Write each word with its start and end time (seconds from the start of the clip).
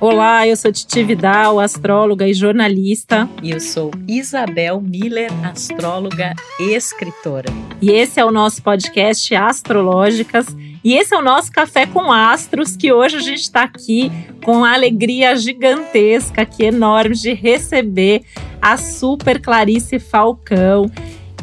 Olá, 0.00 0.48
eu 0.48 0.56
sou 0.56 0.72
Titi 0.72 1.04
Vidal, 1.04 1.60
astróloga 1.60 2.26
e 2.26 2.32
jornalista. 2.32 3.28
E 3.42 3.50
eu 3.50 3.60
sou 3.60 3.90
Isabel 4.08 4.80
Miller, 4.80 5.30
astróloga 5.46 6.34
e 6.58 6.72
escritora. 6.72 7.52
E 7.82 7.90
esse 7.90 8.18
é 8.18 8.24
o 8.24 8.30
nosso 8.30 8.62
podcast 8.62 9.34
Astrológicas. 9.34 10.46
E 10.82 10.94
esse 10.94 11.14
é 11.14 11.18
o 11.18 11.22
nosso 11.22 11.52
Café 11.52 11.84
com 11.84 12.10
Astros, 12.10 12.78
que 12.78 12.90
hoje 12.90 13.18
a 13.18 13.20
gente 13.20 13.42
está 13.42 13.64
aqui 13.64 14.10
com 14.42 14.64
a 14.64 14.72
alegria 14.72 15.36
gigantesca, 15.36 16.46
que 16.46 16.64
enorme, 16.64 17.14
de 17.14 17.34
receber 17.34 18.22
a 18.58 18.78
super 18.78 19.38
Clarice 19.38 19.98
Falcão 19.98 20.90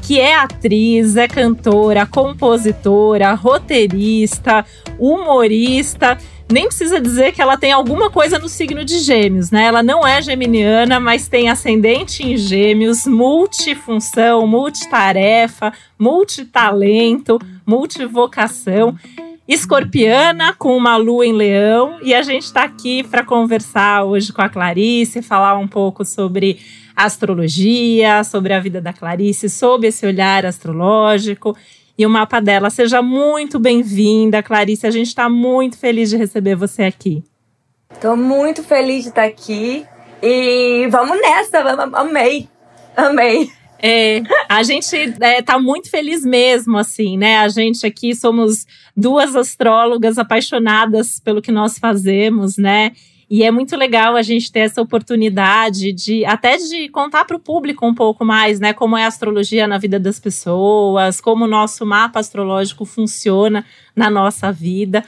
que 0.08 0.22
é 0.22 0.36
atriz, 0.36 1.18
é 1.18 1.28
cantora, 1.28 2.06
compositora, 2.06 3.34
roteirista, 3.34 4.66
humorista 4.98 6.18
nem 6.50 6.68
precisa 6.68 7.00
dizer 7.00 7.34
que 7.34 7.42
ela 7.42 7.58
tem 7.58 7.72
alguma 7.72 8.10
coisa 8.10 8.40
no 8.40 8.48
signo 8.48 8.86
de 8.86 9.00
Gêmeos, 9.00 9.52
né? 9.52 9.66
Ela 9.66 9.84
não 9.84 10.08
é 10.08 10.22
geminiana, 10.22 11.00
mas 11.00 11.28
tem 11.28 11.50
ascendente 11.50 12.24
em 12.24 12.38
Gêmeos, 12.38 13.06
multifunção, 13.06 14.48
multitarefa, 14.48 15.74
multitalento, 16.00 17.38
multivocação. 17.66 18.96
Escorpiana 19.48 20.54
com 20.54 20.76
uma 20.76 20.98
lua 20.98 21.26
em 21.26 21.32
leão 21.32 22.00
e 22.02 22.14
a 22.14 22.22
gente 22.22 22.44
está 22.44 22.64
aqui 22.64 23.02
para 23.04 23.24
conversar 23.24 24.04
hoje 24.04 24.34
com 24.34 24.42
a 24.42 24.50
Clarice, 24.50 25.22
falar 25.22 25.58
um 25.58 25.68
pouco 25.68 26.04
sobre 26.04 26.60
astrologia, 26.94 28.24
sobre 28.26 28.54
a 28.54 28.60
vida 28.60 28.82
da 28.82 28.92
Clarice, 28.92 29.50
sob 29.50 29.88
esse 29.88 30.06
olhar 30.06 30.46
astrológico 30.46 31.56
e 31.98 32.06
o 32.06 32.10
mapa 32.10 32.40
dela. 32.40 32.70
Seja 32.70 33.02
muito 33.02 33.60
bem-vinda, 33.60 34.44
Clarice. 34.44 34.86
A 34.86 34.92
gente 34.92 35.08
está 35.08 35.28
muito 35.28 35.78
feliz 35.78 36.10
de 36.10 36.18
receber 36.18 36.56
você 36.56 36.84
aqui. 36.84 37.24
Estou 37.92 38.16
muito 38.16 38.64
feliz 38.64 39.04
de 39.04 39.10
estar 39.10 39.24
aqui 39.24 39.86
e 40.22 40.88
vamos 40.92 41.20
nessa. 41.20 41.60
Amei, 41.94 42.48
amei. 42.96 43.50
É, 43.80 44.22
a 44.50 44.64
gente 44.64 44.96
é, 45.20 45.42
tá 45.42 45.60
muito 45.60 45.90
feliz 45.90 46.24
mesmo, 46.24 46.78
assim, 46.78 47.18
né? 47.18 47.38
A 47.38 47.48
gente 47.48 47.86
aqui 47.86 48.16
somos 48.16 48.66
duas 48.96 49.36
astrólogas 49.36 50.18
apaixonadas 50.18 51.20
pelo 51.20 51.42
que 51.42 51.52
nós 51.52 51.78
fazemos, 51.78 52.58
né? 52.58 52.92
E 53.30 53.44
é 53.44 53.52
muito 53.52 53.76
legal 53.76 54.16
a 54.16 54.22
gente 54.22 54.50
ter 54.50 54.60
essa 54.60 54.82
oportunidade 54.82 55.92
de 55.92 56.24
até 56.24 56.56
de 56.58 56.88
contar 56.88 57.26
para 57.26 57.36
o 57.36 57.40
público 57.40 57.86
um 57.86 57.94
pouco 57.94 58.24
mais, 58.24 58.58
né, 58.60 58.72
como 58.74 58.98
é 58.98 59.04
a 59.04 59.08
astrologia 59.08 59.68
na 59.68 59.78
vida 59.78 60.00
das 60.00 60.18
pessoas, 60.18 61.20
como 61.20 61.44
o 61.44 61.48
nosso 61.48 61.86
mapa 61.86 62.20
astrológico 62.20 62.86
funciona 62.86 63.66
na 63.94 64.10
nossa 64.10 64.50
vida. 64.50 65.04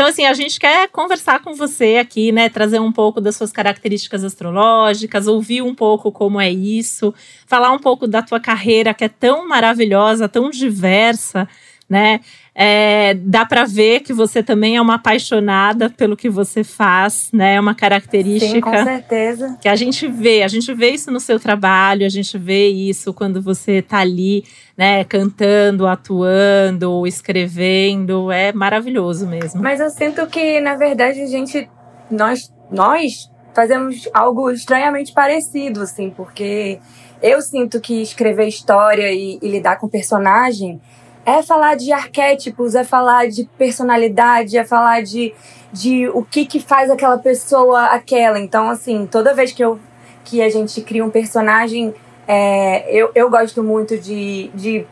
Então, 0.00 0.08
assim, 0.08 0.24
a 0.24 0.32
gente 0.32 0.58
quer 0.58 0.88
conversar 0.88 1.40
com 1.40 1.52
você 1.52 1.98
aqui, 2.00 2.32
né? 2.32 2.48
Trazer 2.48 2.80
um 2.80 2.90
pouco 2.90 3.20
das 3.20 3.36
suas 3.36 3.52
características 3.52 4.24
astrológicas, 4.24 5.26
ouvir 5.26 5.60
um 5.60 5.74
pouco 5.74 6.10
como 6.10 6.40
é 6.40 6.50
isso, 6.50 7.12
falar 7.46 7.70
um 7.70 7.78
pouco 7.78 8.06
da 8.06 8.22
tua 8.22 8.40
carreira 8.40 8.94
que 8.94 9.04
é 9.04 9.10
tão 9.10 9.46
maravilhosa, 9.46 10.26
tão 10.26 10.48
diversa, 10.48 11.46
né? 11.90 12.20
É, 12.54 13.14
dá 13.14 13.44
para 13.44 13.64
ver 13.64 14.00
que 14.00 14.12
você 14.12 14.42
também 14.42 14.76
é 14.76 14.80
uma 14.80 14.94
apaixonada 14.94 15.90
pelo 15.90 16.16
que 16.16 16.30
você 16.30 16.62
faz, 16.62 17.28
né? 17.32 17.54
É 17.54 17.60
uma 17.60 17.74
característica. 17.74 18.54
Sim, 18.54 18.60
com 18.60 18.84
certeza. 18.84 19.58
Que 19.60 19.68
a 19.68 19.74
gente 19.74 20.06
vê, 20.06 20.42
a 20.44 20.48
gente 20.48 20.72
vê 20.72 20.90
isso 20.90 21.10
no 21.10 21.18
seu 21.18 21.40
trabalho, 21.40 22.06
a 22.06 22.08
gente 22.08 22.38
vê 22.38 22.68
isso 22.68 23.12
quando 23.12 23.42
você 23.42 23.78
está 23.78 23.98
ali, 23.98 24.44
né, 24.76 25.02
cantando, 25.04 25.86
atuando, 25.86 27.06
escrevendo, 27.06 28.30
é 28.30 28.52
maravilhoso 28.52 29.26
mesmo. 29.26 29.60
Mas 29.60 29.80
eu 29.80 29.90
sinto 29.90 30.24
que, 30.28 30.60
na 30.60 30.76
verdade, 30.76 31.20
a 31.20 31.26
gente 31.26 31.68
nós 32.08 32.52
nós 32.70 33.28
fazemos 33.52 34.08
algo 34.14 34.48
estranhamente 34.50 35.12
parecido, 35.12 35.82
assim, 35.82 36.10
porque 36.10 36.78
eu 37.20 37.42
sinto 37.42 37.80
que 37.80 38.00
escrever 38.00 38.46
história 38.46 39.12
e, 39.12 39.38
e 39.42 39.48
lidar 39.48 39.78
com 39.78 39.88
personagem 39.88 40.80
é 41.24 41.42
falar 41.42 41.76
de 41.76 41.92
arquétipos, 41.92 42.74
é 42.74 42.84
falar 42.84 43.28
de 43.28 43.44
personalidade, 43.58 44.56
é 44.56 44.64
falar 44.64 45.02
de, 45.02 45.34
de 45.72 46.08
o 46.08 46.22
que, 46.22 46.46
que 46.46 46.60
faz 46.60 46.90
aquela 46.90 47.18
pessoa 47.18 47.86
aquela. 47.86 48.38
Então, 48.38 48.70
assim, 48.70 49.06
toda 49.06 49.34
vez 49.34 49.52
que, 49.52 49.62
eu, 49.62 49.78
que 50.24 50.42
a 50.42 50.48
gente 50.48 50.80
cria 50.82 51.04
um 51.04 51.10
personagem, 51.10 51.94
é, 52.26 52.90
eu, 52.94 53.10
eu 53.14 53.30
gosto 53.30 53.62
muito 53.62 53.98
de, 53.98 54.50
de 54.54 54.86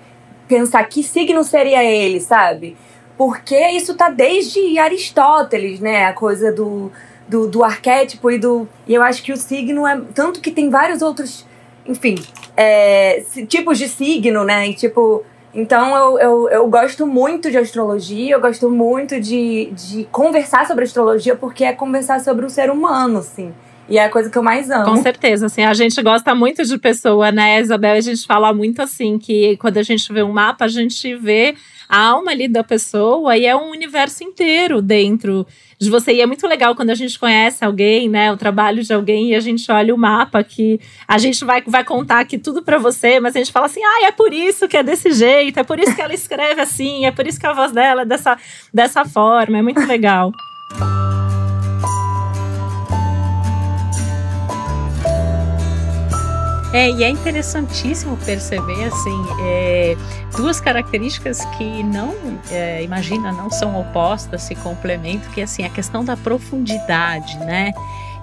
pensar 0.47 0.85
que 0.85 1.03
signo 1.03 1.43
seria 1.45 1.83
ele, 1.83 2.21
sabe? 2.21 2.77
Porque 3.17 3.59
isso 3.71 3.95
tá 3.95 4.09
desde 4.09 4.79
Aristóteles, 4.79 5.81
né? 5.81 6.07
A 6.07 6.13
coisa 6.13 6.53
do, 6.53 6.91
do, 7.27 7.49
do 7.49 7.65
arquétipo 7.65 8.31
e 8.31 8.39
do. 8.39 8.69
E 8.87 8.95
eu 8.95 9.03
acho 9.03 9.23
que 9.23 9.33
o 9.33 9.37
signo 9.37 9.87
é. 9.87 10.01
Tanto 10.15 10.41
que 10.41 10.51
tem 10.51 10.71
vários 10.71 11.03
outros, 11.03 11.45
enfim, 11.85 12.15
é, 12.57 13.25
tipos 13.49 13.77
de 13.77 13.89
signo, 13.89 14.45
né? 14.45 14.69
E 14.69 14.75
tipo 14.75 15.25
então 15.59 15.97
eu, 15.97 16.19
eu, 16.21 16.49
eu 16.51 16.69
gosto 16.69 17.05
muito 17.05 17.51
de 17.51 17.59
astrologia, 17.59 18.37
eu 18.37 18.41
gosto 18.41 18.71
muito 18.71 19.21
de, 19.21 19.73
de 19.73 20.05
conversar 20.13 20.65
sobre 20.69 20.85
astrologia, 20.85 21.35
porque 21.35 21.65
é 21.65 21.73
conversar 21.73 22.21
sobre 22.21 22.47
o 22.47 22.51
ser 22.51 22.71
humano, 22.71 23.19
assim. 23.19 23.53
E 23.89 23.99
é 23.99 24.05
a 24.05 24.09
coisa 24.09 24.31
que 24.31 24.39
eu 24.39 24.43
mais 24.43 24.71
amo. 24.71 24.85
Com 24.85 25.03
certeza, 25.03 25.47
assim, 25.47 25.65
a 25.65 25.75
gente 25.75 26.01
gosta 26.01 26.33
muito 26.33 26.65
de 26.65 26.79
pessoa, 26.79 27.33
né, 27.33 27.61
Isabel? 27.61 27.95
A 27.95 28.01
gente 28.01 28.25
fala 28.25 28.55
muito 28.55 28.81
assim, 28.81 29.19
que 29.19 29.57
quando 29.57 29.79
a 29.79 29.83
gente 29.83 30.13
vê 30.13 30.23
um 30.23 30.33
mapa, 30.33 30.67
a 30.67 30.69
gente 30.69 31.17
vê 31.17 31.57
a 31.89 31.99
alma 31.99 32.31
ali 32.31 32.47
da 32.47 32.63
pessoa 32.63 33.37
e 33.37 33.47
é 33.47 33.57
um 33.57 33.71
universo 33.71 34.23
inteiro 34.23 34.83
dentro 34.83 35.47
de 35.79 35.89
você. 35.89 36.13
E 36.13 36.21
é 36.21 36.27
muito 36.27 36.47
legal 36.47 36.75
quando 36.75 36.91
a 36.91 36.95
gente 36.95 37.19
conhece 37.19 37.65
alguém, 37.65 38.09
né? 38.09 38.33
O 38.33 38.37
trabalho 38.37 38.83
de 38.83 38.93
alguém 38.93 39.31
e 39.31 39.35
a 39.35 39.41
gente 39.41 39.71
olha 39.71 39.95
o 39.95 39.99
mapa 39.99 40.43
que 40.43 40.81
a 41.07 41.17
gente 41.19 41.45
vai, 41.45 41.63
vai 41.67 41.85
contar 41.85 42.21
aqui 42.21 42.37
tudo 42.37 42.63
para 42.63 42.79
você, 42.79 43.21
mas 43.21 43.35
a 43.35 43.39
gente 43.39 43.53
fala 43.53 43.67
assim: 43.67 43.83
ah, 43.83 44.07
é 44.07 44.13
por 44.13 44.33
isso 44.33 44.69
que 44.69 44.77
é 44.77 44.83
desse 44.83 45.13
jeito, 45.13 45.59
é 45.59 45.65
por 45.65 45.79
isso 45.79 45.95
que 45.95 46.03
ela 46.03 46.15
escreve 46.15 46.61
assim, 46.61 47.07
é 47.07 47.11
por 47.11 47.27
isso 47.27 47.39
que 47.39 47.47
a 47.47 47.53
voz 47.53 47.73
dela 47.73 48.03
é 48.03 48.05
dessa, 48.05 48.37
dessa 48.75 49.05
forma. 49.05 49.59
É 49.59 49.63
muito 49.63 49.81
legal. 49.87 50.33
É, 56.73 56.91
e 56.91 57.03
é 57.03 57.09
interessantíssimo 57.09 58.17
perceber, 58.19 58.85
assim, 58.85 59.27
é, 59.41 59.97
duas 60.37 60.61
características 60.61 61.45
que 61.57 61.83
não, 61.83 62.15
é, 62.51 62.83
imagina, 62.83 63.33
não 63.33 63.51
são 63.51 63.81
opostas, 63.81 64.43
se 64.43 64.55
complementam, 64.55 65.31
que 65.33 65.41
assim, 65.41 65.65
a 65.65 65.71
questão 65.71 66.05
da 66.05 66.17
profundidade, 66.17 67.39
né? 67.39 67.73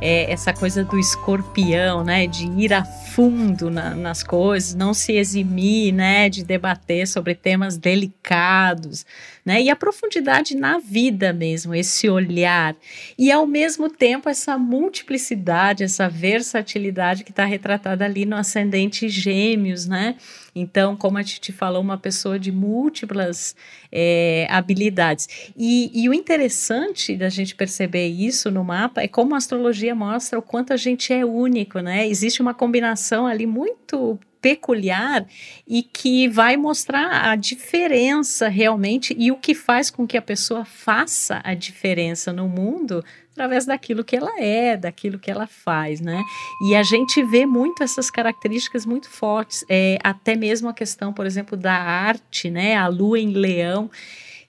É, 0.02 0.32
essa 0.32 0.54
coisa 0.54 0.84
do 0.84 1.00
escorpião, 1.00 2.04
né? 2.04 2.28
De 2.28 2.46
ir 2.48 2.74
a 2.74 2.84
fundo 2.84 3.70
na, 3.70 3.96
nas 3.96 4.22
coisas, 4.24 4.76
não 4.76 4.94
se 4.94 5.14
eximir, 5.14 5.94
né? 5.94 6.30
De 6.30 6.44
debater 6.44 7.08
sobre 7.08 7.34
temas 7.34 7.78
delicados, 7.78 9.06
né? 9.46 9.62
E 9.62 9.70
a 9.70 9.76
profundidade 9.76 10.56
na 10.56 10.78
vida 10.80 11.32
mesmo, 11.32 11.74
esse 11.74 12.10
olhar. 12.10 12.76
E 13.18 13.32
ao 13.32 13.48
mesmo 13.48 13.90
tempo 13.90 14.28
essa 14.28 14.58
multiplicidade, 14.58 15.84
essa 15.84 16.10
versatilidade 16.10 17.24
que 17.24 17.32
está 17.32 17.46
retratada 17.46 18.04
ali 18.04 18.26
no 18.26 18.36
ascendente 18.36 19.08
gêmeos, 19.08 19.86
né? 19.86 20.16
Então, 20.56 20.96
como 20.96 21.18
a 21.18 21.24
Titi 21.24 21.52
falou, 21.52 21.82
uma 21.82 21.98
pessoa 21.98 22.40
de 22.40 22.50
múltiplas 22.50 23.56
é, 23.92 24.48
habilidades. 24.50 25.52
E, 25.58 25.92
e, 25.94 26.08
o 26.08 26.14
interessante 26.14 27.18
da 27.18 27.28
gente 27.28 27.54
perceber 27.54 28.08
isso 28.08 28.50
no 28.50 28.64
mapa 28.64 29.02
é 29.02 29.08
como 29.08 29.36
a 29.36 29.38
astrologia 29.38 29.94
mostra 29.94 30.40
o 30.40 30.42
quanto 30.42 30.72
a 30.72 30.78
gente 30.78 31.12
é 31.12 31.26
único, 31.26 31.80
né? 31.80 32.08
Existe 32.08 32.42
uma 32.42 32.54
combinação 32.54 33.28
ali 33.28 33.46
muito 33.46 34.18
peculiar 34.46 35.26
e 35.68 35.82
que 35.82 36.28
vai 36.28 36.56
mostrar 36.56 37.32
a 37.32 37.36
diferença 37.36 38.48
realmente 38.48 39.16
e 39.18 39.32
o 39.32 39.38
que 39.38 39.56
faz 39.56 39.90
com 39.90 40.06
que 40.06 40.16
a 40.16 40.22
pessoa 40.22 40.64
faça 40.64 41.42
a 41.44 41.56
diferença 41.56 42.32
no 42.32 42.48
mundo 42.48 43.04
através 43.32 43.66
daquilo 43.66 44.04
que 44.04 44.16
ela 44.16 44.40
é, 44.40 44.78
daquilo 44.78 45.18
que 45.18 45.32
ela 45.32 45.48
faz, 45.48 46.00
né? 46.00 46.22
E 46.70 46.76
a 46.76 46.84
gente 46.84 47.24
vê 47.24 47.44
muito 47.44 47.82
essas 47.82 48.12
características 48.12 48.86
muito 48.86 49.10
fortes, 49.10 49.66
é, 49.68 49.98
até 50.04 50.36
mesmo 50.36 50.70
a 50.70 50.74
questão, 50.76 51.12
por 51.12 51.26
exemplo, 51.26 51.58
da 51.58 51.74
arte, 51.74 52.52
né? 52.52 52.76
A 52.76 52.86
lua 52.86 53.20
em 53.20 53.32
leão, 53.32 53.90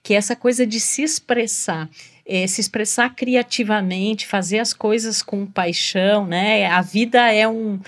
que 0.02 0.12
é 0.12 0.18
essa 0.18 0.36
coisa 0.36 0.66
de 0.66 0.78
se 0.78 1.02
expressar. 1.02 1.88
É, 2.28 2.46
se 2.46 2.60
expressar 2.60 3.14
criativamente, 3.14 4.26
fazer 4.26 4.58
as 4.58 4.74
coisas 4.74 5.22
com 5.22 5.46
paixão, 5.46 6.26
né? 6.26 6.66
A 6.66 6.82
vida 6.82 7.32
é 7.32 7.48
um 7.48 7.80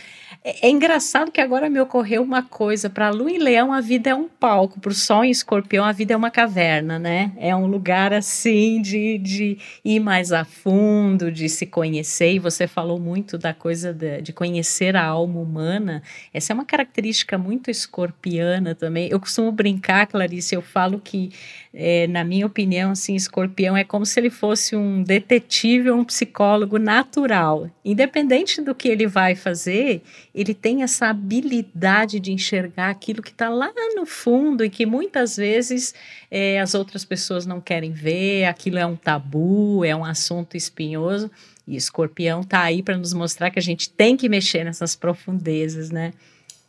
É, 0.44 0.69
é, 0.69 0.70
engraçado 0.70 1.32
que 1.32 1.40
agora 1.40 1.69
me 1.69 1.81
ocorreu 1.81 2.23
uma 2.23 2.43
coisa. 2.43 2.88
Para 2.88 3.11
Lua 3.11 3.31
e 3.31 3.38
Leão, 3.38 3.73
a 3.73 3.81
vida 3.81 4.11
é 4.11 4.14
um 4.14 4.29
palco. 4.29 4.79
Para 4.81 4.93
o 4.93 4.94
Sol 4.94 5.25
e 5.25 5.31
Escorpião, 5.31 5.85
a 5.85 5.93
vida 5.93 6.14
é 6.14 6.17
uma 6.17 6.31
caverna, 6.31 6.99
né? 6.99 7.32
É 7.37 7.55
um 7.56 7.67
lugar 7.67 8.12
assim 8.12 8.81
de, 8.81 9.19
de 9.19 9.58
ir 9.85 9.99
mais 9.99 10.31
a 10.32 10.44
fundo, 10.44 11.32
de 11.32 11.49
se 11.49 11.67
conhecer. 11.67 12.35
E 12.35 12.38
você 12.38 12.69
falou 12.69 13.00
muito 13.00 13.37
da 13.37 13.52
coisa 13.52 13.93
de, 13.93 14.23
de 14.23 14.32
conhecer 14.32 14.94
a 14.96 15.05
alma 15.05 15.40
humana. 15.40 16.02
Essa 16.32 16.52
é 16.52 16.55
uma 16.55 16.64
característica 16.64 17.37
muito 17.37 17.70
escorpiana 17.70 18.75
também. 18.75 19.08
Eu 19.11 19.19
costumo 19.19 19.50
brincar, 19.50 20.06
Clarice, 20.06 20.55
eu 20.55 20.62
falo 20.62 21.00
que, 21.00 21.31
é, 21.80 22.08
na 22.08 22.25
minha 22.25 22.44
opinião, 22.44 22.90
assim, 22.90 23.14
Escorpião 23.14 23.76
é 23.76 23.84
como 23.84 24.04
se 24.04 24.19
ele 24.19 24.30
fosse 24.30 24.75
um 24.75 25.00
detetive 25.00 25.88
ou 25.88 26.00
um 26.00 26.04
psicólogo 26.04 26.76
natural. 26.76 27.70
Independente 27.84 28.60
do 28.60 28.75
que 28.75 28.88
ele 28.88 29.06
vai 29.06 29.36
fazer 29.36 30.02
ele 30.34 30.54
tem 30.54 30.82
essa 30.82 31.06
habilidade 31.06 32.19
de 32.19 32.32
enxergar 32.32 32.90
aquilo 32.90 33.22
que 33.22 33.30
está 33.30 33.48
lá 33.48 33.72
no 33.94 34.06
fundo 34.06 34.64
e 34.64 34.70
que 34.70 34.84
muitas 34.84 35.36
vezes 35.36 35.94
é, 36.28 36.60
as 36.60 36.75
outras 36.75 37.04
pessoas 37.04 37.46
não 37.46 37.60
querem 37.60 37.92
ver, 37.92 38.46
aquilo 38.46 38.78
é 38.78 38.86
um 38.86 38.96
tabu, 38.96 39.84
é 39.84 39.94
um 39.94 40.04
assunto 40.04 40.56
espinhoso. 40.56 41.30
E 41.66 41.76
escorpião 41.76 42.40
está 42.40 42.62
aí 42.62 42.82
para 42.82 42.96
nos 42.96 43.12
mostrar 43.12 43.50
que 43.50 43.58
a 43.58 43.62
gente 43.62 43.88
tem 43.88 44.16
que 44.16 44.28
mexer 44.28 44.64
nessas 44.64 44.96
profundezas, 44.96 45.90
né? 45.90 46.12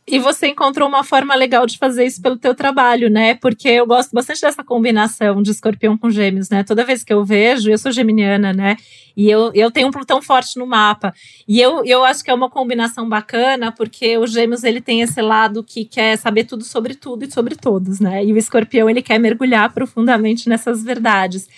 E 0.06 0.18
você 0.18 0.48
encontrou 0.48 0.88
uma 0.88 1.04
forma 1.04 1.34
legal 1.34 1.66
de 1.66 1.78
fazer 1.78 2.04
isso 2.04 2.20
pelo 2.20 2.36
teu 2.36 2.54
trabalho, 2.54 3.08
né? 3.08 3.34
Porque 3.34 3.68
eu 3.68 3.86
gosto 3.86 4.10
bastante 4.12 4.40
dessa 4.40 4.64
combinação 4.64 5.40
de 5.40 5.50
escorpião 5.50 5.96
com 5.96 6.10
gêmeos, 6.10 6.48
né? 6.48 6.64
Toda 6.64 6.84
vez 6.84 7.04
que 7.04 7.12
eu 7.12 7.24
vejo, 7.24 7.70
eu 7.70 7.78
sou 7.78 7.92
geminiana, 7.92 8.52
né? 8.52 8.76
E 9.16 9.30
eu, 9.30 9.52
eu 9.54 9.70
tenho 9.70 9.88
um 9.88 9.90
Plutão 9.90 10.20
forte 10.20 10.58
no 10.58 10.66
mapa. 10.66 11.14
E 11.46 11.60
eu, 11.60 11.84
eu 11.84 12.04
acho 12.04 12.24
que 12.24 12.30
é 12.30 12.34
uma 12.34 12.50
combinação 12.50 13.08
bacana, 13.08 13.70
porque 13.70 14.18
o 14.18 14.26
gêmeos, 14.26 14.64
ele 14.64 14.80
tem 14.80 15.02
esse 15.02 15.20
lado 15.20 15.62
que 15.62 15.84
quer 15.84 16.16
saber 16.16 16.44
tudo 16.44 16.64
sobre 16.64 16.94
tudo 16.94 17.24
e 17.24 17.30
sobre 17.30 17.54
todos, 17.54 18.00
né? 18.00 18.24
E 18.24 18.32
o 18.32 18.38
escorpião, 18.38 18.90
ele 18.90 19.02
quer 19.02 19.18
mergulhar 19.18 19.72
profundamente 19.72 20.48
nessas 20.48 20.82
verdades. 20.82 21.48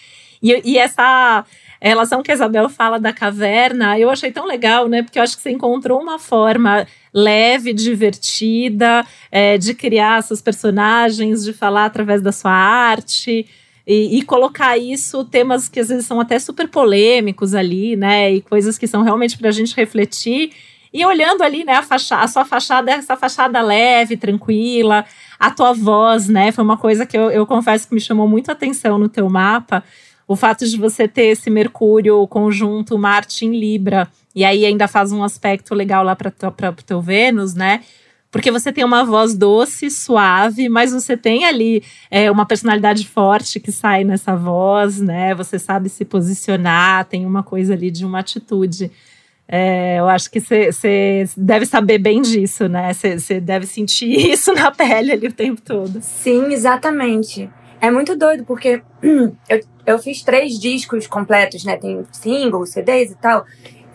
E, 0.42 0.60
e 0.72 0.76
essa 0.76 1.44
a 1.82 1.88
relação 1.88 2.22
que 2.22 2.30
a 2.30 2.34
Isabel 2.34 2.68
fala 2.68 3.00
da 3.00 3.12
caverna, 3.12 3.98
eu 3.98 4.08
achei 4.08 4.30
tão 4.30 4.46
legal, 4.46 4.88
né? 4.88 5.02
Porque 5.02 5.18
eu 5.18 5.22
acho 5.22 5.36
que 5.36 5.42
você 5.42 5.50
encontrou 5.50 6.00
uma 6.00 6.16
forma 6.16 6.86
leve, 7.12 7.72
divertida, 7.72 9.06
é, 9.30 9.58
de 9.58 9.74
criar 9.74 10.22
seus 10.22 10.40
personagens, 10.40 11.44
de 11.44 11.52
falar 11.52 11.84
através 11.84 12.22
da 12.22 12.32
sua 12.32 12.52
arte. 12.52 13.46
E, 13.86 14.18
e, 14.18 14.22
colocar 14.22 14.78
isso, 14.78 15.24
temas 15.24 15.68
que 15.68 15.80
às 15.80 15.88
vezes 15.88 16.06
são 16.06 16.20
até 16.20 16.38
super 16.38 16.68
polêmicos 16.68 17.54
ali, 17.54 17.96
né? 17.96 18.32
E 18.32 18.40
coisas 18.40 18.78
que 18.78 18.86
são 18.86 19.02
realmente 19.02 19.36
para 19.36 19.48
a 19.48 19.52
gente 19.52 19.74
refletir. 19.74 20.52
E 20.92 21.04
olhando 21.04 21.42
ali, 21.42 21.64
né, 21.64 21.74
a, 21.74 21.94
a 22.22 22.28
sua 22.28 22.44
fachada, 22.44 22.92
essa 22.92 23.16
fachada 23.16 23.60
leve, 23.60 24.16
tranquila, 24.16 25.04
a 25.38 25.50
tua 25.50 25.72
voz, 25.72 26.28
né? 26.28 26.52
Foi 26.52 26.62
uma 26.62 26.76
coisa 26.76 27.04
que 27.04 27.16
eu, 27.16 27.30
eu 27.30 27.46
confesso 27.46 27.88
que 27.88 27.94
me 27.94 28.00
chamou 28.00 28.28
muito 28.28 28.50
a 28.50 28.52
atenção 28.52 28.98
no 28.98 29.08
teu 29.08 29.28
mapa 29.28 29.82
o 30.26 30.36
fato 30.36 30.66
de 30.66 30.76
você 30.76 31.06
ter 31.06 31.26
esse 31.26 31.50
Mercúrio 31.50 32.26
conjunto 32.26 32.98
Marte 32.98 33.44
em 33.44 33.50
Libra, 33.50 34.08
e 34.34 34.44
aí 34.44 34.64
ainda 34.64 34.88
faz 34.88 35.12
um 35.12 35.22
aspecto 35.22 35.74
legal 35.74 36.02
lá 36.04 36.16
para 36.16 36.30
o 36.70 36.82
teu 36.82 37.00
Vênus, 37.00 37.54
né? 37.54 37.82
Porque 38.32 38.50
você 38.50 38.72
tem 38.72 38.82
uma 38.82 39.04
voz 39.04 39.34
doce, 39.34 39.90
suave, 39.90 40.66
mas 40.70 40.90
você 40.90 41.18
tem 41.18 41.44
ali 41.44 41.84
é, 42.10 42.30
uma 42.30 42.46
personalidade 42.46 43.06
forte 43.06 43.60
que 43.60 43.70
sai 43.70 44.04
nessa 44.04 44.34
voz, 44.34 44.98
né? 45.00 45.34
Você 45.34 45.58
sabe 45.58 45.90
se 45.90 46.02
posicionar, 46.02 47.04
tem 47.04 47.26
uma 47.26 47.42
coisa 47.42 47.74
ali 47.74 47.90
de 47.90 48.06
uma 48.06 48.20
atitude. 48.20 48.90
É, 49.46 49.98
eu 49.98 50.08
acho 50.08 50.30
que 50.30 50.40
você 50.40 51.28
deve 51.36 51.66
saber 51.66 51.98
bem 51.98 52.22
disso, 52.22 52.68
né? 52.68 52.94
Você 52.94 53.38
deve 53.38 53.66
sentir 53.66 54.08
isso 54.32 54.54
na 54.54 54.70
pele 54.70 55.12
ali 55.12 55.26
o 55.26 55.32
tempo 55.32 55.60
todo. 55.60 56.00
Sim, 56.00 56.54
exatamente. 56.54 57.50
É 57.82 57.90
muito 57.90 58.16
doido, 58.16 58.44
porque 58.46 58.80
eu, 59.02 59.60
eu 59.84 59.98
fiz 59.98 60.22
três 60.22 60.58
discos 60.58 61.06
completos, 61.06 61.64
né? 61.64 61.76
Tem 61.76 62.02
singles, 62.10 62.70
CDs 62.70 63.10
e 63.10 63.16
tal. 63.16 63.44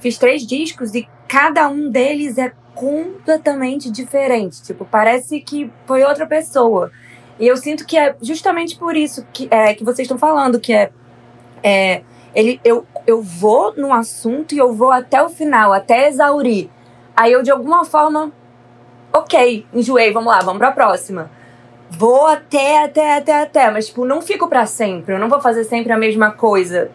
Fiz 0.08 0.18
três 0.18 0.48
discos 0.48 0.96
e 0.96 1.06
cada 1.28 1.68
um 1.68 1.90
deles 1.90 2.38
é 2.38 2.54
completamente 2.74 3.92
diferente. 3.92 4.64
Tipo, 4.64 4.86
parece 4.86 5.42
que 5.42 5.70
foi 5.86 6.02
outra 6.06 6.26
pessoa. 6.26 6.90
E 7.38 7.46
eu 7.46 7.58
sinto 7.58 7.86
que 7.86 7.98
é 7.98 8.16
justamente 8.22 8.78
por 8.78 8.96
isso 8.96 9.28
que, 9.34 9.50
é, 9.52 9.74
que 9.74 9.84
vocês 9.84 10.06
estão 10.06 10.18
falando, 10.18 10.62
que 10.62 10.72
é, 10.72 10.92
é 11.62 12.04
ele, 12.34 12.62
eu, 12.64 12.88
eu 13.06 13.22
vou 13.22 13.74
no 13.76 13.92
assunto 13.92 14.56
e 14.56 14.58
eu 14.58 14.72
vou 14.72 14.94
até 14.94 15.22
o 15.22 15.28
final, 15.28 15.74
até 15.74 16.08
exaurir. 16.08 16.70
Aí 17.14 17.34
eu, 17.34 17.44
de 17.44 17.52
alguma 17.52 17.84
forma, 17.84 18.32
ok, 19.12 19.66
enjoei, 19.74 20.14
vamos 20.14 20.32
lá, 20.32 20.40
vamos 20.40 20.60
pra 20.60 20.72
próxima 20.72 21.30
vou 21.90 22.28
até, 22.28 22.84
até, 22.84 23.18
até, 23.18 23.42
até, 23.42 23.72
mas, 23.72 23.88
tipo, 23.88 24.06
não 24.06 24.22
fico 24.22 24.48
para 24.48 24.66
sempre. 24.66 25.16
Eu 25.16 25.20
não 25.20 25.30
vou 25.30 25.40
fazer 25.40 25.64
sempre 25.64 25.92
a 25.92 25.98
mesma 25.98 26.32
coisa. 26.32 26.92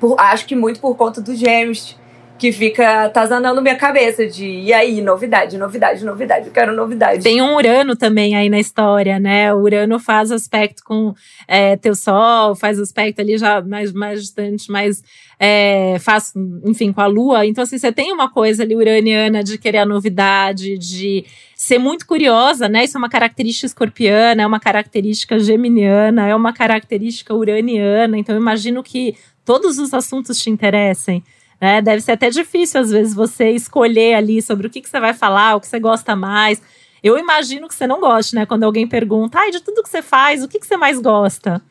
Por, 0.00 0.18
acho 0.18 0.46
que 0.46 0.54
muito 0.54 0.80
por 0.80 0.96
conta 0.96 1.20
dos 1.20 1.38
gêmeos, 1.38 1.98
que 2.38 2.52
fica 2.52 3.04
atazanando 3.04 3.62
minha 3.62 3.76
cabeça 3.76 4.26
de, 4.26 4.46
e 4.46 4.72
aí, 4.72 5.00
novidade, 5.00 5.56
novidade, 5.56 6.04
novidade, 6.04 6.46
eu 6.46 6.52
quero 6.52 6.74
novidade. 6.74 7.22
Tem 7.22 7.40
um 7.40 7.54
Urano 7.56 7.96
também 7.96 8.36
aí 8.36 8.48
na 8.48 8.58
história, 8.58 9.18
né? 9.18 9.52
O 9.54 9.58
Urano 9.58 9.98
faz 9.98 10.30
aspecto 10.30 10.82
com 10.84 11.14
é, 11.48 11.76
teu 11.76 11.94
Sol, 11.94 12.54
faz 12.54 12.78
aspecto 12.78 13.20
ali 13.20 13.38
já 13.38 13.60
mais, 13.62 13.92
mais 13.92 14.20
distante, 14.20 14.70
mais 14.70 15.02
é, 15.38 15.96
faz, 16.00 16.32
enfim, 16.64 16.92
com 16.92 17.00
a 17.00 17.06
Lua. 17.06 17.46
Então, 17.46 17.64
assim, 17.64 17.78
você 17.78 17.92
tem 17.92 18.12
uma 18.12 18.30
coisa 18.30 18.62
ali 18.62 18.74
uraniana 18.74 19.42
de 19.42 19.58
querer 19.58 19.78
a 19.78 19.86
novidade, 19.86 20.78
de 20.78 21.24
ser 21.54 21.78
muito 21.78 22.06
curiosa, 22.06 22.68
né? 22.68 22.84
Isso 22.84 22.96
é 22.96 22.98
uma 22.98 23.08
característica 23.08 23.66
escorpiana, 23.66 24.42
é 24.42 24.46
uma 24.46 24.60
característica 24.60 25.38
geminiana, 25.38 26.26
é 26.26 26.34
uma 26.34 26.52
característica 26.52 27.34
uraniana. 27.34 28.18
Então, 28.18 28.34
eu 28.34 28.40
imagino 28.40 28.82
que 28.82 29.14
todos 29.44 29.78
os 29.78 29.94
assuntos 29.94 30.38
te 30.38 30.50
interessem. 30.50 31.22
Né? 31.60 31.80
Deve 31.80 32.00
ser 32.00 32.12
até 32.12 32.30
difícil, 32.30 32.80
às 32.80 32.90
vezes, 32.90 33.14
você 33.14 33.50
escolher 33.50 34.14
ali 34.14 34.42
sobre 34.42 34.66
o 34.66 34.70
que, 34.70 34.80
que 34.80 34.88
você 34.88 35.00
vai 35.00 35.14
falar, 35.14 35.56
o 35.56 35.60
que 35.60 35.66
você 35.66 35.80
gosta 35.80 36.14
mais. 36.14 36.60
Eu 37.02 37.18
imagino 37.18 37.68
que 37.68 37.74
você 37.74 37.86
não 37.86 38.00
goste, 38.00 38.34
né? 38.34 38.46
Quando 38.46 38.64
alguém 38.64 38.86
pergunta, 38.86 39.38
ai, 39.38 39.50
de 39.50 39.60
tudo 39.60 39.82
que 39.82 39.88
você 39.88 40.02
faz, 40.02 40.42
o 40.42 40.48
que, 40.48 40.58
que 40.58 40.66
você 40.66 40.76
mais 40.76 41.00
gosta? 41.00 41.62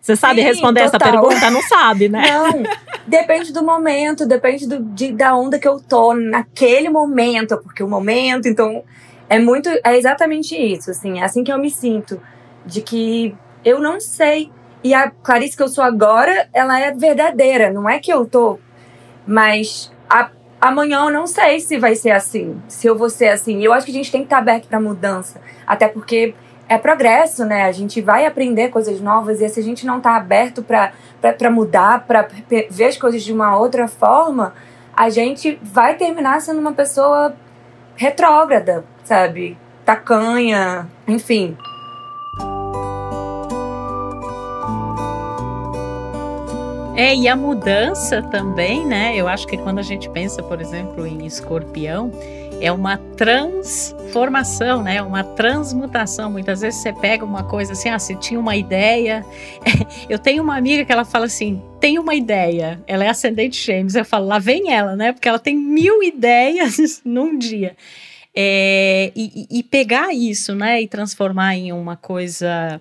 Você 0.00 0.16
sabe 0.16 0.40
Sim, 0.40 0.46
responder 0.46 0.90
total. 0.90 1.08
essa 1.08 1.12
pergunta? 1.12 1.50
Não 1.50 1.62
sabe, 1.62 2.08
né? 2.08 2.22
Não, 2.26 2.62
depende 3.06 3.52
do 3.52 3.62
momento, 3.62 4.26
depende 4.26 4.66
do, 4.66 4.80
de, 4.80 5.12
da 5.12 5.36
onda 5.36 5.58
que 5.58 5.68
eu 5.68 5.78
tô 5.78 6.14
naquele 6.14 6.88
momento, 6.88 7.58
porque 7.58 7.82
o 7.82 7.88
momento, 7.88 8.48
então, 8.48 8.82
é 9.28 9.38
muito, 9.38 9.68
é 9.68 9.96
exatamente 9.96 10.56
isso, 10.56 10.90
assim, 10.90 11.20
é 11.20 11.24
assim 11.24 11.44
que 11.44 11.52
eu 11.52 11.58
me 11.58 11.70
sinto, 11.70 12.20
de 12.64 12.80
que 12.80 13.34
eu 13.62 13.78
não 13.78 14.00
sei, 14.00 14.50
e 14.82 14.94
a 14.94 15.10
Clarice 15.10 15.56
que 15.56 15.62
eu 15.62 15.68
sou 15.68 15.84
agora, 15.84 16.48
ela 16.54 16.80
é 16.80 16.92
verdadeira, 16.92 17.70
não 17.70 17.88
é 17.88 17.98
que 17.98 18.10
eu 18.10 18.24
tô 18.24 18.58
mas 19.26 19.92
a, 20.08 20.30
amanhã 20.60 21.04
eu 21.04 21.10
não 21.10 21.26
sei 21.26 21.60
se 21.60 21.78
vai 21.78 21.94
ser 21.94 22.10
assim, 22.10 22.60
se 22.68 22.86
eu 22.86 22.96
vou 22.96 23.10
ser 23.10 23.28
assim. 23.28 23.58
E 23.60 23.64
eu 23.64 23.72
acho 23.72 23.86
que 23.86 23.92
a 23.92 23.94
gente 23.94 24.10
tem 24.10 24.20
que 24.20 24.26
estar 24.26 24.38
aberto 24.38 24.68
para 24.68 24.80
mudança, 24.80 25.40
até 25.66 25.88
porque 25.88 26.34
é 26.68 26.78
progresso, 26.78 27.44
né? 27.44 27.64
A 27.64 27.72
gente 27.72 28.00
vai 28.00 28.24
aprender 28.26 28.68
coisas 28.68 29.00
novas 29.00 29.40
e 29.40 29.48
se 29.48 29.58
a 29.58 29.62
gente 29.62 29.84
não 29.84 29.98
está 29.98 30.16
aberto 30.16 30.62
para 30.62 31.50
mudar, 31.50 32.06
para 32.06 32.28
ver 32.70 32.84
as 32.84 32.96
coisas 32.96 33.22
de 33.22 33.32
uma 33.32 33.56
outra 33.56 33.88
forma, 33.88 34.54
a 34.96 35.10
gente 35.10 35.58
vai 35.62 35.96
terminar 35.96 36.40
sendo 36.40 36.60
uma 36.60 36.72
pessoa 36.72 37.34
retrógrada, 37.96 38.84
sabe? 39.02 39.58
Tacanha, 39.84 40.88
enfim. 41.08 41.56
É, 47.00 47.16
e 47.16 47.26
a 47.26 47.34
mudança 47.34 48.20
também, 48.20 48.84
né? 48.84 49.16
Eu 49.16 49.26
acho 49.26 49.46
que 49.46 49.56
quando 49.56 49.78
a 49.78 49.82
gente 49.82 50.06
pensa, 50.10 50.42
por 50.42 50.60
exemplo, 50.60 51.06
em 51.06 51.24
escorpião, 51.24 52.12
é 52.60 52.70
uma 52.70 52.98
transformação, 52.98 54.82
né? 54.82 55.00
Uma 55.00 55.24
transmutação. 55.24 56.30
Muitas 56.30 56.60
vezes 56.60 56.82
você 56.82 56.92
pega 56.92 57.24
uma 57.24 57.42
coisa 57.42 57.72
assim, 57.72 57.88
ah, 57.88 57.98
você 57.98 58.14
tinha 58.14 58.38
uma 58.38 58.54
ideia. 58.54 59.24
Eu 60.10 60.18
tenho 60.18 60.42
uma 60.42 60.58
amiga 60.58 60.84
que 60.84 60.92
ela 60.92 61.06
fala 61.06 61.24
assim: 61.24 61.62
tem 61.80 61.98
uma 61.98 62.14
ideia, 62.14 62.78
ela 62.86 63.02
é 63.02 63.08
ascendente 63.08 63.56
gêmeos. 63.56 63.94
Eu 63.94 64.04
falo, 64.04 64.26
lá 64.26 64.38
vem 64.38 64.70
ela, 64.70 64.94
né? 64.94 65.10
Porque 65.12 65.26
ela 65.26 65.38
tem 65.38 65.56
mil 65.56 66.02
ideias 66.04 67.00
num 67.02 67.38
dia. 67.38 67.74
É, 68.36 69.10
e, 69.16 69.46
e 69.50 69.62
pegar 69.62 70.12
isso, 70.12 70.54
né? 70.54 70.82
E 70.82 70.86
transformar 70.86 71.56
em 71.56 71.72
uma 71.72 71.96
coisa 71.96 72.78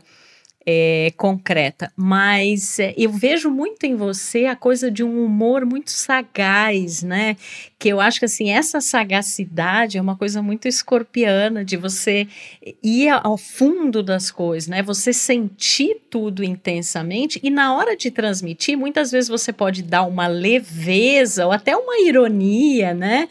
é, 0.65 1.11
concreta, 1.15 1.91
mas 1.95 2.79
é, 2.79 2.93
eu 2.97 3.11
vejo 3.11 3.49
muito 3.49 3.85
em 3.85 3.95
você 3.95 4.45
a 4.45 4.55
coisa 4.55 4.91
de 4.91 5.03
um 5.03 5.23
humor 5.23 5.65
muito 5.65 5.89
sagaz, 5.89 7.01
né? 7.01 7.37
Que 7.77 7.89
eu 7.89 8.01
acho 8.01 8.19
que 8.19 8.25
assim, 8.25 8.51
essa 8.51 8.81
sagacidade 8.81 9.97
é 9.97 10.01
uma 10.01 10.17
coisa 10.17 10.41
muito 10.41 10.67
escorpiana, 10.67 11.63
de 11.63 11.77
você 11.77 12.27
ir 12.83 13.09
ao 13.09 13.37
fundo 13.37 14.03
das 14.03 14.29
coisas, 14.29 14.67
né? 14.67 14.83
Você 14.83 15.13
sentir 15.13 16.01
tudo 16.09 16.43
intensamente 16.43 17.39
e 17.41 17.49
na 17.49 17.75
hora 17.75 17.95
de 17.95 18.11
transmitir, 18.11 18.77
muitas 18.77 19.11
vezes 19.11 19.29
você 19.29 19.53
pode 19.53 19.81
dar 19.81 20.03
uma 20.03 20.27
leveza 20.27 21.45
ou 21.45 21.51
até 21.53 21.75
uma 21.75 21.99
ironia, 22.01 22.93
né? 22.93 23.29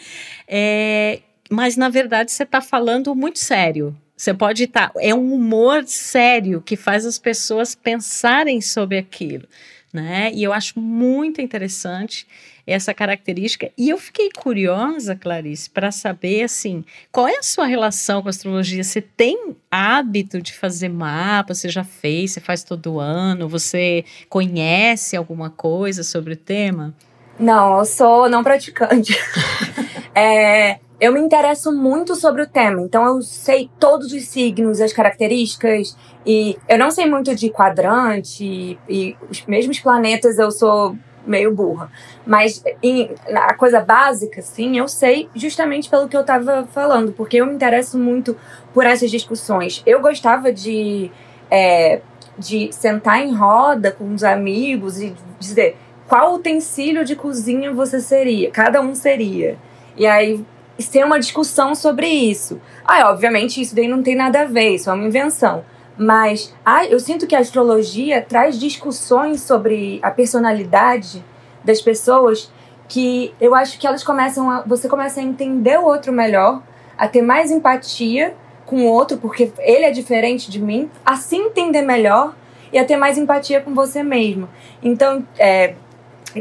É, 0.48 1.20
mas 1.50 1.76
na 1.76 1.90
verdade 1.90 2.32
você 2.32 2.42
está 2.42 2.60
falando 2.60 3.14
muito 3.14 3.38
sério. 3.38 3.94
Você 4.18 4.34
pode 4.34 4.64
estar. 4.64 4.90
Tá, 4.90 5.00
é 5.00 5.14
um 5.14 5.32
humor 5.32 5.84
sério 5.86 6.60
que 6.60 6.74
faz 6.76 7.06
as 7.06 7.20
pessoas 7.20 7.76
pensarem 7.76 8.60
sobre 8.60 8.98
aquilo. 8.98 9.46
Né? 9.92 10.32
E 10.34 10.42
eu 10.42 10.52
acho 10.52 10.78
muito 10.78 11.40
interessante 11.40 12.26
essa 12.66 12.92
característica. 12.92 13.70
E 13.78 13.88
eu 13.88 13.96
fiquei 13.96 14.28
curiosa, 14.30 15.14
Clarice, 15.14 15.70
para 15.70 15.92
saber 15.92 16.42
assim, 16.42 16.84
qual 17.12 17.28
é 17.28 17.38
a 17.38 17.42
sua 17.42 17.64
relação 17.64 18.20
com 18.20 18.28
a 18.28 18.30
astrologia? 18.30 18.82
Você 18.82 19.00
tem 19.00 19.56
hábito 19.70 20.42
de 20.42 20.52
fazer 20.52 20.88
mapa? 20.88 21.54
Você 21.54 21.68
já 21.68 21.84
fez? 21.84 22.32
Você 22.32 22.40
faz 22.40 22.64
todo 22.64 22.98
ano? 22.98 23.48
Você 23.48 24.04
conhece 24.28 25.16
alguma 25.16 25.48
coisa 25.48 26.02
sobre 26.02 26.34
o 26.34 26.36
tema? 26.36 26.92
Não, 27.38 27.78
eu 27.78 27.84
sou 27.84 28.28
não 28.28 28.42
praticante. 28.42 29.16
é, 30.12 30.80
eu 31.00 31.12
me 31.12 31.20
interesso 31.20 31.72
muito 31.72 32.16
sobre 32.16 32.42
o 32.42 32.46
tema, 32.46 32.80
então 32.80 33.06
eu 33.06 33.22
sei 33.22 33.70
todos 33.78 34.12
os 34.12 34.24
signos, 34.24 34.80
as 34.80 34.92
características, 34.92 35.96
e 36.26 36.58
eu 36.68 36.76
não 36.76 36.90
sei 36.90 37.06
muito 37.06 37.34
de 37.34 37.50
quadrante, 37.50 38.44
e, 38.44 38.78
e 38.88 39.16
os 39.30 39.44
mesmos 39.46 39.78
planetas 39.78 40.38
eu 40.38 40.50
sou 40.50 40.96
meio 41.24 41.54
burra. 41.54 41.90
Mas 42.26 42.64
em, 42.82 43.10
a 43.32 43.54
coisa 43.54 43.80
básica, 43.80 44.42
sim, 44.42 44.78
eu 44.78 44.88
sei 44.88 45.28
justamente 45.34 45.88
pelo 45.88 46.08
que 46.08 46.16
eu 46.16 46.22
estava 46.22 46.66
falando, 46.72 47.12
porque 47.12 47.36
eu 47.36 47.46
me 47.46 47.54
interesso 47.54 47.98
muito 47.98 48.36
por 48.74 48.84
essas 48.84 49.10
discussões. 49.10 49.82
Eu 49.86 50.00
gostava 50.00 50.52
de, 50.52 51.12
é, 51.50 52.00
de 52.36 52.72
sentar 52.72 53.20
em 53.20 53.34
roda 53.34 53.92
com 53.92 54.12
os 54.12 54.24
amigos 54.24 55.00
e 55.00 55.14
dizer 55.38 55.76
qual 56.08 56.34
utensílio 56.34 57.04
de 57.04 57.14
cozinha 57.14 57.72
você 57.72 58.00
seria, 58.00 58.50
cada 58.50 58.80
um 58.80 58.94
seria. 58.94 59.58
E 59.96 60.06
aí 60.06 60.44
ter 60.86 61.04
uma 61.04 61.18
discussão 61.18 61.74
sobre 61.74 62.06
isso. 62.06 62.60
Ah, 62.84 63.10
obviamente 63.10 63.60
isso 63.60 63.74
daí 63.74 63.88
não 63.88 64.02
tem 64.02 64.14
nada 64.14 64.42
a 64.42 64.44
ver, 64.44 64.74
isso 64.74 64.88
é 64.90 64.92
uma 64.92 65.06
invenção. 65.06 65.64
Mas 65.96 66.54
ah, 66.64 66.84
eu 66.84 67.00
sinto 67.00 67.26
que 67.26 67.34
a 67.34 67.40
astrologia 67.40 68.22
traz 68.22 68.58
discussões 68.58 69.40
sobre 69.40 69.98
a 70.02 70.10
personalidade 70.10 71.24
das 71.64 71.80
pessoas 71.80 72.50
que 72.88 73.34
eu 73.40 73.54
acho 73.54 73.78
que 73.78 73.86
elas 73.86 74.02
começam 74.02 74.50
a, 74.50 74.62
você 74.62 74.88
começa 74.88 75.20
a 75.20 75.22
entender 75.22 75.78
o 75.78 75.84
outro 75.84 76.12
melhor, 76.12 76.62
a 76.96 77.06
ter 77.06 77.22
mais 77.22 77.50
empatia 77.50 78.34
com 78.64 78.82
o 78.82 78.86
outro, 78.86 79.18
porque 79.18 79.52
ele 79.58 79.84
é 79.84 79.90
diferente 79.90 80.50
de 80.50 80.60
mim, 80.60 80.90
a 81.04 81.16
se 81.16 81.36
entender 81.36 81.82
melhor 81.82 82.34
e 82.72 82.78
a 82.78 82.84
ter 82.84 82.96
mais 82.96 83.18
empatia 83.18 83.60
com 83.60 83.74
você 83.74 84.02
mesmo. 84.02 84.48
Então, 84.82 85.24
é, 85.38 85.74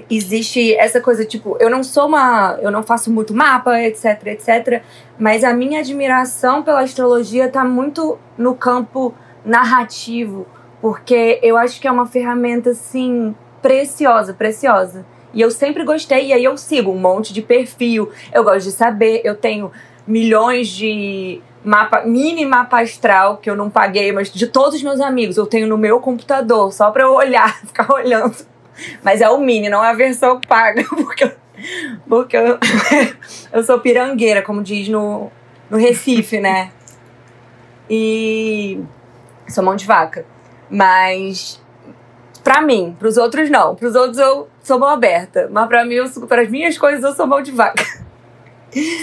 existe 0.09 0.73
essa 0.75 0.99
coisa, 1.01 1.25
tipo, 1.25 1.57
eu 1.59 1.69
não 1.69 1.83
sou 1.83 2.07
uma. 2.07 2.57
Eu 2.61 2.71
não 2.71 2.83
faço 2.83 3.11
muito 3.11 3.33
mapa, 3.33 3.81
etc, 3.81 4.27
etc. 4.27 4.81
Mas 5.17 5.43
a 5.43 5.53
minha 5.53 5.79
admiração 5.79 6.63
pela 6.63 6.81
astrologia 6.81 7.49
tá 7.49 7.63
muito 7.63 8.17
no 8.37 8.55
campo 8.55 9.13
narrativo. 9.45 10.45
Porque 10.81 11.39
eu 11.41 11.57
acho 11.57 11.81
que 11.81 11.87
é 11.87 11.91
uma 11.91 12.05
ferramenta, 12.05 12.71
assim, 12.71 13.35
preciosa, 13.61 14.33
preciosa. 14.33 15.05
E 15.33 15.41
eu 15.41 15.51
sempre 15.51 15.83
gostei, 15.83 16.27
e 16.27 16.33
aí 16.33 16.43
eu 16.43 16.57
sigo 16.57 16.91
um 16.91 16.97
monte 16.97 17.33
de 17.33 17.41
perfil. 17.41 18.11
Eu 18.31 18.43
gosto 18.43 18.65
de 18.65 18.71
saber, 18.71 19.21
eu 19.23 19.35
tenho 19.35 19.71
milhões 20.05 20.69
de 20.69 21.41
mapa, 21.63 22.03
mini 22.05 22.45
mapa 22.45 22.81
astral 22.81 23.37
que 23.37 23.49
eu 23.49 23.55
não 23.55 23.69
paguei, 23.69 24.11
mas 24.11 24.31
de 24.31 24.47
todos 24.47 24.75
os 24.75 24.83
meus 24.83 25.01
amigos, 25.01 25.35
eu 25.35 25.45
tenho 25.45 25.67
no 25.67 25.77
meu 25.77 25.99
computador, 25.99 26.71
só 26.71 26.91
para 26.91 27.03
eu 27.03 27.13
olhar, 27.13 27.59
ficar 27.67 27.91
olhando 27.91 28.35
mas 29.03 29.21
é 29.21 29.29
o 29.29 29.39
mini, 29.39 29.69
não 29.69 29.83
é 29.83 29.89
a 29.89 29.93
versão 29.93 30.39
paga, 30.41 30.83
porque, 30.83 31.31
porque 32.07 32.37
eu, 32.37 32.57
eu 33.53 33.63
sou 33.63 33.79
pirangueira, 33.79 34.41
como 34.41 34.63
diz 34.63 34.87
no, 34.89 35.31
no 35.69 35.77
Recife, 35.77 36.39
né? 36.39 36.71
E 37.89 38.81
sou 39.47 39.63
mão 39.63 39.75
de 39.75 39.85
vaca. 39.85 40.25
Mas 40.69 41.61
pra 42.43 42.61
mim, 42.61 42.95
pros 42.97 43.17
outros 43.17 43.49
não. 43.49 43.75
Pros 43.75 43.95
outros 43.95 44.17
eu 44.17 44.49
sou 44.63 44.79
mão 44.79 44.89
aberta. 44.89 45.49
Mas 45.51 45.67
pra 45.67 45.85
mim, 45.85 45.97
para 46.27 46.41
as 46.41 46.49
minhas 46.49 46.77
coisas, 46.77 47.03
eu 47.03 47.13
sou 47.13 47.27
mão 47.27 47.41
de 47.41 47.51
vaca. 47.51 47.83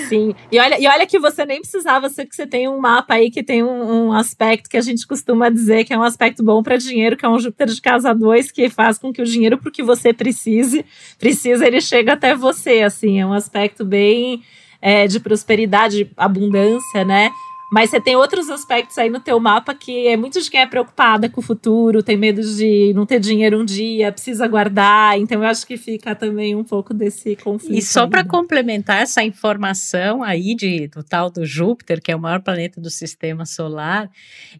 Sim. 0.08 0.34
E 0.52 0.58
olha, 0.58 0.80
e 0.80 0.86
olha 0.86 1.06
que 1.06 1.18
você 1.18 1.44
nem 1.44 1.60
precisava 1.60 2.08
ser 2.08 2.26
que 2.26 2.34
você 2.34 2.46
tem 2.46 2.68
um 2.68 2.78
mapa 2.78 3.14
aí 3.14 3.30
que 3.30 3.42
tem 3.42 3.62
um, 3.62 4.08
um, 4.08 4.12
aspecto 4.12 4.68
que 4.68 4.76
a 4.76 4.80
gente 4.80 5.06
costuma 5.06 5.48
dizer 5.48 5.84
que 5.84 5.92
é 5.92 5.98
um 5.98 6.02
aspecto 6.02 6.44
bom 6.44 6.62
para 6.62 6.76
dinheiro, 6.76 7.16
que 7.16 7.24
é 7.24 7.28
um 7.28 7.38
Júpiter 7.38 7.68
de 7.68 7.80
casa 7.80 8.14
2, 8.14 8.50
que 8.50 8.68
faz 8.68 8.98
com 8.98 9.12
que 9.12 9.22
o 9.22 9.26
dinheiro 9.26 9.58
pro 9.58 9.70
que 9.70 9.82
você 9.82 10.12
precise, 10.12 10.84
precisa, 11.18 11.66
ele 11.66 11.80
chega 11.80 12.12
até 12.12 12.34
você, 12.34 12.82
assim, 12.82 13.20
é 13.20 13.26
um 13.26 13.32
aspecto 13.32 13.84
bem 13.84 14.42
é, 14.80 15.06
de 15.06 15.18
prosperidade, 15.18 16.10
abundância, 16.16 17.04
né? 17.04 17.30
Mas 17.74 17.90
você 17.90 18.00
tem 18.00 18.14
outros 18.14 18.48
aspectos 18.50 18.96
aí 18.98 19.10
no 19.10 19.18
teu 19.18 19.40
mapa 19.40 19.74
que 19.74 20.06
é 20.06 20.16
muito 20.16 20.40
de 20.40 20.48
quem 20.48 20.60
é 20.60 20.66
preocupada 20.66 21.28
com 21.28 21.40
o 21.40 21.42
futuro, 21.42 22.04
tem 22.04 22.16
medo 22.16 22.40
de 22.40 22.92
não 22.94 23.04
ter 23.04 23.18
dinheiro 23.18 23.60
um 23.60 23.64
dia, 23.64 24.12
precisa 24.12 24.46
guardar. 24.46 25.18
Então 25.18 25.42
eu 25.42 25.48
acho 25.48 25.66
que 25.66 25.76
fica 25.76 26.14
também 26.14 26.54
um 26.54 26.62
pouco 26.62 26.94
desse 26.94 27.34
conflito. 27.34 27.76
E 27.76 27.82
só 27.82 28.06
para 28.06 28.22
complementar 28.22 29.02
essa 29.02 29.24
informação 29.24 30.22
aí 30.22 30.54
de, 30.54 30.86
do 30.86 31.02
tal 31.02 31.28
do 31.28 31.44
Júpiter, 31.44 32.00
que 32.00 32.12
é 32.12 32.16
o 32.16 32.20
maior 32.20 32.40
planeta 32.40 32.80
do 32.80 32.88
sistema 32.88 33.44
solar, 33.44 34.08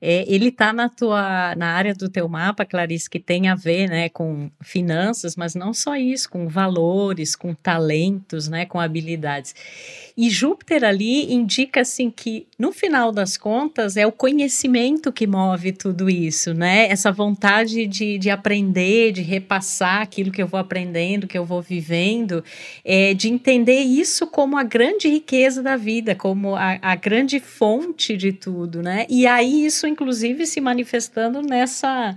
é, 0.00 0.25
ele 0.26 0.49
está 0.49 0.73
na 0.73 0.88
tua 0.88 1.54
na 1.54 1.68
área 1.68 1.94
do 1.94 2.09
teu 2.09 2.28
mapa, 2.28 2.64
Clarice, 2.64 3.09
que 3.09 3.21
tem 3.21 3.47
a 3.47 3.54
ver, 3.54 3.88
né, 3.88 4.09
com 4.09 4.50
finanças, 4.61 5.37
mas 5.37 5.54
não 5.54 5.73
só 5.73 5.94
isso, 5.94 6.28
com 6.28 6.49
valores, 6.49 7.37
com 7.37 7.54
talentos, 7.54 8.49
né, 8.49 8.66
com 8.66 8.80
habilidades. 8.80 9.54
E 10.16 10.30
Júpiter 10.30 10.85
ali 10.85 11.33
indica 11.33 11.80
assim 11.80 12.09
que 12.09 12.47
no 12.56 12.71
final 12.71 13.11
das 13.11 13.37
contas 13.37 13.97
é 13.97 14.06
o 14.06 14.12
conhecimento 14.12 15.12
que 15.12 15.26
move 15.26 15.73
tudo 15.73 16.09
isso, 16.09 16.54
né? 16.54 16.87
Essa 16.88 17.11
vontade 17.11 17.85
de, 17.87 18.16
de 18.16 18.30
aprender, 18.30 19.11
de 19.11 19.23
repassar 19.23 20.02
aquilo 20.02 20.30
que 20.30 20.40
eu 20.40 20.47
vou 20.47 20.61
aprendendo, 20.61 21.26
que 21.26 21.37
eu 21.37 21.44
vou 21.44 21.61
vivendo, 21.61 22.44
é, 22.85 23.12
de 23.12 23.28
entender 23.28 23.80
isso 23.80 24.28
como 24.28 24.56
a 24.56 24.62
grande 24.62 25.09
riqueza 25.09 25.61
da 25.64 25.76
vida, 25.76 26.14
como 26.14 26.54
a, 26.54 26.78
a 26.80 26.94
grande 26.94 27.40
fonte 27.40 28.16
de 28.16 28.33
tudo, 28.33 28.83
né? 28.83 29.06
E 29.09 29.26
aí 29.26 29.66
isso 29.66 29.85
inclusive 29.85 30.47
se 30.47 30.61
manifestando 30.61 31.42
nessa 31.42 32.16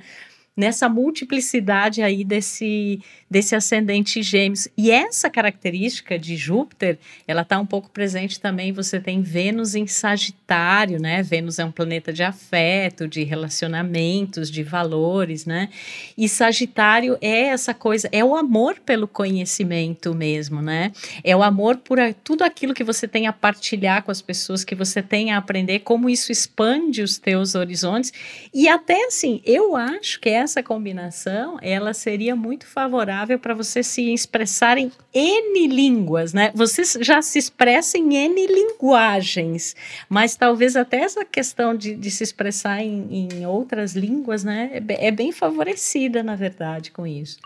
nessa 0.57 0.89
multiplicidade 0.89 2.01
aí 2.01 2.23
desse, 2.23 2.99
desse 3.29 3.55
ascendente 3.55 4.23
gêmeos. 4.23 4.67
E 4.75 4.89
essa 4.89 5.29
característica 5.29 6.17
de 6.17 6.35
Júpiter, 6.35 6.97
ela 7.27 7.43
está 7.43 7.59
um 7.59 7.65
pouco 7.65 7.91
presente 7.91 8.39
também, 8.39 8.71
você 8.71 8.99
tem 8.99 9.21
Vênus 9.21 9.75
em 9.75 9.85
Sagitário, 9.85 10.99
né? 10.99 11.21
Vênus 11.21 11.59
é 11.59 11.65
um 11.65 11.71
planeta 11.71 12.11
de 12.11 12.23
afeto, 12.23 13.07
de 13.07 13.23
relacionamentos, 13.23 14.49
de 14.49 14.63
valores, 14.63 15.45
né? 15.45 15.69
E 16.17 16.27
Sagitário 16.27 17.19
é 17.21 17.49
essa 17.49 17.73
coisa, 17.73 18.09
é 18.11 18.25
o 18.25 18.35
amor 18.35 18.79
pelo 18.79 19.07
conhecimento 19.07 20.15
mesmo, 20.15 20.59
né? 20.59 20.91
É 21.23 21.35
o 21.35 21.43
amor 21.43 21.77
por 21.77 21.99
tudo 22.23 22.43
aquilo 22.43 22.73
que 22.73 22.83
você 22.83 23.07
tem 23.07 23.27
a 23.27 23.33
partilhar 23.33 24.01
com 24.01 24.09
as 24.09 24.23
pessoas, 24.23 24.63
que 24.63 24.73
você 24.73 25.03
tem 25.03 25.31
a 25.31 25.37
aprender, 25.37 25.79
como 25.79 26.09
isso 26.09 26.31
expande 26.31 27.03
os 27.03 27.19
teus 27.19 27.53
horizontes. 27.53 28.11
E 28.51 28.67
até 28.67 29.05
assim, 29.05 29.39
eu 29.45 29.75
acho 29.75 30.19
que 30.19 30.29
é 30.29 30.46
essa 30.47 30.63
combinação, 30.63 31.59
ela 31.61 31.93
seria 31.93 32.35
muito 32.35 32.65
favorável 32.65 33.37
para 33.37 33.53
você 33.53 33.83
se 33.83 34.13
expressar 34.13 34.77
em 34.77 34.91
N 35.13 35.67
línguas, 35.67 36.33
né? 36.33 36.51
Você 36.55 36.83
já 37.03 37.21
se 37.21 37.37
expressa 37.37 37.97
em 37.97 38.15
N 38.15 38.47
linguagens, 38.47 39.75
mas 40.09 40.35
talvez 40.35 40.75
até 40.75 41.01
essa 41.01 41.23
questão 41.23 41.75
de, 41.75 41.95
de 41.95 42.09
se 42.09 42.23
expressar 42.23 42.81
em, 42.81 43.29
em 43.31 43.45
outras 43.45 43.93
línguas, 43.93 44.43
né? 44.43 44.71
É, 44.89 45.07
é 45.07 45.11
bem 45.11 45.31
favorecida, 45.31 46.23
na 46.23 46.35
verdade, 46.35 46.91
com 46.91 47.05
isso. 47.05 47.37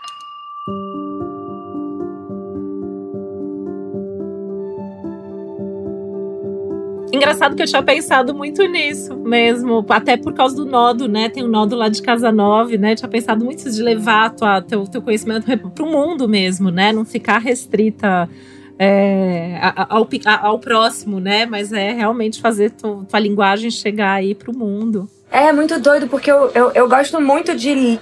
Engraçado 7.22 7.54
que 7.54 7.62
eu 7.62 7.66
tinha 7.66 7.82
pensado 7.84 8.34
muito 8.34 8.64
nisso 8.64 9.14
mesmo, 9.14 9.86
até 9.88 10.16
por 10.16 10.34
causa 10.34 10.56
do 10.56 10.64
nodo, 10.64 11.06
né? 11.06 11.28
Tem 11.28 11.44
um 11.44 11.48
nodo 11.48 11.76
lá 11.76 11.88
de 11.88 12.02
Casa 12.02 12.32
9, 12.32 12.76
né? 12.78 12.92
Eu 12.92 12.96
tinha 12.96 13.08
pensado 13.08 13.44
muito 13.44 13.70
de 13.70 13.80
levar 13.80 14.30
tua, 14.30 14.60
teu, 14.60 14.82
teu 14.88 15.00
conhecimento 15.00 15.46
para 15.70 15.84
o 15.84 15.86
mundo 15.86 16.28
mesmo, 16.28 16.68
né? 16.68 16.92
Não 16.92 17.04
ficar 17.04 17.38
restrita 17.38 18.28
é, 18.76 19.56
ao, 19.88 20.08
ao, 20.42 20.58
próximo, 20.58 21.20
né? 21.20 21.46
Mas 21.46 21.72
é 21.72 21.92
realmente 21.92 22.40
fazer 22.40 22.72
tu, 22.72 23.06
tua 23.08 23.20
linguagem 23.20 23.70
chegar 23.70 24.14
aí 24.14 24.34
para 24.34 24.50
o 24.50 24.58
mundo. 24.58 25.08
É 25.30 25.52
muito 25.52 25.78
doido, 25.78 26.08
porque 26.08 26.28
eu, 26.28 26.50
eu, 26.52 26.72
eu 26.72 26.88
gosto 26.88 27.20
muito 27.20 27.54
de, 27.54 28.00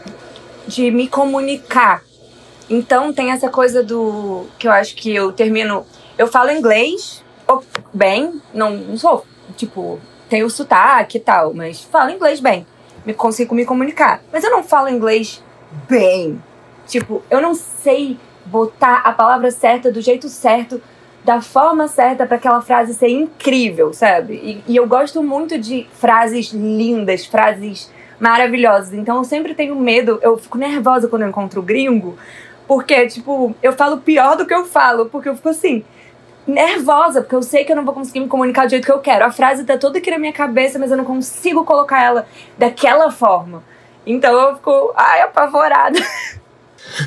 de 0.67 0.91
me 0.91 1.07
comunicar. 1.07 2.03
Então 2.71 3.13
tem 3.13 3.33
essa 3.33 3.51
coisa 3.51 3.83
do. 3.83 4.47
que 4.59 4.67
eu 4.67 4.73
acho 4.73 4.97
que 4.97 5.15
eu 5.15 5.31
termino. 5.31 5.85
Eu 6.17 6.27
falo 6.27 6.51
inglês, 6.51 7.23
bem, 7.93 8.41
não, 8.53 8.71
não 8.71 8.97
sou, 8.97 9.25
tipo, 9.57 9.99
tenho 10.29 10.49
sotaque 10.49 11.19
e 11.19 11.21
tal, 11.21 11.53
mas 11.53 11.83
falo 11.83 12.11
inglês 12.11 12.41
bem. 12.41 12.67
Me 13.05 13.15
consigo 13.15 13.55
me 13.55 13.65
comunicar. 13.65 14.23
Mas 14.33 14.45
eu 14.45 14.51
não 14.51 14.63
falo 14.63 14.89
inglês 14.89 15.43
bem. 15.89 16.41
Tipo, 16.87 17.23
eu 17.31 17.41
não 17.41 17.55
sei 17.55 18.19
botar 18.45 19.03
a 19.05 19.13
palavra 19.13 19.51
certa 19.51 19.91
do 19.91 20.01
jeito 20.01 20.29
certo 20.29 20.81
da 21.25 21.43
forma 21.43 21.87
certa 21.87 22.27
para 22.27 22.37
aquela 22.37 22.63
frase 22.63 22.95
ser 22.95 23.09
incrível, 23.09 23.93
sabe? 23.93 24.35
E, 24.35 24.73
e 24.73 24.77
eu 24.77 24.87
gosto 24.87 25.23
muito 25.23 25.59
de 25.59 25.87
frases 25.95 26.53
lindas, 26.53 27.27
frases 27.27 27.91
maravilhosas. 28.19 28.95
Então 28.95 29.19
eu 29.19 29.25
sempre 29.25 29.55
tenho 29.55 29.75
medo, 29.77 30.19
eu 30.23 30.37
fico 30.39 30.59
nervosa 30.59 31.09
quando 31.09 31.23
eu 31.23 31.29
encontro 31.29 31.63
gringo, 31.63 32.17
porque, 32.67 33.07
tipo, 33.09 33.55
eu 33.63 33.73
falo 33.73 33.99
pior 33.99 34.37
do 34.37 34.47
que 34.47 34.55
eu 34.55 34.65
falo, 34.65 35.07
porque 35.07 35.29
eu 35.29 35.37
fico 35.37 35.49
assim, 35.49 35.85
nervosa, 36.47 37.21
porque 37.21 37.35
eu 37.35 37.43
sei 37.43 37.65
que 37.65 37.73
eu 37.73 37.77
não 37.77 37.85
vou 37.85 37.95
conseguir 37.95 38.21
me 38.21 38.29
comunicar 38.29 38.67
do 38.67 38.71
jeito 38.71 38.85
que 38.85 38.93
eu 38.93 39.01
quero. 39.01 39.25
A 39.25 39.31
frase 39.31 39.65
tá 39.65 39.77
toda 39.79 39.99
aqui 39.99 40.11
na 40.11 40.19
minha 40.19 40.33
cabeça, 40.33 40.79
mas 40.79 40.91
eu 40.91 40.97
não 40.97 41.05
consigo 41.05 41.65
colocar 41.65 42.03
ela 42.03 42.27
daquela 42.59 43.11
forma. 43.11 43.63
Então 44.07 44.33
eu 44.33 44.57
fico, 44.57 44.93
ai, 44.97 45.23
apavorada. 45.23 45.99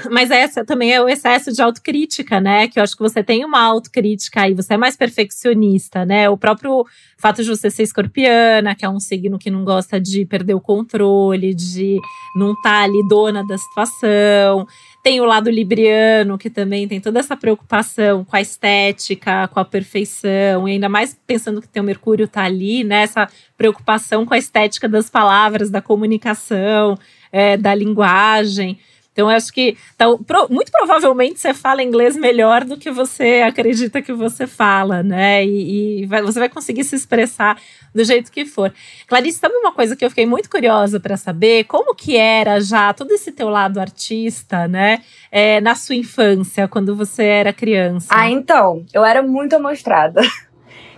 Mas 0.10 0.32
essa 0.32 0.64
também 0.64 0.94
é 0.94 1.02
o 1.02 1.10
excesso 1.10 1.52
de 1.52 1.62
autocrítica, 1.62 2.40
né? 2.40 2.68
Que 2.68 2.80
eu 2.80 2.84
acho 2.84 2.96
que 2.96 3.02
você 3.02 3.24
tem 3.24 3.44
uma 3.44 3.62
autocrítica 3.62 4.42
aí, 4.42 4.54
você 4.54 4.76
é 4.76 4.78
mais 4.78 4.96
perfeccionista, 4.96 6.06
né? 6.06 6.30
O 6.30 6.38
próprio 6.38 6.86
fato 7.18 7.44
de 7.44 7.50
você 7.50 7.70
ser 7.70 7.84
escorpiana, 7.84 8.76
que 8.76 8.86
é 8.86 8.90
um 8.90 9.00
signo 9.00 9.40
que 9.40 9.50
não 9.50 9.64
gosta 9.64 10.00
de 10.00 10.26
perder 10.26 10.54
o 10.54 10.62
controle, 10.62 11.54
de 11.54 12.00
não 12.36 12.54
estar 12.54 12.80
tá 12.80 12.84
ali 12.84 13.08
dona 13.08 13.46
da 13.46 13.58
situação. 13.58 14.68
Tem 15.04 15.20
o 15.20 15.26
lado 15.26 15.50
libriano, 15.50 16.38
que 16.38 16.50
também 16.50 16.88
tem 16.88 17.02
toda 17.02 17.20
essa 17.20 17.36
preocupação 17.36 18.24
com 18.24 18.38
a 18.38 18.42
estética, 18.42 19.50
com 19.50 19.60
a 19.60 19.66
perfeição, 19.66 20.66
e 20.66 20.72
ainda 20.72 20.88
mais 20.88 21.14
pensando 21.28 21.62
que 21.62 21.78
o 21.78 21.84
Mercúrio 21.84 22.26
tá 22.26 22.44
ali, 22.44 22.86
né? 22.86 23.04
Essa 23.04 23.28
preocupação 23.58 24.26
com 24.26 24.34
a 24.34 24.38
estética 24.38 24.88
das 24.88 25.10
palavras, 25.10 25.70
da 25.70 25.82
comunicação, 25.82 26.98
é, 27.34 27.58
da 27.58 27.76
linguagem. 27.76 28.80
Então, 29.14 29.30
eu 29.30 29.38
acho 29.38 29.54
que 29.54 29.78
então, 29.96 30.22
pro, 30.22 30.48
muito 30.50 30.72
provavelmente 30.72 31.40
você 31.40 31.54
fala 31.54 31.84
inglês 31.84 32.18
melhor 32.18 32.66
do 32.66 32.76
que 32.76 32.92
você 32.92 33.44
acredita 33.48 34.02
que 34.02 34.12
você 34.12 34.48
fala, 34.48 35.04
né? 35.04 35.46
E, 35.46 36.02
e 36.02 36.06
vai, 36.08 36.22
você 36.24 36.40
vai 36.40 36.50
conseguir 36.50 36.84
se 36.84 36.96
expressar 36.96 37.58
do 37.94 38.04
jeito 38.04 38.32
que 38.32 38.44
for. 38.44 38.74
Clarice, 39.08 39.38
sabe 39.38 39.54
uma 39.56 39.72
coisa 39.72 39.96
que 39.96 40.04
eu 40.04 40.10
fiquei 40.10 40.26
muito 40.26 40.50
curiosa 40.50 41.00
para 41.00 41.16
saber? 41.16 41.66
Como 41.66 41.94
que 41.94 42.18
era 42.18 42.60
já 42.60 42.92
todo 42.92 43.12
esse 43.12 43.32
teu 43.32 43.50
lado 43.50 43.80
artista, 43.80 44.68
né? 44.68 45.04
É, 45.32 45.62
na 45.62 45.76
sua 45.76 45.96
infância, 45.96 46.68
quando 46.68 46.96
você 46.96 47.24
era 47.24 47.54
criança? 47.54 48.08
Ah, 48.10 48.30
então, 48.30 48.84
eu 48.92 49.06
era 49.06 49.22
muito 49.22 49.56
amostrada. 49.56 50.22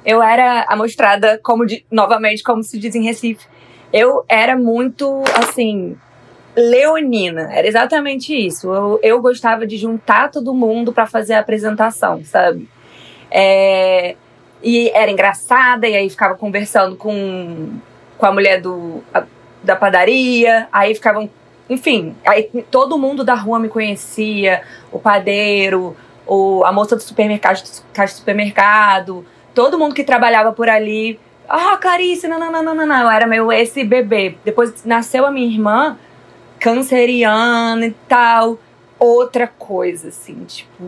Eu 0.06 0.22
era 0.22 0.68
amostrada, 0.70 1.40
como 1.42 1.66
de, 1.66 1.84
novamente, 1.90 2.44
como 2.44 2.62
se 2.62 2.78
diz 2.78 2.94
em 2.94 3.04
Recife. 3.04 3.48
Eu 3.92 4.24
era 4.30 4.56
muito, 4.56 5.24
assim, 5.34 5.98
leonina. 6.56 7.50
Era 7.52 7.68
exatamente 7.68 8.34
isso. 8.34 8.74
Eu, 8.74 9.00
eu 9.04 9.22
gostava 9.22 9.68
de 9.68 9.78
juntar 9.78 10.32
todo 10.32 10.54
mundo 10.54 10.94
para 10.94 11.06
fazer 11.06 11.34
a 11.34 11.40
apresentação, 11.40 12.24
sabe? 12.24 12.70
É, 13.30 14.16
e 14.64 14.90
era 14.94 15.12
engraçada, 15.12 15.88
e 15.88 15.96
aí 15.96 16.10
ficava 16.10 16.36
conversando 16.36 16.96
com, 16.96 17.70
com 18.18 18.26
a 18.26 18.32
mulher 18.32 18.62
do, 18.62 19.04
a, 19.14 19.24
da 19.64 19.76
padaria, 19.76 20.68
aí 20.72 20.96
ficavam. 20.96 21.30
Enfim, 21.70 22.16
aí 22.26 22.50
todo 22.70 22.98
mundo 22.98 23.24
da 23.24 23.34
rua 23.34 23.60
me 23.60 23.68
conhecia, 23.68 24.62
o 24.92 25.00
padeiro, 25.00 25.96
o, 26.26 26.64
a 26.64 26.72
moça 26.72 26.96
do 26.96 27.02
supermercado, 27.02 27.64
caixa 27.92 28.14
do 28.14 28.18
supermercado, 28.18 29.26
todo 29.54 29.78
mundo 29.78 29.96
que 29.96 30.04
trabalhava 30.04 30.52
por 30.52 30.70
ali. 30.70 31.20
Ah, 31.50 31.78
Clarice, 31.78 32.28
não, 32.28 32.40
não, 32.40 32.52
não, 32.52 32.76
não, 32.76 32.86
não, 32.86 33.02
eu 33.02 33.10
era 33.10 33.28
meu 33.28 33.52
esse 33.52 33.84
bebê. 33.84 34.36
Depois 34.44 34.84
nasceu 34.86 35.26
a 35.26 35.32
minha 35.32 35.48
irmã, 35.48 35.98
canceriana 36.66 37.86
e 37.86 37.92
tal, 38.08 38.58
outra 38.98 39.46
coisa, 39.46 40.08
assim, 40.08 40.44
tipo. 40.46 40.84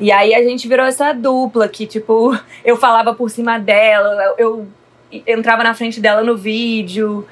E 0.00 0.10
aí 0.10 0.34
a 0.34 0.42
gente 0.42 0.66
virou 0.66 0.84
essa 0.84 1.12
dupla 1.12 1.68
que, 1.68 1.86
tipo, 1.86 2.36
eu 2.64 2.76
falava 2.76 3.14
por 3.14 3.30
cima 3.30 3.60
dela, 3.60 4.34
eu 4.36 4.66
entrava 5.24 5.62
na 5.62 5.72
frente 5.72 6.00
dela 6.00 6.24
no 6.24 6.36
vídeo. 6.36 7.24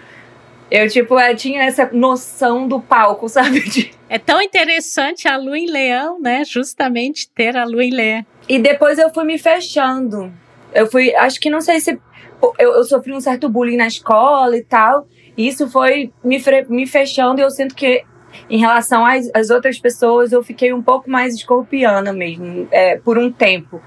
Eu, 0.71 0.89
tipo, 0.89 1.19
eu 1.19 1.35
tinha 1.35 1.65
essa 1.65 1.91
noção 1.93 2.69
do 2.69 2.81
palco, 2.81 3.27
sabe? 3.29 3.93
É 4.09 4.21
tão 4.21 4.41
interessante 4.41 5.27
a 5.27 5.37
lua 5.37 5.59
em 5.59 5.69
leão, 5.69 6.21
né? 6.21 6.45
Justamente 6.45 7.29
ter 7.31 7.57
a 7.57 7.65
lua 7.65 7.83
em 7.83 7.91
leão. 7.91 8.25
E 8.49 8.61
depois 8.61 8.97
eu 8.97 9.13
fui 9.13 9.25
me 9.25 9.39
fechando. 9.39 10.33
Eu 10.73 10.87
fui, 10.87 11.13
acho 11.17 11.41
que 11.41 11.51
não 11.51 11.61
sei 11.61 11.81
se. 11.81 11.99
Eu, 12.41 12.77
eu 12.77 12.85
sofri 12.85 13.13
um 13.13 13.21
certo 13.21 13.49
bullying 13.49 13.77
na 13.77 13.89
escola 13.89 14.57
e 14.57 14.63
tal 14.63 15.09
isso 15.47 15.69
foi 15.69 16.13
me, 16.23 16.43
me 16.69 16.87
fechando 16.87 17.41
e 17.41 17.45
eu 17.45 17.51
sinto 17.51 17.75
que 17.75 18.05
em 18.49 18.59
relação 18.59 19.05
às, 19.05 19.31
às, 19.35 19.51
outras 19.51 19.79
pessoas 19.79 20.33
eu 20.33 20.43
fiquei 20.43 20.73
um 20.73 20.83
pouco 20.83 21.11
mais 21.11 21.35
escorpiana 21.35 22.13
mesmo, 22.13 22.69
é, 22.71 22.97
por 22.97 23.19
um 23.19 23.31
tempo. 23.31 23.81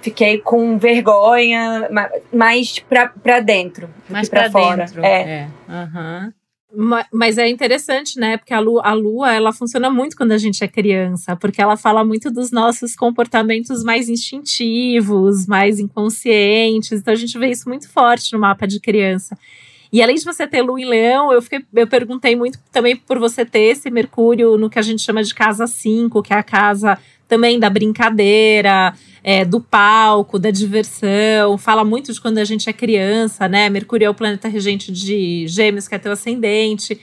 Fiquei 0.00 0.38
com 0.38 0.78
vergonha, 0.78 1.88
mais 2.32 2.78
pra, 2.80 3.06
pra 3.08 3.38
dentro 3.38 3.88
mais 4.08 4.28
pra, 4.28 4.50
pra 4.50 4.50
fora. 4.50 4.84
Dentro. 4.84 5.04
É. 5.04 5.22
é. 5.22 5.48
Uhum. 5.68 6.32
Mas 7.12 7.36
é 7.36 7.48
interessante, 7.48 8.18
né? 8.18 8.38
Porque 8.38 8.54
a 8.54 8.58
lua, 8.58 8.82
a 8.82 8.94
lua, 8.94 9.32
ela 9.32 9.52
funciona 9.52 9.90
muito 9.90 10.16
quando 10.16 10.32
a 10.32 10.38
gente 10.38 10.64
é 10.64 10.68
criança, 10.68 11.36
porque 11.36 11.60
ela 11.60 11.76
fala 11.76 12.02
muito 12.02 12.30
dos 12.30 12.50
nossos 12.50 12.96
comportamentos 12.96 13.84
mais 13.84 14.08
instintivos, 14.08 15.46
mais 15.46 15.78
inconscientes. 15.78 16.92
Então 16.92 17.12
a 17.12 17.16
gente 17.16 17.38
vê 17.38 17.48
isso 17.48 17.68
muito 17.68 17.90
forte 17.90 18.32
no 18.32 18.38
mapa 18.38 18.66
de 18.66 18.80
criança. 18.80 19.36
E 19.92 20.02
além 20.02 20.16
de 20.16 20.24
você 20.24 20.46
ter 20.46 20.62
Lua 20.62 20.80
em 20.80 20.86
Leão, 20.86 21.30
eu, 21.32 21.42
fiquei, 21.42 21.62
eu 21.74 21.86
perguntei 21.86 22.34
muito 22.34 22.58
também 22.72 22.96
por 22.96 23.18
você 23.18 23.44
ter 23.44 23.60
esse 23.60 23.90
Mercúrio 23.90 24.56
no 24.56 24.70
que 24.70 24.78
a 24.78 24.82
gente 24.82 25.02
chama 25.02 25.22
de 25.22 25.34
casa 25.34 25.66
5, 25.66 26.22
que 26.22 26.32
é 26.32 26.36
a 26.36 26.42
casa 26.42 26.98
também 27.28 27.58
da 27.58 27.68
brincadeira, 27.68 28.94
é, 29.22 29.44
do 29.44 29.60
palco, 29.60 30.38
da 30.38 30.50
diversão. 30.50 31.58
Fala 31.58 31.84
muito 31.84 32.10
de 32.10 32.20
quando 32.20 32.38
a 32.38 32.44
gente 32.44 32.70
é 32.70 32.72
criança, 32.72 33.46
né? 33.46 33.68
Mercúrio 33.68 34.06
é 34.06 34.10
o 34.10 34.14
planeta 34.14 34.48
regente 34.48 34.90
de 34.90 35.46
Gêmeos, 35.46 35.86
que 35.86 35.94
é 35.94 35.98
teu 35.98 36.12
ascendente. 36.12 36.98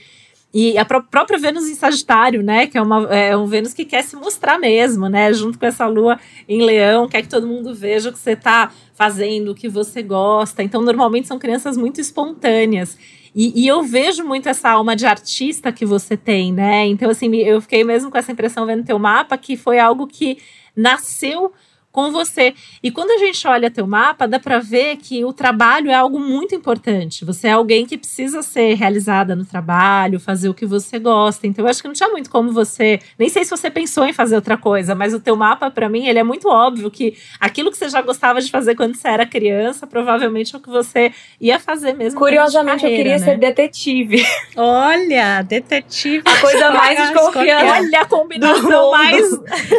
E 0.52 0.76
a 0.76 0.84
pró 0.84 1.00
própria 1.00 1.38
Vênus 1.38 1.68
em 1.68 1.74
Sagitário, 1.74 2.42
né? 2.42 2.66
Que 2.66 2.76
é, 2.76 2.82
uma, 2.82 3.02
é 3.14 3.36
um 3.36 3.46
Vênus 3.46 3.72
que 3.72 3.84
quer 3.84 4.02
se 4.02 4.16
mostrar 4.16 4.58
mesmo, 4.58 5.08
né? 5.08 5.32
Junto 5.32 5.58
com 5.58 5.66
essa 5.66 5.86
Lua 5.86 6.18
em 6.48 6.62
Leão, 6.62 7.08
quer 7.08 7.22
que 7.22 7.28
todo 7.28 7.46
mundo 7.46 7.72
veja 7.72 8.10
o 8.10 8.12
que 8.12 8.18
você 8.18 8.32
está 8.32 8.72
fazendo, 8.94 9.52
o 9.52 9.54
que 9.54 9.68
você 9.68 10.02
gosta. 10.02 10.62
Então, 10.62 10.82
normalmente 10.82 11.28
são 11.28 11.38
crianças 11.38 11.76
muito 11.76 12.00
espontâneas. 12.00 12.98
E, 13.32 13.62
e, 13.62 13.68
eu 13.68 13.84
vejo 13.84 14.24
muito 14.24 14.48
essa 14.48 14.70
alma 14.70 14.96
de 14.96 15.06
artista 15.06 15.70
que 15.70 15.86
você 15.86 16.16
tem, 16.16 16.52
né? 16.52 16.84
Então, 16.86 17.08
assim, 17.10 17.32
eu 17.36 17.60
fiquei 17.60 17.84
mesmo 17.84 18.10
com 18.10 18.18
essa 18.18 18.32
impressão 18.32 18.66
vendo 18.66 18.84
teu 18.84 18.98
mapa 18.98 19.38
que 19.38 19.56
foi 19.56 19.78
algo 19.78 20.06
que 20.06 20.38
nasceu 20.74 21.52
com 21.92 22.12
você. 22.12 22.54
E 22.82 22.90
quando 22.90 23.10
a 23.10 23.18
gente 23.18 23.46
olha 23.46 23.70
teu 23.70 23.86
mapa, 23.86 24.26
dá 24.26 24.38
para 24.38 24.58
ver 24.58 24.96
que 24.96 25.24
o 25.24 25.32
trabalho 25.32 25.90
é 25.90 25.94
algo 25.94 26.18
muito 26.18 26.54
importante. 26.54 27.24
Você 27.24 27.48
é 27.48 27.52
alguém 27.52 27.84
que 27.84 27.98
precisa 27.98 28.42
ser 28.42 28.74
realizada 28.74 29.34
no 29.34 29.44
trabalho, 29.44 30.20
fazer 30.20 30.48
o 30.48 30.54
que 30.54 30.64
você 30.64 30.98
gosta. 30.98 31.46
Então 31.46 31.64
eu 31.64 31.70
acho 31.70 31.82
que 31.82 31.88
não 31.88 31.94
tinha 31.94 32.08
muito 32.08 32.30
como 32.30 32.52
você, 32.52 33.00
nem 33.18 33.28
sei 33.28 33.44
se 33.44 33.50
você 33.50 33.70
pensou 33.70 34.06
em 34.06 34.12
fazer 34.12 34.36
outra 34.36 34.56
coisa, 34.56 34.94
mas 34.94 35.12
o 35.12 35.20
teu 35.20 35.34
mapa 35.34 35.70
para 35.70 35.88
mim, 35.88 36.06
ele 36.06 36.18
é 36.18 36.22
muito 36.22 36.48
óbvio 36.48 36.90
que 36.90 37.16
aquilo 37.40 37.70
que 37.70 37.76
você 37.76 37.88
já 37.88 38.00
gostava 38.02 38.40
de 38.40 38.50
fazer 38.50 38.74
quando 38.74 38.94
você 38.94 39.08
era 39.08 39.26
criança, 39.26 39.86
provavelmente 39.86 40.54
é 40.54 40.58
o 40.58 40.60
que 40.60 40.70
você 40.70 41.12
ia 41.40 41.58
fazer 41.58 41.94
mesmo. 41.94 42.18
Curiosamente, 42.18 42.82
carreira, 42.82 42.94
eu 42.94 42.96
queria 42.96 43.18
né? 43.18 43.24
ser 43.24 43.38
detetive. 43.38 44.24
Olha, 44.56 45.42
detetive. 45.42 46.22
A 46.24 46.40
coisa 46.40 46.70
mais 46.70 47.00
escorpiana. 47.00 47.72
Olha 47.72 48.00
a 48.00 48.06
combinação 48.06 48.90
mais. 48.92 49.30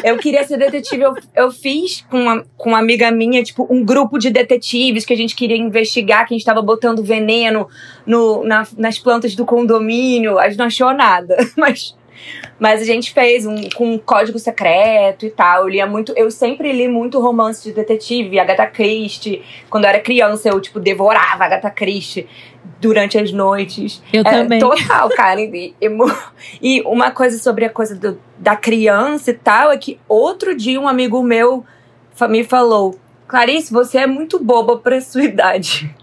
Eu 0.03 0.17
queria 0.17 0.45
ser 0.45 0.57
detetive, 0.57 1.03
eu, 1.03 1.15
eu 1.35 1.51
fiz 1.51 2.00
com 2.09 2.19
uma, 2.19 2.45
com 2.57 2.69
uma 2.69 2.79
amiga 2.79 3.11
minha, 3.11 3.43
tipo, 3.43 3.67
um 3.69 3.83
grupo 3.83 4.17
de 4.17 4.29
detetives 4.29 5.05
que 5.05 5.13
a 5.13 5.17
gente 5.17 5.35
queria 5.35 5.57
investigar 5.57 6.27
quem 6.27 6.37
estava 6.37 6.61
botando 6.61 7.03
veneno 7.03 7.67
no, 8.05 8.43
na, 8.43 8.67
nas 8.77 8.99
plantas 8.99 9.35
do 9.35 9.45
condomínio. 9.45 10.37
A 10.37 10.49
gente 10.49 10.57
não 10.57 10.65
achou 10.65 10.93
nada, 10.93 11.37
mas. 11.57 11.95
Mas 12.59 12.79
a 12.83 12.85
gente 12.85 13.11
fez 13.11 13.47
um, 13.47 13.67
com 13.71 13.95
um 13.95 13.97
código 13.97 14.37
secreto 14.37 15.25
e 15.25 15.31
tal. 15.31 15.63
Eu 15.63 15.69
lia 15.69 15.87
muito. 15.87 16.13
Eu 16.15 16.29
sempre 16.29 16.71
li 16.71 16.87
muito 16.87 17.19
romance 17.19 17.63
de 17.63 17.73
detetive, 17.73 18.37
Agatha 18.37 18.67
Christie. 18.67 19.41
Quando 19.67 19.85
eu 19.85 19.89
era 19.89 19.99
criança, 19.99 20.49
eu, 20.49 20.61
tipo, 20.61 20.79
devorava 20.79 21.45
Agatha 21.45 21.71
Christie 21.71 22.27
durante 22.79 23.17
as 23.17 23.31
noites. 23.31 24.01
Eu 24.13 24.21
é, 24.21 24.23
também. 24.23 24.59
Total, 24.59 25.09
cara. 25.09 25.41
E, 25.41 25.73
e, 26.61 26.81
uma 26.81 27.11
coisa 27.11 27.37
sobre 27.37 27.65
a 27.65 27.69
coisa 27.69 27.95
do, 27.95 28.19
da 28.37 28.55
criança 28.55 29.31
e 29.31 29.35
tal 29.35 29.71
é 29.71 29.77
que 29.77 29.99
outro 30.07 30.55
dia 30.55 30.79
um 30.79 30.87
amigo 30.87 31.23
meu 31.23 31.65
me 32.27 32.43
falou: 32.43 32.99
Clarice, 33.27 33.71
você 33.71 33.99
é 33.99 34.07
muito 34.07 34.37
boba 34.43 34.77
para 34.77 34.99
sua 35.01 35.23
idade. 35.25 35.93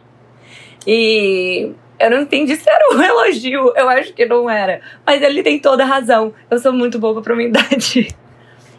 E 0.86 1.70
eu 1.98 2.10
não 2.10 2.22
entendi 2.22 2.56
se 2.56 2.68
era 2.68 2.94
um 2.94 3.02
elogio, 3.02 3.72
eu 3.76 3.88
acho 3.88 4.12
que 4.12 4.24
não 4.24 4.48
era. 4.48 4.80
Mas 5.04 5.22
ele 5.22 5.42
tem 5.42 5.58
toda 5.58 5.82
a 5.82 5.86
razão. 5.86 6.32
Eu 6.50 6.58
sou 6.58 6.72
muito 6.72 6.98
boba 6.98 7.20
pra 7.20 7.34
minha 7.34 7.48
idade. 7.50 8.14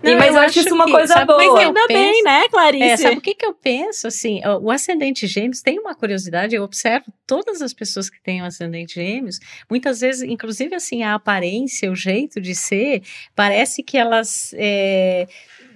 Não, 0.02 0.18
mas 0.18 0.30
eu, 0.30 0.36
eu 0.36 0.40
acho 0.40 0.60
isso 0.60 0.74
uma 0.74 0.86
que, 0.86 0.92
coisa 0.92 1.14
sabe, 1.14 1.26
boa. 1.26 1.38
Mas 1.38 1.66
ainda 1.66 1.88
bem, 1.88 2.24
né, 2.24 2.48
Clarice? 2.48 2.84
É, 2.84 2.98
sabe 2.98 3.18
o 3.18 3.22
que, 3.22 3.36
que 3.36 3.46
eu 3.46 3.54
penso? 3.54 4.08
Assim, 4.08 4.40
o 4.62 4.72
ascendente 4.72 5.28
gêmeos 5.28 5.62
tem 5.62 5.78
uma 5.78 5.94
curiosidade, 5.94 6.56
eu 6.56 6.64
observo 6.64 7.12
todas 7.28 7.62
as 7.62 7.74
pessoas 7.74 8.10
que 8.10 8.22
têm 8.22 8.42
um 8.42 8.46
ascendente 8.46 8.96
gêmeos, 8.96 9.40
muitas 9.70 10.00
vezes, 10.00 10.24
inclusive 10.24 10.74
assim, 10.74 11.04
a 11.04 11.16
aparência, 11.16 11.92
o 11.92 11.96
jeito 11.96 12.40
de 12.40 12.56
ser, 12.56 13.04
parece 13.36 13.84
que 13.84 13.98
elas 13.98 14.56
é, 14.58 15.28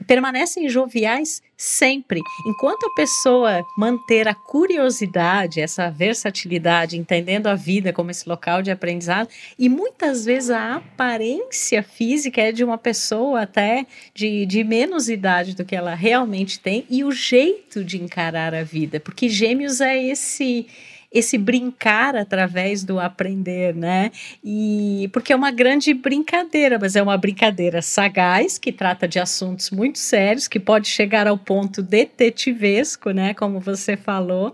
permanecem 0.05 0.67
joviais 0.69 1.41
sempre. 1.55 2.19
Enquanto 2.45 2.85
a 2.85 2.95
pessoa 2.95 3.65
manter 3.77 4.27
a 4.27 4.33
curiosidade, 4.33 5.61
essa 5.61 5.89
versatilidade, 5.89 6.97
entendendo 6.97 7.47
a 7.47 7.55
vida 7.55 7.93
como 7.93 8.11
esse 8.11 8.27
local 8.27 8.61
de 8.61 8.71
aprendizado, 8.71 9.29
e 9.57 9.69
muitas 9.69 10.25
vezes 10.25 10.49
a 10.49 10.75
aparência 10.75 11.81
física 11.81 12.41
é 12.41 12.51
de 12.51 12.63
uma 12.63 12.77
pessoa 12.77 13.41
até 13.41 13.85
de, 14.13 14.45
de 14.45 14.63
menos 14.63 15.09
idade 15.09 15.55
do 15.55 15.63
que 15.63 15.75
ela 15.75 15.95
realmente 15.95 16.59
tem, 16.59 16.85
e 16.89 17.03
o 17.03 17.11
jeito 17.11 17.83
de 17.83 18.01
encarar 18.01 18.53
a 18.53 18.63
vida, 18.63 18.99
porque 18.99 19.29
Gêmeos 19.29 19.79
é 19.79 20.01
esse 20.03 20.67
esse 21.13 21.37
brincar 21.37 22.15
através 22.15 22.83
do 22.83 22.99
aprender, 22.99 23.75
né? 23.75 24.11
E 24.43 25.07
porque 25.13 25.31
é 25.31 25.35
uma 25.35 25.51
grande 25.51 25.93
brincadeira, 25.93 26.79
mas 26.79 26.95
é 26.95 27.03
uma 27.03 27.15
brincadeira 27.17 27.81
sagaz 27.81 28.57
que 28.57 28.71
trata 28.71 29.07
de 29.07 29.19
assuntos 29.19 29.69
muito 29.69 29.99
sérios, 29.99 30.47
que 30.47 30.59
pode 30.59 30.87
chegar 30.87 31.27
ao 31.27 31.37
ponto 31.37 31.83
detetivesco, 31.83 33.11
né? 33.11 33.35
Como 33.35 33.59
você 33.59 33.95
falou. 33.95 34.53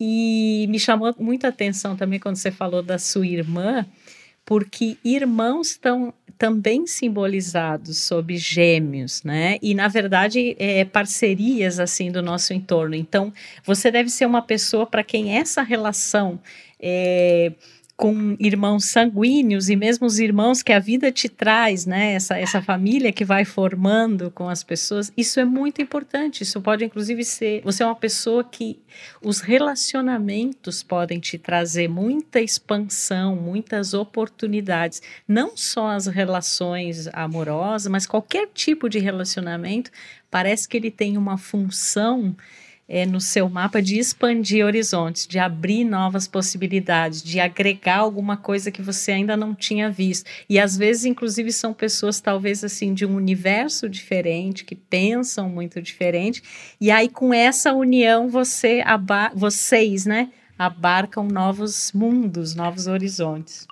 E 0.00 0.66
me 0.70 0.80
chamou 0.80 1.14
muita 1.18 1.48
atenção 1.48 1.94
também 1.94 2.18
quando 2.18 2.36
você 2.36 2.50
falou 2.50 2.82
da 2.82 2.98
sua 2.98 3.26
irmã, 3.26 3.84
porque 4.46 4.96
irmãos 5.04 5.72
estão 5.72 6.14
também 6.40 6.86
simbolizados 6.86 7.98
sob 7.98 8.34
gêmeos, 8.38 9.22
né? 9.22 9.58
E 9.60 9.74
na 9.74 9.88
verdade 9.88 10.56
é 10.58 10.86
parcerias 10.86 11.78
assim 11.78 12.10
do 12.10 12.22
nosso 12.22 12.54
entorno. 12.54 12.94
Então 12.94 13.30
você 13.62 13.90
deve 13.90 14.08
ser 14.08 14.24
uma 14.24 14.40
pessoa 14.40 14.86
para 14.86 15.04
quem 15.04 15.36
essa 15.36 15.60
relação 15.60 16.40
é, 16.80 17.52
com 18.00 18.34
irmãos 18.40 18.86
sanguíneos 18.86 19.68
e 19.68 19.76
mesmo 19.76 20.06
os 20.06 20.18
irmãos 20.18 20.62
que 20.62 20.72
a 20.72 20.78
vida 20.78 21.12
te 21.12 21.28
traz, 21.28 21.84
né? 21.84 22.14
Essa, 22.14 22.38
essa 22.38 22.62
família 22.62 23.12
que 23.12 23.26
vai 23.26 23.44
formando 23.44 24.30
com 24.30 24.48
as 24.48 24.64
pessoas, 24.64 25.12
isso 25.14 25.38
é 25.38 25.44
muito 25.44 25.82
importante. 25.82 26.42
Isso 26.42 26.62
pode, 26.62 26.82
inclusive, 26.82 27.22
ser. 27.22 27.60
Você 27.62 27.82
é 27.82 27.86
uma 27.86 27.94
pessoa 27.94 28.42
que 28.42 28.80
os 29.22 29.40
relacionamentos 29.40 30.82
podem 30.82 31.20
te 31.20 31.36
trazer 31.36 31.88
muita 31.88 32.40
expansão, 32.40 33.36
muitas 33.36 33.92
oportunidades. 33.92 35.02
Não 35.28 35.54
só 35.54 35.88
as 35.88 36.06
relações 36.06 37.06
amorosas, 37.12 37.92
mas 37.92 38.06
qualquer 38.06 38.48
tipo 38.54 38.88
de 38.88 38.98
relacionamento, 38.98 39.90
parece 40.30 40.66
que 40.66 40.78
ele 40.78 40.90
tem 40.90 41.18
uma 41.18 41.36
função 41.36 42.34
é, 42.92 43.06
no 43.06 43.20
seu 43.20 43.48
mapa 43.48 43.80
de 43.80 44.00
expandir 44.00 44.66
horizontes, 44.66 45.24
de 45.24 45.38
abrir 45.38 45.84
novas 45.84 46.26
possibilidades, 46.26 47.22
de 47.22 47.38
agregar 47.38 47.98
alguma 47.98 48.36
coisa 48.36 48.72
que 48.72 48.82
você 48.82 49.12
ainda 49.12 49.36
não 49.36 49.54
tinha 49.54 49.88
visto. 49.88 50.28
E 50.48 50.58
às 50.58 50.76
vezes, 50.76 51.04
inclusive, 51.04 51.52
são 51.52 51.72
pessoas 51.72 52.20
talvez 52.20 52.64
assim 52.64 52.92
de 52.92 53.06
um 53.06 53.14
universo 53.14 53.88
diferente, 53.88 54.64
que 54.64 54.74
pensam 54.74 55.48
muito 55.48 55.80
diferente. 55.80 56.42
E 56.80 56.90
aí, 56.90 57.08
com 57.08 57.32
essa 57.32 57.72
união, 57.72 58.28
você 58.28 58.82
vocês, 59.36 60.04
né, 60.04 60.30
abarcam 60.58 61.22
novos 61.24 61.92
mundos, 61.94 62.56
novos 62.56 62.88
horizontes. 62.88 63.68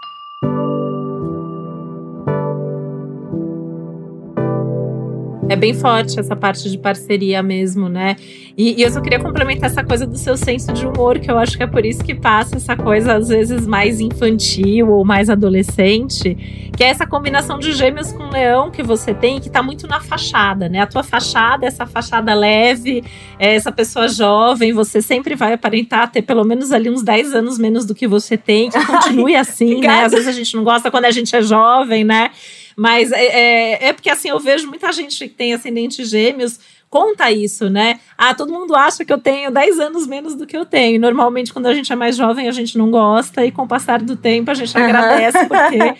É 5.48 5.56
bem 5.56 5.72
forte 5.72 6.20
essa 6.20 6.36
parte 6.36 6.70
de 6.70 6.76
parceria 6.76 7.42
mesmo, 7.42 7.88
né? 7.88 8.16
E, 8.56 8.78
e, 8.78 8.82
eu 8.82 8.90
só 8.90 9.00
queria 9.00 9.18
complementar 9.18 9.70
essa 9.70 9.82
coisa 9.82 10.06
do 10.06 10.18
seu 10.18 10.36
senso 10.36 10.72
de 10.72 10.86
humor, 10.86 11.18
que 11.18 11.30
eu 11.30 11.38
acho 11.38 11.56
que 11.56 11.62
é 11.62 11.66
por 11.66 11.86
isso 11.86 12.04
que 12.04 12.14
passa 12.14 12.56
essa 12.56 12.76
coisa, 12.76 13.14
às 13.14 13.28
vezes, 13.28 13.66
mais 13.66 13.98
infantil 14.00 14.90
ou 14.90 15.04
mais 15.04 15.30
adolescente, 15.30 16.70
que 16.76 16.84
é 16.84 16.88
essa 16.88 17.06
combinação 17.06 17.58
de 17.58 17.72
gêmeos 17.72 18.12
com 18.12 18.28
leão 18.28 18.70
que 18.70 18.82
você 18.82 19.14
tem, 19.14 19.40
que 19.40 19.48
tá 19.48 19.62
muito 19.62 19.86
na 19.86 20.00
fachada, 20.00 20.68
né? 20.68 20.80
A 20.80 20.86
tua 20.86 21.02
fachada, 21.02 21.66
essa 21.66 21.86
fachada 21.86 22.34
leve, 22.34 23.02
é 23.38 23.54
essa 23.54 23.72
pessoa 23.72 24.08
jovem, 24.08 24.72
você 24.72 25.00
sempre 25.00 25.34
vai 25.34 25.54
aparentar 25.54 26.10
ter 26.10 26.22
pelo 26.22 26.44
menos 26.44 26.72
ali 26.72 26.90
uns 26.90 27.02
10 27.02 27.34
anos 27.34 27.58
menos 27.58 27.86
do 27.86 27.94
que 27.94 28.06
você 28.06 28.36
tem, 28.36 28.68
que 28.70 28.84
continue 28.84 29.34
assim, 29.36 29.80
né? 29.80 30.04
Às 30.04 30.12
vezes 30.12 30.28
a 30.28 30.32
gente 30.32 30.54
não 30.56 30.64
gosta 30.64 30.90
quando 30.90 31.06
a 31.06 31.10
gente 31.10 31.34
é 31.34 31.40
jovem, 31.40 32.04
né? 32.04 32.32
Mas 32.78 33.10
é, 33.10 33.24
é, 33.24 33.88
é, 33.88 33.92
porque 33.92 34.08
assim, 34.08 34.28
eu 34.28 34.38
vejo 34.38 34.68
muita 34.68 34.92
gente 34.92 35.26
que 35.26 35.34
tem 35.34 35.52
ascendente 35.52 36.04
gêmeos 36.04 36.60
conta 36.88 37.28
isso, 37.28 37.68
né? 37.68 37.98
Ah, 38.16 38.32
todo 38.32 38.52
mundo 38.52 38.72
acha 38.72 39.04
que 39.04 39.12
eu 39.12 39.18
tenho 39.18 39.50
10 39.50 39.80
anos 39.80 40.06
menos 40.06 40.36
do 40.36 40.46
que 40.46 40.56
eu 40.56 40.64
tenho. 40.64 41.00
Normalmente, 41.00 41.52
quando 41.52 41.66
a 41.66 41.74
gente 41.74 41.92
é 41.92 41.96
mais 41.96 42.14
jovem, 42.14 42.48
a 42.48 42.52
gente 42.52 42.78
não 42.78 42.88
gosta, 42.88 43.44
e 43.44 43.50
com 43.50 43.62
o 43.62 43.68
passar 43.68 44.00
do 44.00 44.16
tempo, 44.16 44.52
a 44.52 44.54
gente 44.54 44.78
uhum. 44.78 44.84
agradece 44.84 45.44
porque 45.50 45.96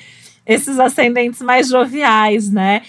esses 0.47 0.79
ascendentes 0.79 1.43
mais 1.43 1.69
joviais, 1.69 2.49
né? 2.49 2.83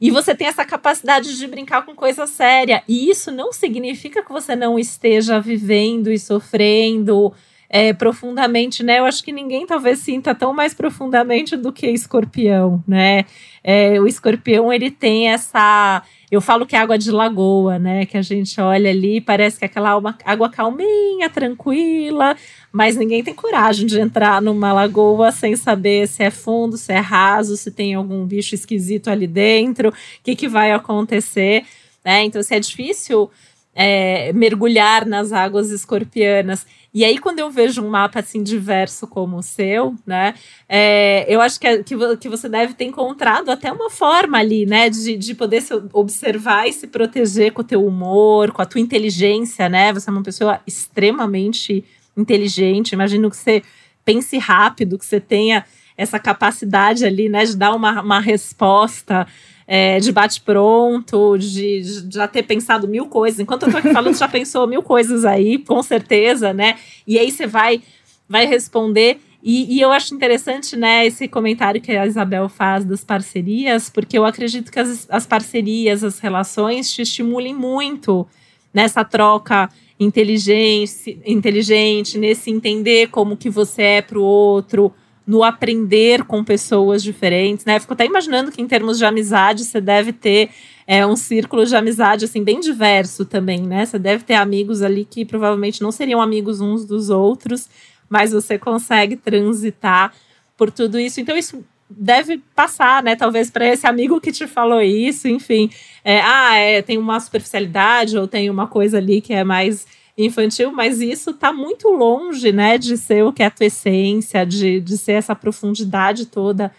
E 0.00 0.08
você 0.08 0.36
tem 0.36 0.46
essa 0.46 0.64
capacidade 0.64 1.36
de 1.36 1.46
brincar 1.48 1.84
com 1.84 1.96
coisa 1.96 2.28
séria. 2.28 2.84
E 2.86 3.10
isso 3.10 3.32
não 3.32 3.52
significa 3.52 4.22
que 4.22 4.30
você 4.30 4.54
não 4.54 4.78
esteja 4.78 5.40
vivendo 5.40 6.12
e 6.12 6.18
sofrendo 6.18 7.34
é, 7.74 7.90
profundamente, 7.94 8.82
né? 8.82 8.98
Eu 8.98 9.06
acho 9.06 9.24
que 9.24 9.32
ninguém 9.32 9.66
talvez 9.66 10.00
sinta 10.00 10.34
tão 10.34 10.52
mais 10.52 10.74
profundamente 10.74 11.56
do 11.56 11.72
que 11.72 11.86
escorpião, 11.86 12.84
né? 12.86 13.24
É, 13.64 13.98
o 13.98 14.06
escorpião, 14.06 14.70
ele 14.70 14.90
tem 14.90 15.30
essa. 15.30 16.02
Eu 16.30 16.42
falo 16.42 16.66
que 16.66 16.76
é 16.76 16.78
água 16.78 16.98
de 16.98 17.10
lagoa, 17.10 17.78
né? 17.78 18.04
Que 18.04 18.18
a 18.18 18.22
gente 18.22 18.60
olha 18.60 18.90
ali, 18.90 19.22
parece 19.22 19.58
que 19.58 19.64
é 19.64 19.66
aquela 19.66 19.90
água, 19.90 20.14
água 20.22 20.50
calminha, 20.50 21.30
tranquila, 21.30 22.36
mas 22.70 22.94
ninguém 22.94 23.24
tem 23.24 23.32
coragem 23.32 23.86
de 23.86 23.98
entrar 23.98 24.42
numa 24.42 24.70
lagoa 24.74 25.32
sem 25.32 25.56
saber 25.56 26.06
se 26.08 26.22
é 26.22 26.30
fundo, 26.30 26.76
se 26.76 26.92
é 26.92 26.98
raso, 26.98 27.56
se 27.56 27.70
tem 27.70 27.94
algum 27.94 28.26
bicho 28.26 28.54
esquisito 28.54 29.08
ali 29.08 29.26
dentro, 29.26 29.88
o 29.88 29.94
que, 30.22 30.36
que 30.36 30.46
vai 30.46 30.72
acontecer, 30.72 31.64
né? 32.04 32.22
Então, 32.22 32.42
se 32.42 32.54
é 32.54 32.60
difícil 32.60 33.30
é, 33.74 34.32
mergulhar 34.32 35.06
nas 35.06 35.32
águas 35.32 35.70
escorpianas. 35.70 36.66
E 36.94 37.06
aí, 37.06 37.16
quando 37.16 37.38
eu 37.38 37.50
vejo 37.50 37.82
um 37.82 37.88
mapa 37.88 38.20
assim 38.20 38.42
diverso 38.42 39.06
como 39.06 39.38
o 39.38 39.42
seu, 39.42 39.94
né, 40.06 40.34
é, 40.68 41.24
eu 41.26 41.40
acho 41.40 41.58
que, 41.58 41.66
é, 41.66 41.82
que, 41.82 41.96
que, 42.18 42.28
você 42.28 42.50
deve 42.50 42.74
ter 42.74 42.84
encontrado 42.84 43.50
até 43.50 43.72
uma 43.72 43.88
forma 43.88 44.38
ali, 44.38 44.66
né, 44.66 44.90
de, 44.90 45.16
de 45.16 45.34
poder 45.34 45.62
se 45.62 45.72
observar 45.92 46.68
e 46.68 46.72
se 46.72 46.86
proteger 46.86 47.52
com 47.52 47.62
o 47.62 47.64
teu 47.64 47.86
humor, 47.86 48.52
com 48.52 48.60
a 48.60 48.66
tua 48.66 48.80
inteligência, 48.80 49.70
né? 49.70 49.90
Você 49.92 50.10
é 50.10 50.12
uma 50.12 50.22
pessoa 50.22 50.60
extremamente 50.66 51.82
inteligente. 52.14 52.92
Imagino 52.92 53.30
que 53.30 53.36
você 53.36 53.62
pense 54.04 54.36
rápido, 54.36 54.98
que 54.98 55.06
você 55.06 55.18
tenha 55.18 55.64
essa 55.96 56.18
capacidade 56.18 57.06
ali, 57.06 57.28
né, 57.28 57.44
de 57.44 57.56
dar 57.56 57.74
uma, 57.74 58.02
uma 58.02 58.20
resposta 58.20 59.26
é, 59.66 59.98
de 60.00 60.12
bate-pronto, 60.12 61.36
de, 61.38 61.80
de, 61.80 62.14
já 62.14 62.26
ter 62.28 62.42
pensado 62.42 62.88
mil 62.88 63.06
coisas. 63.06 63.40
Enquanto 63.40 63.64
eu 63.64 63.72
tô 63.72 63.78
aqui 63.78 63.92
falando, 63.92 64.16
já 64.16 64.28
pensou 64.28 64.66
mil 64.66 64.82
coisas 64.82 65.24
aí, 65.24 65.58
com 65.58 65.82
certeza, 65.82 66.52
né? 66.52 66.76
E 67.06 67.18
aí 67.18 67.30
você 67.30 67.46
vai, 67.46 67.82
vai 68.28 68.46
responder. 68.46 69.20
E, 69.42 69.76
e, 69.76 69.80
eu 69.80 69.90
acho 69.90 70.14
interessante, 70.14 70.76
né, 70.76 71.04
esse 71.04 71.26
comentário 71.26 71.80
que 71.80 71.90
a 71.90 72.06
Isabel 72.06 72.48
faz 72.48 72.84
das 72.84 73.02
parcerias, 73.02 73.90
porque 73.90 74.16
eu 74.16 74.24
acredito 74.24 74.70
que 74.70 74.78
as, 74.78 75.08
as 75.10 75.26
parcerias, 75.26 76.04
as 76.04 76.20
relações 76.20 76.92
te 76.92 77.02
estimulem 77.02 77.52
muito 77.52 78.24
nessa 78.72 79.04
troca 79.04 79.68
inteligente, 79.98 81.20
inteligente, 81.26 82.18
nesse 82.18 82.50
entender 82.50 83.08
como 83.08 83.36
que 83.36 83.50
você 83.50 83.82
é 83.82 84.02
para 84.02 84.18
o 84.18 84.22
outro, 84.22 84.92
no 85.26 85.42
aprender 85.44 86.24
com 86.24 86.42
pessoas 86.42 87.02
diferentes, 87.02 87.64
né? 87.64 87.78
Fico 87.78 87.92
até 87.92 88.04
imaginando 88.04 88.50
que 88.50 88.60
em 88.60 88.66
termos 88.66 88.98
de 88.98 89.04
amizade 89.04 89.64
você 89.64 89.80
deve 89.80 90.12
ter 90.12 90.50
é, 90.86 91.06
um 91.06 91.16
círculo 91.16 91.64
de 91.64 91.76
amizade 91.76 92.24
assim 92.24 92.42
bem 92.42 92.60
diverso 92.60 93.24
também, 93.24 93.62
né? 93.62 93.86
Você 93.86 93.98
deve 93.98 94.24
ter 94.24 94.34
amigos 94.34 94.82
ali 94.82 95.04
que 95.04 95.24
provavelmente 95.24 95.80
não 95.80 95.92
seriam 95.92 96.20
amigos 96.20 96.60
uns 96.60 96.84
dos 96.84 97.08
outros, 97.08 97.68
mas 98.08 98.32
você 98.32 98.58
consegue 98.58 99.16
transitar 99.16 100.12
por 100.56 100.70
tudo 100.70 100.98
isso. 100.98 101.20
Então 101.20 101.36
isso 101.36 101.64
deve 101.88 102.38
passar, 102.54 103.02
né? 103.02 103.14
Talvez 103.14 103.50
para 103.50 103.66
esse 103.66 103.86
amigo 103.86 104.20
que 104.20 104.32
te 104.32 104.46
falou 104.46 104.80
isso, 104.80 105.28
enfim, 105.28 105.70
é, 106.04 106.20
ah, 106.20 106.56
é, 106.56 106.82
tem 106.82 106.98
uma 106.98 107.20
superficialidade 107.20 108.18
ou 108.18 108.26
tem 108.26 108.50
uma 108.50 108.66
coisa 108.66 108.98
ali 108.98 109.20
que 109.20 109.32
é 109.32 109.44
mais 109.44 109.86
infantil, 110.16 110.72
mas 110.72 111.00
isso 111.00 111.30
está 111.30 111.52
muito 111.52 111.88
longe, 111.88 112.52
né, 112.52 112.76
de 112.76 112.96
ser 112.96 113.24
o 113.24 113.32
que 113.32 113.42
é 113.42 113.46
a 113.46 113.50
tua 113.50 113.66
essência, 113.66 114.44
de, 114.44 114.80
de 114.80 114.98
ser 114.98 115.12
essa 115.12 115.34
profundidade 115.34 116.26
toda 116.26 116.72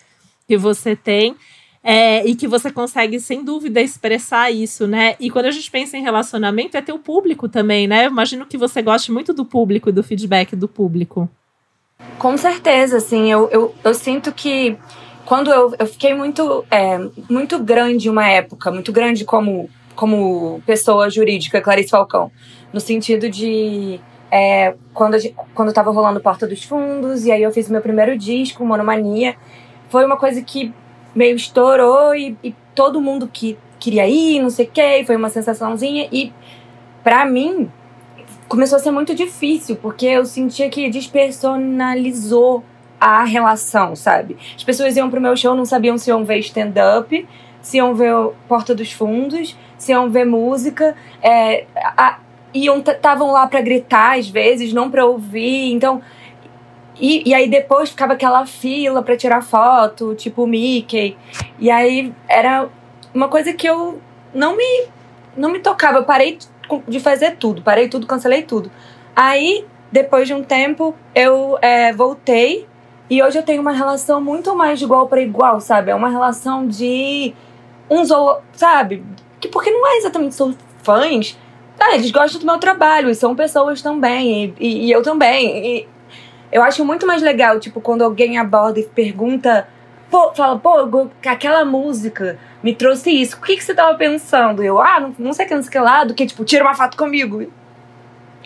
que 0.48 0.58
você 0.58 0.96
tem. 0.96 1.36
É, 1.86 2.26
e 2.26 2.34
que 2.34 2.48
você 2.48 2.72
consegue, 2.72 3.20
sem 3.20 3.44
dúvida, 3.44 3.82
expressar 3.82 4.50
isso, 4.50 4.88
né? 4.88 5.18
E 5.20 5.30
quando 5.30 5.48
a 5.48 5.52
gente 5.52 5.70
pensa 5.70 5.98
em 5.98 6.02
relacionamento, 6.02 6.78
é 6.78 6.82
ter 6.82 6.94
o 6.94 6.98
público 6.98 7.50
também, 7.50 7.88
né? 7.88 8.06
Eu 8.06 8.10
imagino 8.10 8.46
que 8.46 8.58
você 8.58 8.82
goste 8.82 9.12
muito 9.12 9.34
do 9.34 9.44
público 9.44 9.90
e 9.90 9.92
do 9.92 10.02
feedback 10.02 10.56
do 10.56 10.66
público. 10.66 11.30
Com 12.18 12.38
certeza, 12.38 12.96
assim, 12.96 13.30
eu, 13.30 13.50
eu, 13.50 13.76
eu 13.84 13.94
sinto 13.94 14.32
que 14.32 14.78
quando 15.26 15.52
eu, 15.52 15.76
eu 15.78 15.86
fiquei 15.86 16.14
muito, 16.14 16.64
é, 16.72 16.98
muito 17.30 17.60
grande 17.60 18.10
uma 18.10 18.30
época, 18.30 18.72
muito 18.72 18.94
grande 18.94 19.26
como, 19.26 19.70
como 19.94 20.64
pessoa 20.66 21.10
jurídica, 21.10 21.60
Clarice 21.60 21.90
Falcão 21.90 22.32
no 22.74 22.80
sentido 22.80 23.30
de 23.30 24.00
é, 24.32 24.74
quando, 24.94 25.16
quando 25.54 25.68
eu 25.68 25.74
tava 25.74 25.92
rolando 25.92 26.20
Porta 26.20 26.48
dos 26.48 26.64
Fundos, 26.64 27.24
e 27.26 27.32
aí 27.32 27.44
eu 27.44 27.52
fiz 27.52 27.70
o 27.70 27.72
meu 27.72 27.82
primeiro 27.82 28.18
disco, 28.18 28.66
Monomania. 28.66 29.36
Foi 29.90 30.04
uma 30.04 30.18
coisa 30.18 30.42
que 30.42 30.74
meio 31.14 31.36
estourou 31.36 32.16
e, 32.16 32.36
e 32.44 32.56
todo 32.74 33.00
mundo 33.00 33.30
que 33.32 33.58
queria 33.80 34.08
ir, 34.08 34.42
não 34.42 34.50
sei 34.50 34.66
o 34.66 34.72
que, 34.72 35.04
foi 35.06 35.16
uma 35.16 35.30
sensaçãozinha. 35.30 36.10
E 36.12 36.34
para 37.04 37.24
mim, 37.26 37.70
começou 38.48 38.78
a 38.78 38.80
ser 38.80 38.92
muito 38.92 39.14
difícil, 39.14 39.76
porque 39.76 40.08
eu 40.08 40.26
sentia 40.26 40.70
que 40.70 40.90
despersonalizou 40.90 42.64
a 43.00 43.24
relação, 43.26 43.96
sabe? 43.96 44.38
As 44.56 44.64
pessoas 44.64 44.96
iam 44.96 45.10
pro 45.10 45.22
meu 45.22 45.36
show, 45.36 45.54
não 45.54 45.66
sabiam 45.66 45.98
se 45.98 46.10
iam 46.10 46.24
ver 46.24 46.40
stand-up, 46.40 47.28
se 47.62 47.78
iam 47.78 47.94
ver 47.94 48.14
Porta 48.48 48.74
dos 48.74 48.92
Fundos, 48.92 49.58
se 49.78 49.92
iam 49.92 50.10
ver 50.10 50.26
música. 50.26 50.96
É, 51.22 51.66
a, 51.76 52.20
iam 52.54 52.80
estavam 52.80 53.32
lá 53.32 53.48
para 53.48 53.62
gritar 53.62 54.18
às 54.18 54.30
vezes, 54.30 54.74
não 54.74 54.90
para 54.90 55.06
ouvir. 55.06 55.72
Então, 55.72 56.02
e, 57.00 57.30
e 57.30 57.34
aí 57.34 57.48
depois 57.50 57.90
ficava 57.90 58.14
aquela 58.14 58.46
fila 58.46 59.02
para 59.02 59.18
tirar 59.18 59.42
foto, 59.42 60.16
tipo 60.16 60.46
Mickey. 60.46 61.18
E 61.60 61.70
aí 61.72 62.14
era 62.28 62.70
uma 63.14 63.28
coisa 63.28 63.54
que 63.54 63.68
eu 63.68 64.00
não 64.34 64.56
me 64.56 64.88
não 65.36 65.52
me 65.52 65.60
tocava. 65.60 65.98
Eu 65.98 66.04
parei 66.04 66.38
de 66.88 67.00
fazer 67.00 67.38
tudo, 67.38 67.62
parei 67.62 67.88
tudo, 67.88 68.08
cancelei 68.08 68.44
tudo. 68.44 68.72
Aí, 69.16 69.66
depois 69.92 70.28
de 70.28 70.34
um 70.34 70.44
tempo, 70.44 70.96
eu 71.14 71.58
é, 71.62 71.94
voltei 71.94 72.68
e 73.10 73.22
hoje 73.22 73.38
eu 73.38 73.44
tenho 73.44 73.62
uma 73.62 73.72
relação 73.74 74.22
muito 74.22 74.56
mais 74.56 74.80
de 74.80 74.86
igual 74.86 75.08
para 75.08 75.22
igual, 75.22 75.60
sabe? 75.60 75.92
É 75.92 75.96
uma 75.96 76.10
relação 76.10 76.68
de 76.68 77.34
uns 77.90 78.10
ou 78.10 78.42
sabe? 78.54 79.04
Que 79.40 79.48
porque 79.48 79.70
não 79.70 79.86
é 79.86 79.98
exatamente 79.98 80.36
são 80.36 80.56
fãs, 80.82 81.38
ah, 81.84 81.96
eles 81.96 82.12
gostam 82.12 82.40
do 82.40 82.46
meu 82.46 82.58
trabalho 82.58 83.10
e 83.10 83.16
são 83.16 83.36
pessoas 83.36 83.82
também, 83.82 84.54
e, 84.60 84.66
e, 84.66 84.86
e 84.88 84.92
eu 84.92 85.02
também. 85.02 85.66
E 85.66 85.88
eu 86.52 86.62
acho 86.62 86.86
muito 86.86 87.06
mais 87.06 87.22
legal, 87.22 87.60
tipo, 87.60 87.82
quando 87.82 88.04
alguém 88.04 88.38
aborda 88.38 88.80
e 88.80 88.84
pergunta, 88.84 89.68
pô, 90.10 90.34
fala, 90.34 90.58
pô, 90.60 91.10
aquela 91.26 91.66
música 91.66 92.38
me 92.62 92.74
trouxe 92.76 93.10
isso, 93.10 93.38
o 93.38 93.42
que, 93.42 93.58
que 93.58 93.64
você 93.64 93.74
tava 93.74 93.98
pensando? 93.98 94.64
Eu, 94.64 94.80
ah, 94.80 95.00
não, 95.00 95.16
não 95.18 95.34
sei 95.34 95.46
que, 95.46 95.56
não 95.56 95.64
sei 95.64 95.72
que 95.72 95.80
lá, 95.80 96.04
do 96.04 96.14
que, 96.14 96.26
tipo, 96.26 96.46
tira 96.46 96.64
uma 96.64 96.76
foto 96.76 96.96
comigo. 96.96 97.52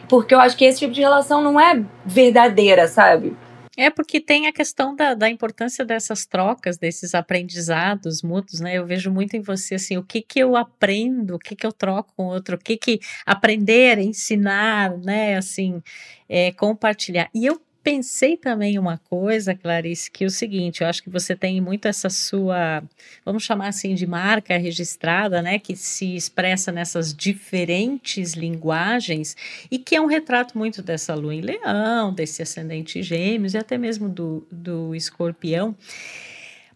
Porque 0.08 0.34
eu 0.34 0.40
acho 0.40 0.56
que 0.56 0.64
esse 0.64 0.80
tipo 0.80 0.94
de 0.94 1.02
relação 1.02 1.42
não 1.42 1.60
é 1.60 1.84
verdadeira, 2.06 2.88
sabe? 2.88 3.36
É 3.80 3.92
porque 3.92 4.20
tem 4.20 4.48
a 4.48 4.52
questão 4.52 4.96
da, 4.96 5.14
da 5.14 5.30
importância 5.30 5.86
dessas 5.86 6.26
trocas, 6.26 6.80
desses 6.80 7.14
aprendizados 7.14 8.24
mútuos, 8.24 8.60
né? 8.60 8.74
Eu 8.76 8.88
vejo 8.88 9.12
muito 9.12 9.36
em 9.38 9.42
você 9.42 9.76
assim, 9.76 9.98
o 9.98 10.04
que 10.04 10.20
que 10.20 10.40
eu 10.40 10.56
aprendo, 10.56 11.36
o 11.36 11.40
que 11.40 11.56
que 11.56 11.66
eu 11.66 11.72
troco 11.72 12.12
com 12.16 12.26
outro, 12.26 12.56
o 12.56 12.60
que 12.60 12.76
que 12.76 13.00
aprender, 13.24 14.00
ensinar, 14.00 14.98
né? 14.98 15.38
Assim, 15.38 15.80
é, 16.28 16.52
compartilhar. 16.54 17.30
E 17.36 17.46
eu 17.46 17.62
pensei 17.88 18.36
também 18.36 18.78
uma 18.78 18.98
coisa, 18.98 19.56
Clarice, 19.56 20.12
que 20.12 20.26
é 20.26 20.28
o 20.28 20.30
seguinte, 20.30 20.82
eu 20.82 20.88
acho 20.88 21.02
que 21.02 21.10
você 21.10 21.34
tem 21.34 21.62
muito 21.62 21.88
essa 21.88 22.10
sua, 22.10 22.84
vamos 23.24 23.44
chamar 23.44 23.70
assim 23.70 23.96
de 23.96 24.06
marca 24.06 24.58
registrada, 24.58 25.42
né, 25.42 25.58
que 25.58 25.74
se 25.74 26.14
expressa 26.14 26.70
nessas 26.70 27.14
diferentes 27.14 28.34
linguagens 28.34 29.38
e 29.72 29.80
que 29.80 29.96
é 29.96 30.02
um 30.02 30.06
retrato 30.06 30.58
muito 30.58 30.82
dessa 30.82 31.16
lua 31.16 31.34
em 31.34 31.40
leão, 31.40 32.14
desse 32.14 32.42
ascendente 32.42 33.02
gêmeos 33.02 33.54
e 33.54 33.58
até 33.58 33.78
mesmo 33.78 34.10
do, 34.10 34.46
do 34.52 34.94
escorpião. 34.94 35.74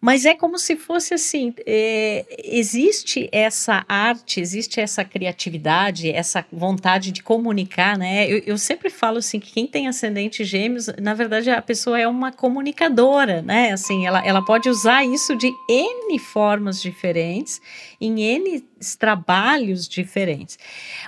Mas 0.04 0.24
é 0.24 0.34
como 0.34 0.58
se 0.58 0.74
fosse 0.74 1.14
assim: 1.14 1.54
é, 1.64 2.26
existe 2.42 3.28
essa 3.30 3.84
arte, 3.88 4.40
existe 4.40 4.80
essa 4.80 5.04
criatividade, 5.04 6.10
essa 6.10 6.44
vontade 6.52 7.12
de 7.12 7.22
comunicar, 7.22 7.96
né? 7.96 8.26
Eu, 8.28 8.42
eu, 8.44 8.58
sempre 8.58 8.90
falo 8.90 9.18
assim 9.18 9.38
que 9.38 9.52
quem 9.52 9.64
tem 9.64 9.86
ascendente 9.86 10.44
gêmeos, 10.44 10.88
na 11.00 11.14
verdade, 11.14 11.50
a 11.50 11.62
pessoa 11.62 12.00
é 12.00 12.08
uma 12.08 12.32
comunicadora, 12.32 13.42
né? 13.42 13.70
Assim, 13.70 14.04
ela, 14.04 14.26
ela 14.26 14.44
pode 14.44 14.68
usar 14.68 15.04
isso 15.04 15.36
de 15.36 15.48
N 15.68 16.18
formas 16.18 16.82
diferentes, 16.82 17.62
em 18.00 18.20
N 18.22 18.64
trabalhos 18.96 19.88
diferentes. 19.88 20.58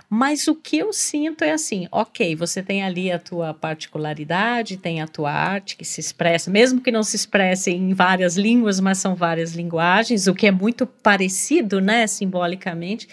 Mas 0.08 0.48
o 0.48 0.54
que 0.54 0.78
eu 0.78 0.92
sinto 0.92 1.42
é 1.42 1.52
assim, 1.52 1.88
ok, 1.90 2.34
você 2.34 2.62
tem 2.62 2.82
ali 2.82 3.10
a 3.10 3.18
tua 3.18 3.52
particularidade, 3.52 4.76
tem 4.76 5.00
a 5.02 5.06
tua 5.06 5.32
arte 5.32 5.76
que 5.76 5.84
se 5.84 6.00
expressa, 6.00 6.50
mesmo 6.50 6.80
que 6.80 6.90
não 6.90 7.02
se 7.02 7.16
expresse 7.16 7.70
em 7.70 7.92
várias 7.92 8.36
línguas, 8.36 8.80
mas 8.80 8.98
são 8.98 9.14
várias 9.14 9.52
linguagens, 9.52 10.26
o 10.26 10.34
que 10.34 10.46
é 10.46 10.50
muito 10.50 10.86
parecido, 10.86 11.80
né, 11.80 12.06
simbolicamente. 12.06 13.08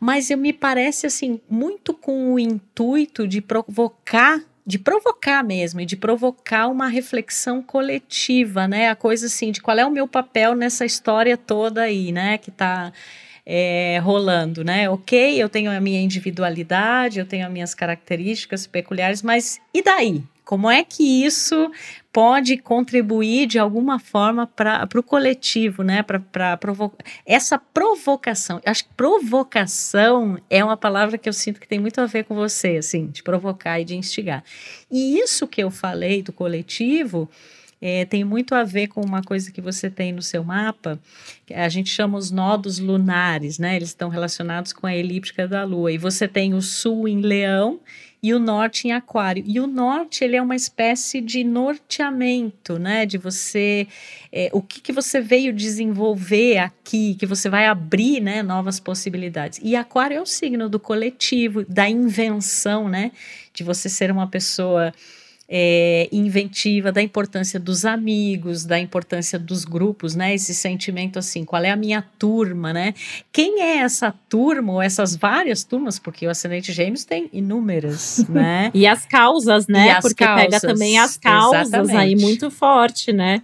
Mas 0.00 0.30
eu 0.30 0.36
me 0.36 0.52
parece 0.52 1.06
assim 1.06 1.40
muito 1.48 1.94
com 1.94 2.34
o 2.34 2.38
intuito 2.38 3.26
de 3.26 3.40
provocar 3.40 4.40
de 4.66 4.78
provocar 4.78 5.44
mesmo 5.44 5.80
e 5.80 5.86
de 5.86 5.96
provocar 5.96 6.68
uma 6.68 6.88
reflexão 6.88 7.62
coletiva, 7.62 8.66
né? 8.66 8.88
A 8.88 8.96
coisa 8.96 9.26
assim 9.26 9.52
de 9.52 9.60
qual 9.60 9.78
é 9.78 9.84
o 9.84 9.90
meu 9.90 10.08
papel 10.08 10.54
nessa 10.54 10.86
história 10.86 11.36
toda 11.36 11.82
aí, 11.82 12.10
né? 12.10 12.38
Que 12.38 12.48
está 12.48 12.92
é, 13.46 13.98
rolando, 14.02 14.64
né? 14.64 14.88
Ok, 14.88 15.40
eu 15.40 15.48
tenho 15.48 15.70
a 15.70 15.80
minha 15.80 16.00
individualidade, 16.00 17.18
eu 17.18 17.26
tenho 17.26 17.46
as 17.46 17.52
minhas 17.52 17.74
características 17.74 18.66
peculiares, 18.66 19.22
mas 19.22 19.60
e 19.72 19.82
daí? 19.82 20.22
Como 20.44 20.70
é 20.70 20.84
que 20.84 21.24
isso 21.24 21.70
pode 22.12 22.58
contribuir 22.58 23.46
de 23.46 23.58
alguma 23.58 23.98
forma 23.98 24.46
para 24.46 24.86
o 24.94 25.02
coletivo, 25.02 25.82
né? 25.82 26.02
Para 26.02 26.56
provocar 26.58 27.02
essa 27.24 27.58
provocação. 27.58 28.60
Acho 28.64 28.84
que 28.84 28.92
provocação 28.94 30.38
é 30.50 30.62
uma 30.62 30.76
palavra 30.76 31.16
que 31.16 31.28
eu 31.28 31.32
sinto 31.32 31.58
que 31.58 31.66
tem 31.66 31.78
muito 31.78 31.98
a 31.98 32.06
ver 32.06 32.24
com 32.24 32.34
você, 32.34 32.76
assim, 32.76 33.06
de 33.06 33.22
provocar 33.22 33.80
e 33.80 33.86
de 33.86 33.96
instigar. 33.96 34.44
E 34.90 35.18
isso 35.18 35.48
que 35.48 35.62
eu 35.62 35.70
falei 35.70 36.22
do 36.22 36.32
coletivo 36.32 37.28
é, 37.86 38.06
tem 38.06 38.24
muito 38.24 38.54
a 38.54 38.64
ver 38.64 38.86
com 38.86 39.02
uma 39.02 39.22
coisa 39.22 39.52
que 39.52 39.60
você 39.60 39.90
tem 39.90 40.10
no 40.10 40.22
seu 40.22 40.42
mapa, 40.42 40.98
que 41.44 41.52
a 41.52 41.68
gente 41.68 41.90
chama 41.90 42.16
os 42.16 42.30
nodos 42.30 42.78
lunares, 42.78 43.58
né? 43.58 43.76
Eles 43.76 43.90
estão 43.90 44.08
relacionados 44.08 44.72
com 44.72 44.86
a 44.86 44.96
elíptica 44.96 45.46
da 45.46 45.64
Lua. 45.64 45.92
E 45.92 45.98
você 45.98 46.26
tem 46.26 46.54
o 46.54 46.62
sul 46.62 47.06
em 47.06 47.20
Leão 47.20 47.78
e 48.22 48.32
o 48.32 48.38
norte 48.38 48.88
em 48.88 48.92
aquário. 48.92 49.44
E 49.46 49.60
o 49.60 49.66
norte, 49.66 50.24
ele 50.24 50.34
é 50.34 50.40
uma 50.40 50.56
espécie 50.56 51.20
de 51.20 51.44
norteamento, 51.44 52.78
né? 52.78 53.04
De 53.04 53.18
você, 53.18 53.86
é, 54.32 54.48
o 54.54 54.62
que, 54.62 54.80
que 54.80 54.90
você 54.90 55.20
veio 55.20 55.52
desenvolver 55.52 56.56
aqui, 56.56 57.16
que 57.16 57.26
você 57.26 57.50
vai 57.50 57.66
abrir, 57.66 58.18
né? 58.18 58.42
Novas 58.42 58.80
possibilidades. 58.80 59.60
E 59.62 59.76
aquário 59.76 60.16
é 60.16 60.22
o 60.22 60.26
signo 60.26 60.70
do 60.70 60.80
coletivo, 60.80 61.66
da 61.68 61.86
invenção, 61.86 62.88
né? 62.88 63.12
De 63.52 63.62
você 63.62 63.90
ser 63.90 64.10
uma 64.10 64.26
pessoa 64.26 64.90
é, 65.48 66.08
inventiva, 66.10 66.90
da 66.90 67.02
importância 67.02 67.60
dos 67.60 67.84
amigos, 67.84 68.64
da 68.64 68.78
importância 68.78 69.38
dos 69.38 69.64
grupos, 69.64 70.14
né? 70.14 70.34
Esse 70.34 70.54
sentimento 70.54 71.18
assim, 71.18 71.44
qual 71.44 71.62
é 71.62 71.70
a 71.70 71.76
minha 71.76 72.02
turma, 72.18 72.72
né? 72.72 72.94
Quem 73.30 73.60
é 73.60 73.78
essa 73.78 74.14
turma 74.28 74.74
ou 74.74 74.82
essas 74.82 75.14
várias 75.14 75.62
turmas? 75.62 75.98
Porque 75.98 76.26
o 76.26 76.30
ascendente 76.30 76.72
gêmeos 76.72 77.04
tem 77.04 77.28
inúmeras, 77.32 78.24
né? 78.28 78.70
e 78.72 78.86
as 78.86 79.04
causas, 79.04 79.66
né? 79.66 79.90
As 79.90 80.02
Porque 80.02 80.24
causas, 80.24 80.44
pega 80.44 80.60
também 80.60 80.98
as 80.98 81.16
causas 81.16 81.68
exatamente. 81.68 81.96
aí 81.96 82.16
muito 82.16 82.50
forte, 82.50 83.12
né? 83.12 83.42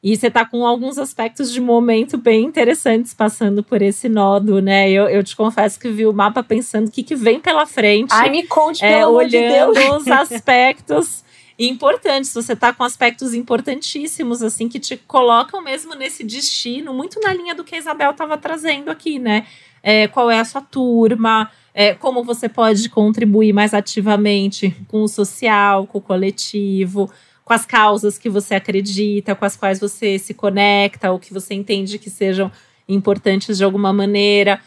E 0.00 0.16
você 0.16 0.30
tá 0.30 0.44
com 0.44 0.64
alguns 0.64 0.96
aspectos 0.96 1.52
de 1.52 1.60
momento 1.60 2.16
bem 2.16 2.44
interessantes 2.44 3.12
passando 3.12 3.64
por 3.64 3.82
esse 3.82 4.08
nodo, 4.08 4.62
né? 4.62 4.88
Eu, 4.88 5.08
eu 5.08 5.24
te 5.24 5.34
confesso 5.34 5.78
que 5.78 5.88
vi 5.88 6.06
o 6.06 6.12
mapa 6.12 6.40
pensando 6.40 6.86
o 6.86 6.90
que, 6.90 7.02
que 7.02 7.16
vem 7.16 7.40
pela 7.40 7.66
frente. 7.66 8.10
Ai, 8.12 8.30
me 8.30 8.46
conte, 8.46 8.84
é, 8.84 8.98
pelo 8.98 9.14
olhando 9.14 9.74
de 9.74 9.90
os 9.90 10.06
aspectos 10.08 11.24
importantes. 11.58 12.32
Você 12.32 12.54
tá 12.54 12.72
com 12.72 12.84
aspectos 12.84 13.34
importantíssimos, 13.34 14.42
assim, 14.42 14.68
que 14.68 14.78
te 14.78 14.96
colocam 14.96 15.62
mesmo 15.62 15.94
nesse 15.94 16.22
destino, 16.22 16.94
muito 16.94 17.20
na 17.20 17.32
linha 17.32 17.54
do 17.54 17.64
que 17.64 17.74
a 17.74 17.78
Isabel 17.78 18.12
estava 18.12 18.38
trazendo 18.38 18.90
aqui, 18.90 19.18
né? 19.18 19.46
É, 19.82 20.06
qual 20.08 20.30
é 20.30 20.38
a 20.38 20.44
sua 20.44 20.60
turma, 20.60 21.50
é, 21.72 21.94
como 21.94 22.24
você 22.24 22.48
pode 22.48 22.88
contribuir 22.88 23.52
mais 23.52 23.72
ativamente 23.72 24.76
com 24.88 25.02
o 25.02 25.08
social, 25.08 25.86
com 25.86 25.98
o 25.98 26.02
coletivo, 26.02 27.10
com 27.44 27.52
as 27.52 27.64
causas 27.64 28.18
que 28.18 28.28
você 28.28 28.56
acredita, 28.56 29.34
com 29.34 29.44
as 29.44 29.56
quais 29.56 29.80
você 29.80 30.18
se 30.18 30.34
conecta, 30.34 31.10
ou 31.10 31.18
que 31.18 31.32
você 31.32 31.54
entende 31.54 31.98
que 31.98 32.10
sejam 32.10 32.50
importantes 32.88 33.58
de 33.58 33.64
alguma 33.64 33.92
maneira 33.92 34.60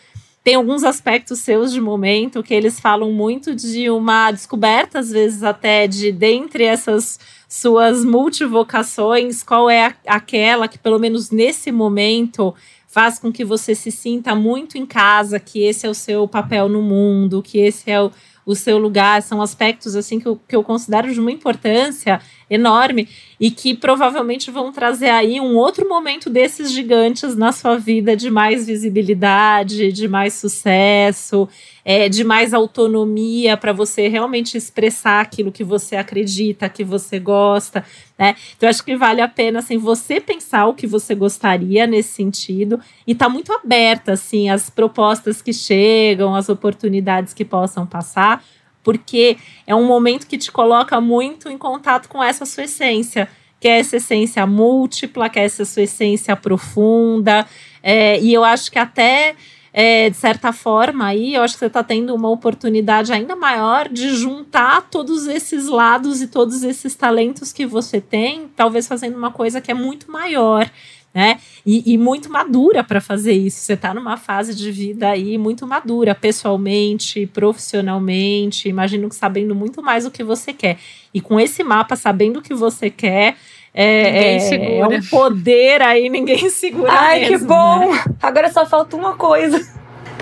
tem 0.43 0.55
alguns 0.55 0.83
aspectos 0.83 1.39
seus 1.39 1.71
de 1.71 1.79
momento 1.79 2.41
que 2.41 2.53
eles 2.53 2.79
falam 2.79 3.11
muito 3.11 3.53
de 3.53 3.89
uma 3.89 4.31
descoberta, 4.31 4.99
às 4.99 5.11
vezes 5.11 5.43
até 5.43 5.87
de 5.87 6.11
dentre 6.11 6.63
essas 6.63 7.19
suas 7.47 8.03
multivocações, 8.03 9.43
qual 9.43 9.69
é 9.69 9.87
a, 9.87 9.95
aquela 10.07 10.67
que, 10.67 10.79
pelo 10.79 10.97
menos 10.97 11.29
nesse 11.29 11.71
momento, 11.71 12.55
faz 12.91 13.17
com 13.17 13.31
que 13.31 13.45
você 13.45 13.73
se 13.73 13.89
sinta 13.89 14.35
muito 14.35 14.77
em 14.77 14.85
casa, 14.85 15.39
que 15.39 15.63
esse 15.63 15.87
é 15.87 15.89
o 15.89 15.93
seu 15.93 16.27
papel 16.27 16.67
no 16.67 16.81
mundo, 16.81 17.41
que 17.41 17.57
esse 17.57 17.89
é 17.89 18.01
o, 18.01 18.11
o 18.45 18.53
seu 18.53 18.77
lugar, 18.77 19.21
são 19.21 19.41
aspectos 19.41 19.95
assim 19.95 20.19
que 20.19 20.27
eu, 20.27 20.37
que 20.45 20.53
eu 20.53 20.61
considero 20.61 21.11
de 21.11 21.17
uma 21.17 21.31
importância 21.31 22.19
enorme 22.49 23.07
e 23.39 23.49
que 23.49 23.73
provavelmente 23.73 24.51
vão 24.51 24.73
trazer 24.73 25.09
aí 25.09 25.39
um 25.39 25.55
outro 25.55 25.87
momento 25.87 26.29
desses 26.29 26.69
gigantes 26.69 27.33
na 27.33 27.53
sua 27.53 27.77
vida 27.77 28.13
de 28.13 28.29
mais 28.29 28.67
visibilidade, 28.67 29.93
de 29.93 30.09
mais 30.09 30.33
sucesso, 30.33 31.47
é, 31.83 32.07
de 32.07 32.23
mais 32.23 32.53
autonomia 32.53 33.57
para 33.57 33.73
você 33.73 34.07
realmente 34.07 34.57
expressar 34.57 35.21
aquilo 35.21 35.51
que 35.51 35.63
você 35.63 35.95
acredita, 35.95 36.69
que 36.69 36.83
você 36.83 37.19
gosta, 37.19 37.83
né? 38.17 38.35
Então 38.55 38.69
acho 38.69 38.83
que 38.83 38.95
vale 38.95 39.21
a 39.21 39.27
pena 39.27 39.59
assim 39.59 39.77
você 39.77 40.19
pensar 40.19 40.67
o 40.67 40.73
que 40.73 40.85
você 40.85 41.15
gostaria 41.15 41.87
nesse 41.87 42.13
sentido 42.13 42.79
e 43.05 43.15
tá 43.15 43.27
muito 43.27 43.51
aberta 43.53 44.13
assim 44.13 44.49
as 44.49 44.69
propostas 44.69 45.41
que 45.41 45.53
chegam, 45.53 46.35
as 46.35 46.49
oportunidades 46.49 47.33
que 47.33 47.43
possam 47.43 47.85
passar 47.85 48.43
porque 48.83 49.37
é 49.65 49.75
um 49.75 49.85
momento 49.85 50.27
que 50.27 50.37
te 50.37 50.51
coloca 50.51 50.99
muito 50.99 51.49
em 51.49 51.57
contato 51.57 52.09
com 52.09 52.23
essa 52.23 52.45
sua 52.45 52.63
essência, 52.63 53.27
que 53.59 53.67
é 53.67 53.79
essa 53.79 53.97
essência 53.97 54.45
múltipla, 54.45 55.29
que 55.29 55.39
é 55.39 55.45
essa 55.45 55.65
sua 55.65 55.83
essência 55.83 56.35
profunda. 56.35 57.45
É, 57.83 58.19
e 58.19 58.33
eu 58.33 58.43
acho 58.43 58.71
que 58.71 58.79
até, 58.79 59.35
é, 59.73 60.09
de 60.09 60.17
certa 60.17 60.51
forma, 60.51 61.05
aí, 61.05 61.33
eu 61.33 61.41
acho 61.43 61.53
que 61.53 61.59
você 61.59 61.67
está 61.67 61.83
tendo 61.83 62.13
uma 62.13 62.29
oportunidade 62.29 63.13
ainda 63.13 63.35
maior 63.35 63.87
de 63.87 64.15
juntar 64.15 64.89
todos 64.89 65.27
esses 65.27 65.67
lados 65.67 66.21
e 66.21 66.27
todos 66.27 66.63
esses 66.63 66.95
talentos 66.95 67.53
que 67.53 67.65
você 67.65 68.01
tem, 68.01 68.49
talvez 68.55 68.87
fazendo 68.87 69.17
uma 69.17 69.31
coisa 69.31 69.61
que 69.61 69.71
é 69.71 69.75
muito 69.75 70.11
maior 70.11 70.69
né? 71.13 71.39
E, 71.65 71.93
e 71.93 71.97
muito 71.97 72.29
madura 72.31 72.83
para 72.83 73.01
fazer 73.01 73.33
isso. 73.33 73.59
Você 73.59 73.73
está 73.73 73.93
numa 73.93 74.17
fase 74.17 74.55
de 74.55 74.71
vida 74.71 75.09
aí 75.09 75.37
muito 75.37 75.67
madura, 75.67 76.15
pessoalmente, 76.15 77.25
profissionalmente. 77.27 78.69
Imagino 78.69 79.09
que 79.09 79.15
sabendo 79.15 79.53
muito 79.53 79.81
mais 79.83 80.05
o 80.05 80.11
que 80.11 80.23
você 80.23 80.53
quer. 80.53 80.79
E 81.13 81.19
com 81.19 81.39
esse 81.39 81.63
mapa, 81.63 81.95
sabendo 81.95 82.39
o 82.39 82.41
que 82.41 82.53
você 82.53 82.89
quer, 82.89 83.35
é, 83.73 84.35
é, 84.35 84.79
é, 84.79 84.87
um 84.87 85.01
poder 85.09 85.81
aí, 85.81 86.09
ninguém 86.09 86.49
segura. 86.51 86.91
Ai, 86.91 87.21
mesmo, 87.21 87.39
que 87.39 87.45
bom! 87.45 87.91
Né? 87.91 88.03
Agora 88.21 88.51
só 88.51 88.65
falta 88.65 88.95
uma 88.95 89.15
coisa: 89.15 89.59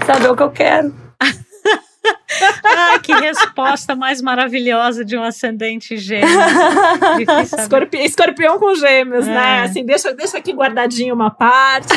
saber 0.05 0.29
o 0.29 0.35
que 0.35 0.43
eu 0.43 0.51
quero. 0.51 0.93
ah, 2.63 2.99
que 2.99 3.11
resposta 3.11 3.95
mais 3.95 4.21
maravilhosa 4.21 5.03
de 5.03 5.17
um 5.17 5.23
ascendente 5.23 5.97
gêmeo. 5.97 6.29
Escorpi 7.41 7.97
escorpião 7.97 8.59
com 8.59 8.75
gêmeos, 8.75 9.25
né? 9.25 9.31
é. 9.31 9.35
né? 9.35 9.61
Assim, 9.63 9.83
deixa, 9.83 10.13
deixa 10.13 10.37
aqui 10.37 10.53
guardadinho 10.53 11.15
uma 11.15 11.31
parte. 11.31 11.93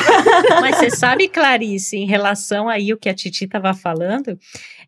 Mas 0.61 0.77
você 0.77 0.91
sabe, 0.91 1.29
Clarice, 1.29 1.99
em 1.99 2.07
relação 2.07 2.69
aí 2.69 2.93
o 2.93 2.97
que 2.97 3.11
a 3.11 3.15
Titi 3.15 3.45
estava 3.45 3.75
falando, 3.75 4.39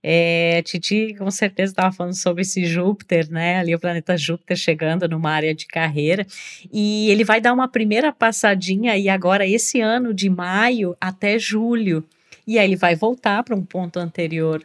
é, 0.07 0.61
Titi 0.61 1.14
com 1.17 1.31
certeza 1.31 1.73
estava 1.73 1.90
falando 1.90 2.12
sobre 2.12 2.43
esse 2.43 2.67
Júpiter, 2.67 3.31
né? 3.31 3.61
Ali 3.61 3.75
o 3.75 3.79
planeta 3.79 4.19
Júpiter 4.19 4.55
chegando 4.55 5.09
numa 5.09 5.31
área 5.31 5.55
de 5.55 5.67
carreira. 5.67 6.27
E 6.71 7.09
ele 7.11 7.25
vai 7.25 7.40
dar 7.40 7.55
uma 7.55 7.67
primeira 7.67 8.12
passadinha 8.12 8.93
aí 8.93 9.09
agora, 9.09 9.47
esse 9.47 9.81
ano, 9.81 10.12
de 10.12 10.29
maio 10.29 10.95
até 11.01 11.38
julho. 11.38 12.05
E 12.47 12.59
aí 12.59 12.67
ele 12.67 12.77
vai 12.77 12.95
voltar 12.95 13.43
para 13.43 13.57
um 13.57 13.64
ponto 13.64 13.99
anterior 13.99 14.62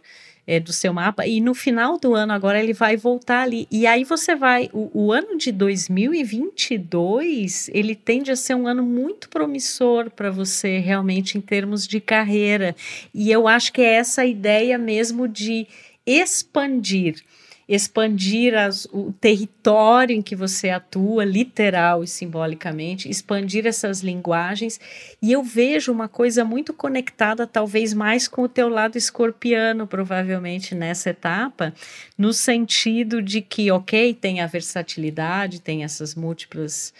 é, 0.49 0.59
do 0.59 0.73
seu 0.73 0.91
mapa, 0.91 1.27
e 1.27 1.39
no 1.39 1.53
final 1.53 1.99
do 1.99 2.15
ano 2.15 2.33
agora 2.33 2.59
ele 2.59 2.73
vai 2.73 2.97
voltar 2.97 3.43
ali. 3.43 3.67
E 3.69 3.85
aí 3.85 4.03
você 4.03 4.35
vai. 4.35 4.67
O, 4.73 5.05
o, 5.05 5.13
ano 5.13 5.37
de 5.37 5.51
2022 5.51 7.69
ele 7.71 7.93
tende 7.93 8.31
a 8.31 8.35
ser 8.35 8.55
um 8.55 8.65
ano 8.65 8.81
muito 8.81 9.29
promissor 9.29 10.09
para 10.09 10.31
você 10.31 10.79
realmente 10.79 11.37
em 11.37 11.41
termos 11.41 11.87
de 11.87 12.01
carreira. 12.01 12.75
E 13.13 13.31
eu 13.31 13.47
acho 13.47 13.71
que 13.71 13.79
é 13.79 13.93
essa 13.93 14.25
ideia 14.25 14.75
mesmo 14.79 15.27
de 15.27 15.67
expandir 16.03 17.21
expandir 17.69 18.57
as, 18.57 18.85
o 18.91 19.13
território 19.21 20.15
em 20.15 20.23
que 20.23 20.35
você 20.35 20.71
atua, 20.71 21.23
literal 21.23 22.03
e 22.03 22.07
simbolicamente, 22.07 23.07
expandir 23.07 23.67
essas 23.67 24.01
linguagens. 24.01 24.79
E 25.21 25.31
eu 25.31 25.43
vejo 25.43 25.91
uma 25.91 26.07
coisa 26.07 26.43
muito 26.43 26.73
conectada, 26.73 27.45
talvez 27.45 27.93
mais 27.93 28.27
com 28.27 28.41
o 28.41 28.49
teu 28.49 28.67
lado 28.69 28.97
escorpiano, 28.97 29.85
provavelmente 29.85 30.73
nessa 30.73 31.11
etapa, 31.11 31.71
no 32.17 32.33
sentido 32.33 33.21
de 33.21 33.39
que, 33.39 33.69
ok, 33.69 34.15
tem 34.15 34.41
a 34.41 34.47
versatilidade, 34.47 35.61
tem 35.61 35.83
essas 35.83 36.15
múltiplas 36.15 36.91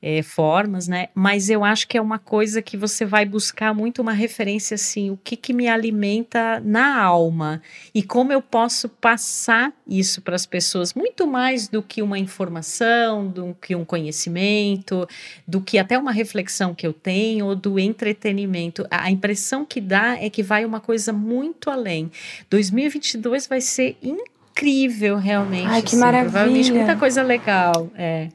é, 0.00 0.22
formas, 0.22 0.86
né? 0.86 1.08
Mas 1.14 1.50
eu 1.50 1.64
acho 1.64 1.88
que 1.88 1.98
é 1.98 2.00
uma 2.00 2.18
coisa 2.18 2.62
que 2.62 2.76
você 2.76 3.04
vai 3.04 3.24
buscar 3.24 3.74
muito 3.74 4.00
uma 4.00 4.12
referência 4.12 4.76
assim, 4.76 5.10
o 5.10 5.18
que, 5.22 5.36
que 5.36 5.52
me 5.52 5.66
alimenta 5.66 6.60
na 6.60 7.02
alma 7.02 7.60
e 7.92 8.02
como 8.02 8.32
eu 8.32 8.40
posso 8.40 8.88
passar 8.88 9.72
isso 9.86 10.22
para 10.22 10.36
as 10.36 10.46
pessoas, 10.46 10.94
muito 10.94 11.26
mais 11.26 11.66
do 11.66 11.82
que 11.82 12.00
uma 12.00 12.18
informação, 12.18 13.26
do 13.26 13.56
que 13.60 13.74
um 13.74 13.84
conhecimento, 13.84 15.08
do 15.46 15.60
que 15.60 15.78
até 15.78 15.98
uma 15.98 16.12
reflexão 16.12 16.74
que 16.74 16.86
eu 16.86 16.92
tenho 16.92 17.46
ou 17.46 17.56
do 17.56 17.78
entretenimento. 17.78 18.86
A 18.90 19.10
impressão 19.10 19.64
que 19.64 19.80
dá 19.80 20.16
é 20.16 20.30
que 20.30 20.42
vai 20.42 20.64
uma 20.64 20.80
coisa 20.80 21.12
muito 21.12 21.70
além. 21.70 22.10
2022 22.48 23.48
vai 23.48 23.60
ser 23.60 23.96
incrível, 24.00 25.16
realmente. 25.16 25.66
Ai, 25.66 25.82
que 25.82 25.88
assim, 25.88 25.96
maravilha. 25.96 26.30
Provavelmente 26.30 26.72
muita 26.72 26.96
coisa 26.96 27.22
legal. 27.22 27.90
É. 27.96 28.28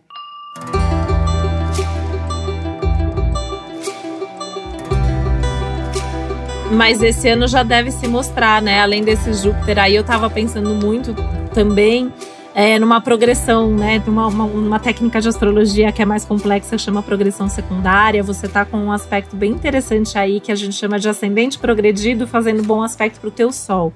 Mas 6.74 7.04
esse 7.04 7.30
ano 7.30 7.48
já 7.48 7.62
deve 7.62 7.92
se 7.92 8.08
mostrar, 8.08 8.62
né? 8.62 8.82
Além 8.82 9.04
desse 9.04 9.32
Júpiter 9.34 9.78
aí, 9.78 9.96
eu 9.96 10.04
tava 10.04 10.28
pensando 10.30 10.74
muito 10.74 11.14
também 11.54 12.12
é, 12.56 12.80
numa 12.80 13.00
progressão, 13.00 13.70
né? 13.72 14.02
Uma, 14.08 14.28
uma, 14.28 14.44
uma, 14.46 14.80
técnica 14.80 15.22
de 15.22 15.30
astrologia 15.30 15.92
que 15.92 16.02
é 16.02 16.06
mais 16.06 16.26
complexa, 16.26 16.78
chama 16.78 17.04
progressão 17.04 17.48
secundária. 17.48 18.24
Você 18.24 18.48
tá 18.48 18.66
com 18.66 18.78
um 18.78 18.92
aspecto 18.92 19.36
bem 19.36 19.52
interessante 19.52 20.18
aí, 20.18 20.40
que 20.40 20.52
a 20.52 20.56
gente 20.56 20.76
chama 20.76 20.98
de 20.98 21.08
ascendente 21.08 21.60
progredido, 21.60 22.26
fazendo 22.26 22.64
bom 22.64 22.82
aspecto 22.82 23.20
pro 23.20 23.30
teu 23.30 23.52
sol. 23.52 23.94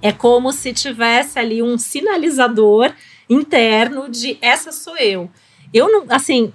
É 0.00 0.12
como 0.12 0.52
se 0.52 0.72
tivesse 0.72 1.38
ali 1.38 1.60
um 1.60 1.76
sinalizador 1.76 2.92
interno 3.28 4.08
de 4.08 4.38
essa 4.40 4.70
sou 4.70 4.96
eu. 4.96 5.28
Eu 5.74 5.90
não, 5.90 6.04
assim, 6.08 6.52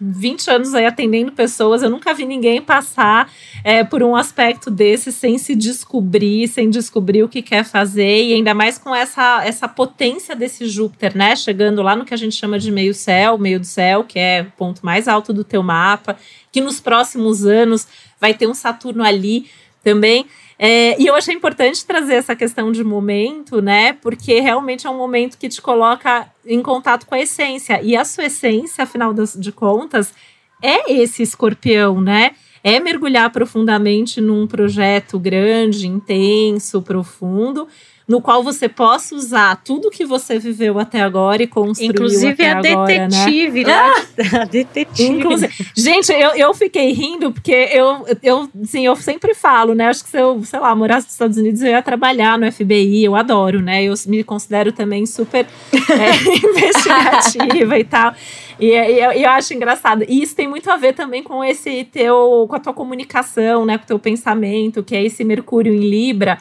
20 0.00 0.50
anos 0.50 0.74
aí 0.74 0.84
atendendo 0.86 1.30
pessoas, 1.30 1.82
eu 1.82 1.88
nunca 1.88 2.12
vi 2.12 2.24
ninguém 2.24 2.60
passar 2.60 3.30
é, 3.62 3.84
por 3.84 4.02
um 4.02 4.16
aspecto 4.16 4.70
desse 4.70 5.12
sem 5.12 5.38
se 5.38 5.54
descobrir, 5.54 6.48
sem 6.48 6.68
descobrir 6.68 7.22
o 7.22 7.28
que 7.28 7.40
quer 7.40 7.64
fazer, 7.64 8.24
e 8.24 8.34
ainda 8.34 8.54
mais 8.54 8.76
com 8.76 8.94
essa, 8.94 9.44
essa 9.44 9.68
potência 9.68 10.34
desse 10.34 10.66
Júpiter, 10.66 11.16
né? 11.16 11.36
Chegando 11.36 11.80
lá 11.80 11.94
no 11.94 12.04
que 12.04 12.12
a 12.12 12.16
gente 12.16 12.34
chama 12.34 12.58
de 12.58 12.72
meio 12.72 12.92
céu, 12.92 13.38
meio 13.38 13.60
do 13.60 13.66
céu, 13.66 14.02
que 14.02 14.18
é 14.18 14.42
o 14.42 14.56
ponto 14.56 14.84
mais 14.84 15.06
alto 15.06 15.32
do 15.32 15.44
teu 15.44 15.62
mapa, 15.62 16.16
que 16.50 16.60
nos 16.60 16.80
próximos 16.80 17.46
anos 17.46 17.86
vai 18.20 18.34
ter 18.34 18.48
um 18.48 18.54
Saturno 18.54 19.04
ali 19.04 19.46
também. 19.82 20.26
É, 20.58 21.00
e 21.00 21.06
eu 21.06 21.14
achei 21.14 21.34
importante 21.34 21.84
trazer 21.84 22.14
essa 22.14 22.34
questão 22.34 22.72
de 22.72 22.82
momento, 22.82 23.60
né? 23.60 23.92
Porque 23.92 24.40
realmente 24.40 24.86
é 24.86 24.90
um 24.90 24.96
momento 24.96 25.36
que 25.36 25.48
te 25.48 25.60
coloca 25.60 26.28
em 26.46 26.62
contato 26.62 27.06
com 27.06 27.14
a 27.14 27.20
essência. 27.20 27.80
E 27.82 27.94
a 27.94 28.04
sua 28.04 28.24
essência, 28.24 28.84
afinal 28.84 29.12
de 29.12 29.52
contas, 29.52 30.14
é 30.62 30.92
esse 30.92 31.22
escorpião, 31.22 32.00
né? 32.00 32.32
É 32.64 32.80
mergulhar 32.80 33.30
profundamente 33.30 34.20
num 34.20 34.46
projeto 34.46 35.18
grande, 35.18 35.86
intenso, 35.86 36.80
profundo 36.82 37.68
no 38.08 38.20
qual 38.20 38.42
você 38.42 38.68
possa 38.68 39.16
usar 39.16 39.60
tudo 39.64 39.90
que 39.90 40.04
você 40.04 40.38
viveu 40.38 40.78
até 40.78 41.00
agora 41.00 41.42
e 41.42 41.46
construiu 41.46 41.90
Inclusive 41.90 42.46
até 42.46 42.72
a 42.72 42.74
agora, 42.74 43.08
detetive, 43.08 43.64
né? 43.64 43.72
Ah! 43.72 44.06
A 44.42 44.44
detetive. 44.44 45.08
Inclusive, 45.08 45.52
gente, 45.74 46.12
eu, 46.12 46.30
eu 46.36 46.54
fiquei 46.54 46.92
rindo 46.92 47.32
porque 47.32 47.52
eu, 47.72 48.06
eu, 48.22 48.48
assim, 48.62 48.86
eu 48.86 48.94
sempre 48.94 49.34
falo, 49.34 49.74
né? 49.74 49.88
Acho 49.88 50.04
que 50.04 50.10
se 50.10 50.18
eu, 50.18 50.42
sei 50.44 50.60
lá, 50.60 50.74
morasse 50.74 51.06
nos 51.06 51.14
Estados 51.14 51.36
Unidos, 51.36 51.60
eu 51.62 51.68
ia 51.68 51.82
trabalhar 51.82 52.38
no 52.38 52.50
FBI, 52.50 53.04
eu 53.04 53.16
adoro, 53.16 53.60
né? 53.60 53.82
Eu 53.82 53.94
me 54.06 54.22
considero 54.22 54.70
também 54.72 55.04
super 55.04 55.44
é, 55.74 56.46
investigativa 56.48 57.78
e 57.78 57.84
tal. 57.84 58.14
E, 58.58 58.66
e 58.66 59.00
eu, 59.00 59.12
eu, 59.12 59.30
acho 59.30 59.52
engraçado. 59.52 60.04
E 60.08 60.22
isso 60.22 60.34
tem 60.36 60.46
muito 60.46 60.70
a 60.70 60.76
ver 60.76 60.94
também 60.94 61.22
com 61.22 61.42
esse 61.42 61.84
teu, 61.84 62.46
com 62.48 62.54
a 62.54 62.60
tua 62.60 62.72
comunicação, 62.72 63.66
né? 63.66 63.76
Com 63.78 63.84
o 63.84 63.88
teu 63.88 63.98
pensamento, 63.98 64.82
que 64.82 64.94
é 64.94 65.04
esse 65.04 65.24
Mercúrio 65.24 65.74
em 65.74 65.90
Libra 65.90 66.38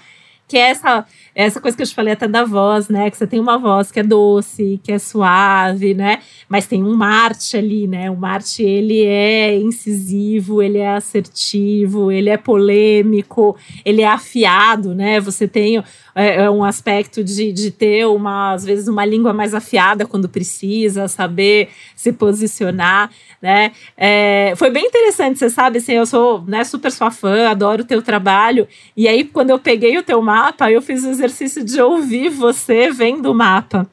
que 0.47 0.57
é 0.57 0.69
essa, 0.69 1.05
essa 1.35 1.59
coisa 1.59 1.75
que 1.75 1.83
eu 1.83 1.87
te 1.87 1.93
falei 1.93 2.13
até 2.13 2.29
da 2.29 2.45
voz, 2.45 2.87
né? 2.87 3.11
Que 3.11 3.17
você 3.17 3.27
tem 3.27 3.41
uma 3.41 3.57
voz 3.57 3.91
que 3.91 3.99
é 3.99 4.03
doce, 4.03 4.79
que 4.81 4.91
é 4.91 4.97
suave, 4.97 5.93
né? 5.93 6.19
Mas 6.47 6.65
tem 6.65 6.81
um 6.81 6.95
Marte 6.95 7.57
ali, 7.57 7.87
né? 7.87 8.09
O 8.09 8.15
Marte, 8.15 8.63
ele 8.63 9.03
é 9.03 9.57
incisivo, 9.57 10.63
ele 10.63 10.77
é 10.77 10.95
assertivo, 10.95 12.09
ele 12.09 12.29
é 12.29 12.37
polêmico, 12.37 13.57
ele 13.83 14.01
é 14.01 14.07
afiado, 14.07 14.95
né? 14.95 15.19
Você 15.19 15.45
tem 15.45 15.83
é, 16.15 16.43
é 16.45 16.49
um 16.49 16.63
aspecto 16.63 17.21
de, 17.21 17.51
de 17.51 17.69
ter 17.69 18.05
uma, 18.05 18.53
às 18.53 18.63
vezes, 18.63 18.87
uma 18.87 19.03
língua 19.03 19.33
mais 19.33 19.53
afiada 19.53 20.05
quando 20.05 20.29
precisa, 20.29 21.09
saber 21.09 21.67
se 21.93 22.13
posicionar, 22.13 23.11
né? 23.41 23.73
É, 23.97 24.53
foi 24.55 24.69
bem 24.69 24.85
interessante, 24.85 25.37
você 25.37 25.49
sabe, 25.49 25.79
assim, 25.79 25.91
eu 25.91 26.05
sou 26.05 26.41
né, 26.47 26.63
super 26.63 26.89
sua 26.91 27.11
fã, 27.11 27.49
adoro 27.49 27.83
o 27.83 27.85
teu 27.85 28.01
trabalho, 28.01 28.65
e 28.95 29.09
aí 29.09 29.25
quando 29.25 29.49
eu 29.49 29.59
peguei 29.59 29.97
o 29.97 30.03
teu 30.03 30.21
mapa, 30.21 30.71
eu 30.71 30.81
fiz 30.81 31.03
o 31.03 31.13
exercício 31.25 31.63
de 31.63 31.81
ouvir 31.81 32.29
você 32.29 32.91
vendo 32.91 33.31
o 33.31 33.35
mapa. 33.35 33.87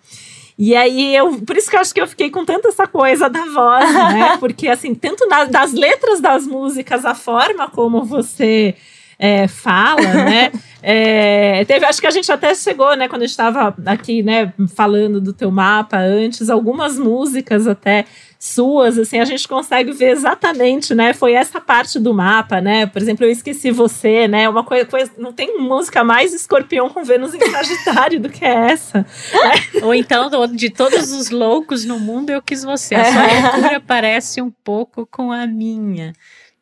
E 0.58 0.76
aí 0.76 1.16
eu, 1.16 1.40
por 1.40 1.56
isso 1.56 1.68
que 1.68 1.76
eu 1.76 1.80
acho 1.80 1.94
que 1.94 2.00
eu 2.00 2.06
fiquei 2.06 2.30
com 2.30 2.44
tanta 2.44 2.68
essa 2.68 2.86
coisa 2.86 3.28
da 3.28 3.44
voz, 3.46 3.92
né? 3.94 4.36
Porque 4.40 4.68
assim, 4.68 4.94
tanto 4.94 5.26
na, 5.26 5.44
das 5.44 5.72
letras 5.72 6.20
das 6.20 6.46
músicas, 6.46 7.04
a 7.04 7.14
forma 7.14 7.68
como 7.68 8.04
você 8.04 8.74
é, 9.22 9.46
fala, 9.46 10.02
né? 10.02 10.50
É, 10.84 11.64
teve, 11.64 11.86
acho 11.86 12.00
que 12.00 12.08
a 12.08 12.10
gente 12.10 12.32
até 12.32 12.52
chegou, 12.56 12.96
né, 12.96 13.06
quando 13.06 13.22
a 13.22 13.24
gente 13.24 13.30
estava 13.30 13.72
aqui, 13.86 14.20
né, 14.20 14.52
falando 14.74 15.20
do 15.20 15.32
teu 15.32 15.48
mapa 15.48 15.96
antes, 15.96 16.50
algumas 16.50 16.98
músicas 16.98 17.68
até 17.68 18.04
suas, 18.36 18.98
assim, 18.98 19.20
a 19.20 19.24
gente 19.24 19.46
consegue 19.46 19.92
ver 19.92 20.10
exatamente, 20.10 20.92
né? 20.92 21.12
Foi 21.12 21.34
essa 21.34 21.60
parte 21.60 22.00
do 22.00 22.12
mapa, 22.12 22.60
né? 22.60 22.84
Por 22.86 23.00
exemplo, 23.00 23.24
eu 23.24 23.30
esqueci 23.30 23.70
você, 23.70 24.26
né? 24.26 24.48
Uma 24.48 24.64
coisa, 24.64 24.84
coisa 24.84 25.12
não 25.16 25.32
tem 25.32 25.56
música 25.60 26.02
mais 26.02 26.34
escorpião 26.34 26.88
com 26.88 27.04
Vênus 27.04 27.32
em 27.32 27.40
Sagitário 27.40 28.18
do 28.18 28.28
que 28.28 28.44
essa. 28.44 29.06
Né? 29.32 29.80
Ou 29.86 29.94
então, 29.94 30.28
de 30.48 30.68
todos 30.68 31.12
os 31.12 31.30
loucos 31.30 31.84
no 31.84 32.00
mundo, 32.00 32.30
eu 32.30 32.42
quis 32.42 32.64
você. 32.64 32.96
A 32.96 33.04
sua 33.04 33.26
é. 33.28 33.40
loucura 33.40 33.80
parece 33.80 34.42
um 34.42 34.50
pouco 34.50 35.06
com 35.06 35.30
a 35.30 35.46
minha, 35.46 36.12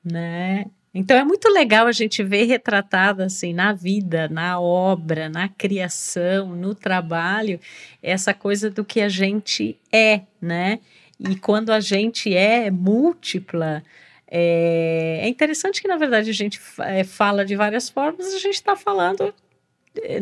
né? 0.04 0.66
Então 0.92 1.16
é 1.16 1.24
muito 1.24 1.48
legal 1.48 1.86
a 1.86 1.92
gente 1.92 2.22
ver 2.22 2.44
retratado 2.44 3.22
assim 3.22 3.52
na 3.52 3.72
vida, 3.72 4.28
na 4.28 4.60
obra, 4.60 5.28
na 5.28 5.48
criação, 5.48 6.56
no 6.56 6.74
trabalho, 6.74 7.60
essa 8.02 8.34
coisa 8.34 8.68
do 8.68 8.84
que 8.84 9.00
a 9.00 9.08
gente 9.08 9.78
é, 9.92 10.22
né? 10.42 10.80
E 11.18 11.36
quando 11.36 11.70
a 11.70 11.80
gente 11.80 12.34
é 12.34 12.70
múltipla, 12.70 13.84
é, 14.26 15.20
é 15.22 15.28
interessante 15.28 15.82
que, 15.82 15.88
na 15.88 15.96
verdade, 15.96 16.30
a 16.30 16.34
gente 16.34 16.60
é, 16.80 17.04
fala 17.04 17.44
de 17.44 17.54
várias 17.54 17.88
formas, 17.88 18.26
a 18.34 18.38
gente 18.38 18.54
está 18.54 18.74
falando 18.74 19.34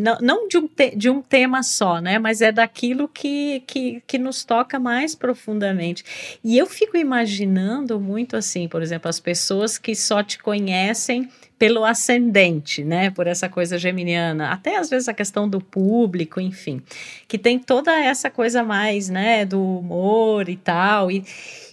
não, 0.00 0.18
não 0.20 0.48
de, 0.48 0.58
um 0.58 0.66
te, 0.66 0.94
de 0.96 1.10
um 1.10 1.22
tema 1.22 1.62
só, 1.62 2.00
né? 2.00 2.18
Mas 2.18 2.40
é 2.40 2.50
daquilo 2.50 3.08
que, 3.08 3.62
que, 3.66 4.02
que 4.06 4.18
nos 4.18 4.44
toca 4.44 4.78
mais 4.78 5.14
profundamente. 5.14 6.04
E 6.42 6.56
eu 6.56 6.66
fico 6.66 6.96
imaginando 6.96 8.00
muito 8.00 8.36
assim, 8.36 8.68
por 8.68 8.82
exemplo, 8.82 9.08
as 9.08 9.20
pessoas 9.20 9.78
que 9.78 9.94
só 9.94 10.22
te 10.22 10.38
conhecem 10.38 11.28
pelo 11.58 11.84
ascendente, 11.84 12.84
né? 12.84 13.10
Por 13.10 13.26
essa 13.26 13.48
coisa 13.48 13.76
geminiana, 13.76 14.50
até 14.50 14.76
às 14.76 14.88
vezes 14.88 15.08
a 15.08 15.14
questão 15.14 15.48
do 15.48 15.60
público, 15.60 16.40
enfim, 16.40 16.80
que 17.26 17.36
tem 17.36 17.58
toda 17.58 17.92
essa 17.92 18.30
coisa 18.30 18.62
mais, 18.62 19.08
né, 19.08 19.44
do 19.44 19.60
humor 19.60 20.48
e 20.48 20.56
tal, 20.56 21.10
e, 21.10 21.24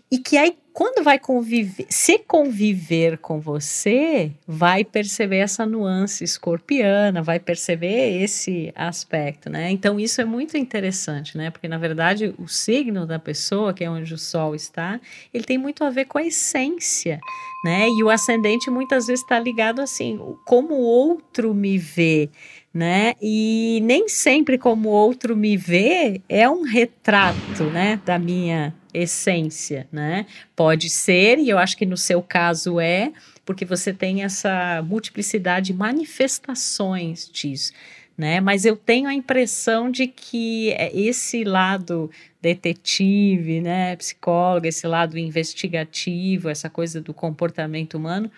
e 0.09 0.17
que 0.17 0.37
aí 0.37 0.57
quando 0.75 1.01
vai 1.05 1.17
conviver, 1.17 1.85
se 1.89 2.19
conviver 2.19 3.17
com 3.19 3.39
você, 3.39 4.29
vai 4.45 4.83
perceber 4.83 5.37
essa 5.37 5.65
nuance 5.65 6.21
escorpiana, 6.21 7.23
vai 7.23 7.39
perceber 7.39 8.21
esse 8.21 8.73
aspecto, 8.75 9.49
né? 9.49 9.71
Então 9.71 9.97
isso 9.97 10.19
é 10.19 10.25
muito 10.25 10.57
interessante, 10.57 11.37
né? 11.37 11.49
Porque 11.49 11.69
na 11.69 11.77
verdade 11.77 12.35
o 12.37 12.49
signo 12.49 13.07
da 13.07 13.17
pessoa, 13.17 13.73
que 13.73 13.85
é 13.85 13.89
onde 13.89 14.13
o 14.13 14.17
sol 14.17 14.53
está, 14.53 14.99
ele 15.33 15.45
tem 15.45 15.57
muito 15.57 15.81
a 15.81 15.89
ver 15.89 16.05
com 16.05 16.17
a 16.17 16.23
essência, 16.25 17.21
né? 17.63 17.87
E 17.87 18.03
o 18.03 18.09
ascendente 18.09 18.69
muitas 18.69 19.07
vezes 19.07 19.23
está 19.23 19.39
ligado 19.39 19.79
assim, 19.79 20.19
como 20.43 20.73
o 20.73 20.83
outro 20.83 21.53
me 21.53 21.77
vê, 21.77 22.29
né? 22.73 23.13
E 23.21 23.79
nem 23.81 24.09
sempre 24.09 24.57
como 24.57 24.89
o 24.89 24.91
outro 24.91 25.37
me 25.37 25.55
vê 25.55 26.19
é 26.27 26.49
um 26.49 26.63
retrato, 26.63 27.63
né, 27.71 27.97
da 28.05 28.19
minha 28.19 28.75
essência, 28.95 29.87
né? 29.91 30.25
Pode 30.55 30.89
ser, 30.89 31.39
e 31.39 31.49
eu 31.49 31.57
acho 31.57 31.75
que 31.77 31.85
no 31.85 31.97
seu 31.97 32.21
caso 32.21 32.79
é, 32.79 33.11
porque 33.45 33.63
você 33.63 33.93
tem 33.93 34.23
essa 34.23 34.81
multiplicidade 34.81 35.67
de 35.67 35.73
manifestações 35.73 37.29
disso. 37.31 37.71
Né? 38.17 38.39
Mas 38.39 38.63
eu 38.63 38.77
tenho 38.77 39.09
a 39.09 39.13
impressão 39.13 39.91
de 39.91 40.07
que 40.07 40.71
é 40.71 40.89
esse 40.97 41.43
lado 41.43 42.09
detetive, 42.41 43.59
né, 43.59 43.95
psicólogo, 43.97 44.67
esse 44.67 44.87
lado 44.87 45.17
investigativo, 45.17 46.47
essa 46.47 46.69
coisa 46.69 47.01
do 47.01 47.13
comportamento 47.13 47.95
humano, 47.95 48.31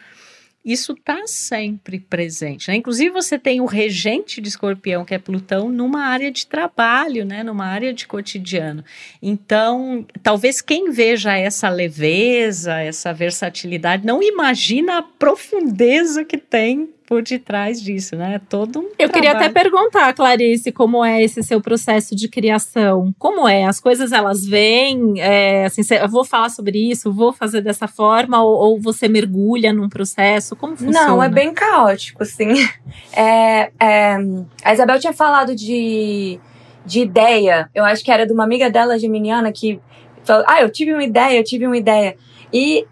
isso 0.68 0.92
está 0.92 1.26
sempre 1.26 1.98
presente. 1.98 2.70
Né? 2.70 2.76
Inclusive, 2.76 3.10
você 3.10 3.40
tem 3.40 3.62
o 3.62 3.66
regente 3.66 4.42
de 4.42 4.50
escorpião, 4.50 5.06
que 5.06 5.14
é 5.14 5.18
Plutão, 5.18 5.70
numa 5.70 6.02
área 6.02 6.30
de 6.30 6.46
trabalho, 6.46 7.24
né? 7.24 7.42
numa 7.42 7.66
área 7.66 7.94
de 7.94 8.06
cotidiano. 8.06 8.84
Então, 9.22 10.06
talvez 10.22 10.60
quem 10.60 10.92
veja 10.92 11.38
essa 11.38 11.70
leveza, 11.70 12.82
essa 12.82 13.14
versatilidade, 13.14 14.06
não 14.06 14.22
imagina 14.22 14.98
a 14.98 15.02
profundeza 15.04 16.26
que 16.26 16.38
tem 16.38 16.90
por 17.08 17.24
detrás 17.24 17.82
disso, 17.82 18.18
né? 18.18 18.40
Todo 18.50 18.80
um 18.80 18.84
Eu 18.84 18.90
trabalho. 18.90 19.14
queria 19.14 19.32
até 19.32 19.48
perguntar, 19.50 20.14
Clarice, 20.14 20.74
como 20.74 21.04
é 21.04 21.24
esse 21.24 21.42
seu 21.42 21.62
processo 21.62 22.14
de 22.14 22.28
criação? 22.28 23.16
Como 23.18 23.48
é? 23.48 23.64
As 23.64 23.80
coisas 23.80 24.12
elas 24.12 24.46
vêm, 24.46 25.14
é, 25.18 25.66
assim, 25.66 25.82
eu 25.96 26.10
vou 26.10 26.26
falar 26.26 26.50
sobre 26.50 26.78
isso, 26.92 27.12
vou 27.12 27.32
fazer 27.32 27.62
dessa 27.62 27.88
forma, 27.88 28.44
ou, 28.44 28.58
ou, 28.58 28.82
você 28.82 29.08
mergulha 29.08 29.72
num 29.72 29.88
processo? 29.88 30.54
Como 30.54 30.76
funciona? 30.76 31.08
Não, 31.08 31.24
é 31.24 31.30
bem 31.30 31.54
caótico, 31.54 32.22
assim. 32.22 32.54
É, 33.14 33.72
é, 33.80 34.18
a 34.64 34.74
Isabel 34.74 35.00
tinha 35.00 35.14
falado 35.14 35.56
de, 35.56 36.40
de 36.86 37.00
ideia. 37.02 37.70
Eu 37.74 37.84
acho 37.84 38.04
que 38.04 38.12
era 38.12 38.26
de 38.26 38.34
uma 38.34 38.44
amiga 38.44 38.70
dela, 38.70 38.98
geminiana, 38.98 39.52
que 39.52 39.80
falou: 40.24 40.44
Ah, 40.48 40.62
eu 40.62 40.70
tive 40.70 40.94
uma 40.94 41.04
ideia, 41.04 41.40
eu 41.40 41.44
tive 41.44 41.66
uma 41.66 41.78
ideia. 41.78 42.16
E 42.54 42.86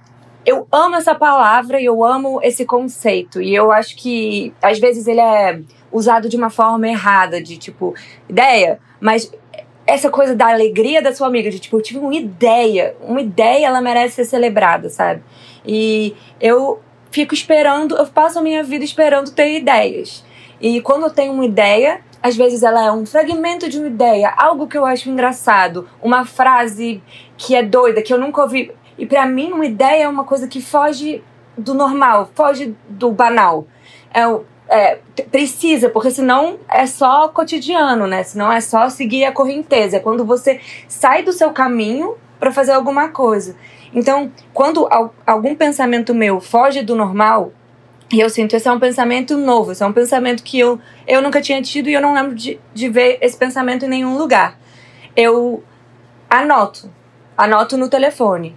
eu 0.46 0.68
amo 0.72 0.96
essa 0.96 1.16
palavra 1.16 1.82
e 1.82 1.86
eu 1.86 2.04
amo 2.04 2.40
esse 2.44 2.66
conceito. 2.66 3.42
E 3.42 3.54
eu 3.54 3.72
acho 3.72 3.96
que 3.96 4.54
às 4.62 4.80
vezes 4.80 5.08
ele 5.08 5.22
é 5.22 5.60
usado 5.92 6.30
de 6.30 6.38
uma 6.38 6.50
forma 6.50 6.88
errada, 6.88 7.42
de 7.42 7.58
tipo, 7.58 7.96
ideia, 8.30 8.80
mas 9.00 9.32
essa 9.88 10.10
coisa 10.10 10.36
da 10.36 10.48
alegria 10.48 11.02
da 11.02 11.14
sua 11.14 11.28
amiga, 11.28 11.50
de 11.50 11.60
tipo, 11.60 11.78
eu 11.78 11.82
tive 11.82 12.00
uma 12.00 12.14
ideia, 12.14 12.96
uma 13.02 13.22
ideia 13.22 13.68
ela 13.68 13.82
merece 13.82 14.16
ser 14.16 14.26
celebrada, 14.26 14.90
sabe? 14.90 15.24
E 15.66 16.16
eu 16.40 16.82
fico 17.12 17.34
esperando, 17.34 17.96
eu 17.96 18.06
passo 18.08 18.40
a 18.40 18.42
minha 18.42 18.64
vida 18.64 18.84
esperando 18.84 19.32
ter 19.32 19.58
ideias. 19.58 20.24
E 20.60 20.82
quando 20.82 21.04
eu 21.04 21.10
tenho 21.10 21.34
uma 21.34 21.46
ideia, 21.46 22.02
às 22.22 22.36
vezes 22.36 22.64
ela 22.64 22.84
é 22.84 22.92
um 22.92 23.06
fragmento 23.06 23.70
de 23.70 23.78
uma 23.78 23.88
ideia, 23.88 24.34
algo 24.36 24.68
que 24.68 24.78
eu 24.78 24.86
acho 24.86 25.10
engraçado, 25.10 25.88
uma 26.02 26.26
frase 26.26 27.02
que 27.38 27.56
é 27.56 27.62
doida, 27.62 28.02
que 28.02 28.12
eu 28.12 28.20
nunca 28.20 28.42
ouvi. 28.42 28.72
E 28.98 29.06
para 29.06 29.26
mim, 29.26 29.52
uma 29.52 29.66
ideia 29.66 30.04
é 30.04 30.08
uma 30.08 30.24
coisa 30.24 30.48
que 30.48 30.62
foge 30.62 31.24
do 31.58 31.74
normal, 31.74 32.30
foge 32.34 32.76
do 32.90 33.12
banal. 33.12 33.68
É, 34.14 34.22
é, 34.68 35.00
precisa, 35.32 35.90
porque 35.90 36.12
senão 36.12 36.58
é 36.70 36.86
só 36.86 37.28
cotidiano, 37.28 38.08
né? 38.08 38.24
Senão 38.24 38.52
é 38.52 38.62
só 38.62 38.90
seguir 38.90 39.26
a 39.26 39.32
correnteza. 39.32 39.98
É 39.98 40.00
quando 40.00 40.26
você 40.26 40.60
sai 40.88 41.24
do 41.24 41.32
seu 41.32 41.52
caminho 41.52 42.16
para 42.40 42.52
fazer 42.52 42.72
alguma 42.72 43.10
coisa. 43.10 43.56
Então, 43.94 44.32
quando 44.54 44.88
algum 45.26 45.56
pensamento 45.56 46.14
meu 46.14 46.42
foge 46.42 46.82
do 46.82 46.96
normal, 46.96 47.54
e 48.12 48.20
eu 48.20 48.30
sinto 48.30 48.56
esse 48.56 48.68
é 48.68 48.72
um 48.72 48.80
pensamento 48.80 49.38
novo, 49.38 49.72
esse 49.72 49.82
é 49.82 49.86
um 49.86 49.94
pensamento 49.94 50.44
que 50.44 50.60
eu, 50.60 50.80
eu 51.08 51.22
nunca 51.22 51.42
tinha 51.42 51.62
tido 51.62 51.90
e 51.90 51.94
eu 51.94 52.02
não 52.02 52.14
lembro 52.14 52.36
de, 52.36 52.60
de 52.74 52.90
ver 52.90 53.18
esse 53.22 53.38
pensamento 53.38 53.86
em 53.86 53.90
nenhum 53.90 54.18
lugar. 54.18 54.60
Eu 55.16 55.64
anoto, 56.30 56.92
anoto 57.38 57.78
no 57.78 57.90
telefone. 57.90 58.56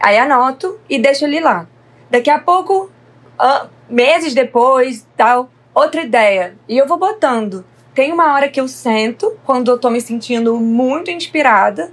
Aí 0.00 0.18
anoto 0.18 0.78
e 0.88 0.98
deixo 0.98 1.24
ele 1.24 1.40
lá. 1.40 1.66
Daqui 2.10 2.30
a 2.30 2.38
pouco, 2.38 2.90
uh, 3.38 3.68
meses 3.88 4.34
depois, 4.34 5.06
tal, 5.16 5.50
outra 5.74 6.02
ideia. 6.02 6.56
E 6.68 6.76
eu 6.78 6.86
vou 6.86 6.98
botando. 6.98 7.64
Tem 7.94 8.12
uma 8.12 8.32
hora 8.32 8.48
que 8.48 8.60
eu 8.60 8.68
sento, 8.68 9.36
quando 9.44 9.70
eu 9.70 9.78
tô 9.78 9.90
me 9.90 10.00
sentindo 10.00 10.56
muito 10.56 11.10
inspirada, 11.10 11.92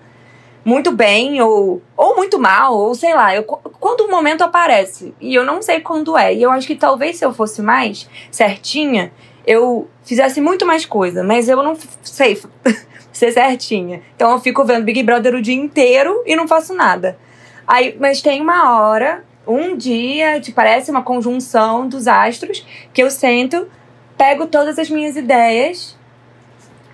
muito 0.64 0.92
bem, 0.92 1.42
ou, 1.42 1.82
ou 1.98 2.16
muito 2.16 2.40
mal, 2.40 2.76
ou 2.76 2.94
sei 2.94 3.14
lá. 3.14 3.36
Eu, 3.36 3.44
quando 3.44 4.02
o 4.02 4.12
momento 4.12 4.44
aparece, 4.44 5.14
e 5.20 5.34
eu 5.34 5.44
não 5.44 5.62
sei 5.62 5.80
quando 5.80 6.18
é. 6.18 6.34
E 6.34 6.42
eu 6.42 6.52
acho 6.52 6.68
que 6.68 6.76
talvez 6.76 7.18
se 7.18 7.26
eu 7.26 7.34
fosse 7.34 7.62
mais 7.62 8.10
certinha, 8.32 9.12
eu 9.46 9.88
fizesse 10.04 10.42
muito 10.42 10.66
mais 10.66 10.86
coisa, 10.86 11.24
mas 11.24 11.48
eu 11.50 11.62
não 11.62 11.78
sei 12.02 12.40
ser 13.12 13.32
certinha. 13.32 14.02
Então 14.16 14.32
eu 14.32 14.40
fico 14.40 14.64
vendo 14.64 14.84
Big 14.86 15.02
Brother 15.04 15.36
o 15.36 15.42
dia 15.42 15.56
inteiro 15.56 16.24
e 16.26 16.36
não 16.36 16.48
faço 16.48 16.74
nada. 16.74 17.18
Aí, 17.68 17.96
mas 18.00 18.22
tem 18.22 18.42
uma 18.42 18.80
hora, 18.80 19.24
um 19.48 19.76
dia, 19.76 20.40
que 20.40 20.52
parece 20.52 20.92
uma 20.92 21.04
conjunção 21.04 21.88
dos 21.88 22.08
astros, 22.08 22.66
que 22.94 23.02
eu 23.02 23.10
sento, 23.10 23.68
pego 24.18 24.48
todas 24.48 24.78
as 24.78 24.90
minhas 24.90 25.16
ideias 25.16 25.98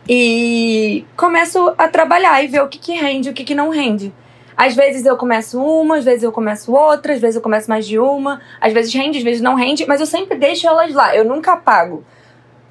e 0.08 1.06
começo 1.16 1.74
a 1.78 1.88
trabalhar 1.88 2.44
e 2.44 2.48
ver 2.48 2.62
o 2.62 2.68
que, 2.68 2.80
que 2.80 2.94
rende 2.94 3.30
e 3.30 3.32
o 3.32 3.34
que, 3.34 3.44
que 3.44 3.56
não 3.56 3.70
rende. 3.70 4.14
Às 4.56 4.76
vezes 4.76 5.06
eu 5.06 5.18
começo 5.18 5.62
uma, 5.62 5.98
às 5.98 6.06
vezes 6.06 6.24
eu 6.24 6.32
começo 6.32 6.74
outra, 6.74 7.14
às 7.14 7.20
vezes 7.20 7.36
eu 7.36 7.42
começo 7.42 7.70
mais 7.70 7.88
de 7.88 7.98
uma, 7.98 8.42
às 8.60 8.74
vezes 8.74 8.94
rende, 8.94 9.18
às 9.18 9.24
vezes 9.24 9.42
não 9.42 9.56
rende, 9.56 9.86
mas 9.88 10.00
eu 10.00 10.06
sempre 10.06 10.38
deixo 10.38 10.68
elas 10.68 10.94
lá, 10.94 11.16
eu 11.16 11.26
nunca 11.26 11.54
apago. 11.54 12.04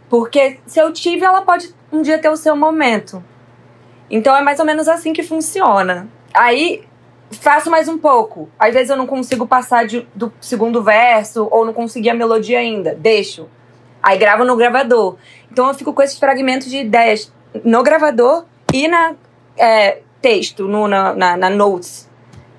Porque 0.09 0.59
se 0.67 0.81
eu 0.81 0.93
tive, 0.93 1.25
ela 1.25 1.43
pode 1.43 1.75
um 1.93 2.03
dia 2.03 2.19
ter 2.19 2.29
o 2.29 2.37
seu 2.37 2.57
momento. 2.57 3.25
Então 4.11 4.37
é 4.37 4.43
mais 4.43 4.59
ou 4.59 4.67
menos 4.67 4.89
assim 4.89 5.13
que 5.13 5.23
funciona. 5.23 6.09
Aí 6.35 6.85
faço 7.31 7.71
mais 7.71 7.89
um 7.89 7.99
pouco. 7.99 8.49
Às 8.59 8.75
vezes 8.75 8.91
eu 8.91 8.97
não 8.97 9.07
consigo 9.07 9.47
passar 9.47 9.87
de, 9.87 10.07
do 10.15 10.33
segundo 10.41 10.83
verso 10.83 11.49
ou 11.51 11.65
não 11.65 11.73
consegui 11.73 12.11
a 12.11 12.15
melodia 12.15 12.59
ainda. 12.59 12.95
Deixo. 12.95 13.49
Aí 14.03 14.19
gravo 14.19 14.45
no 14.45 14.57
gravador. 14.57 15.17
Então 15.51 15.69
eu 15.69 15.75
fico 15.75 15.93
com 15.93 16.03
esses 16.03 16.19
fragmentos 16.19 16.69
de 16.69 16.79
ideias 16.79 17.33
no 17.65 17.83
gravador 17.83 18.45
e 18.73 18.89
na 18.89 19.15
é, 19.57 20.01
texto, 20.21 20.67
no, 20.67 20.89
na, 20.89 21.15
na, 21.15 21.37
na 21.37 21.51
notes. 21.51 22.09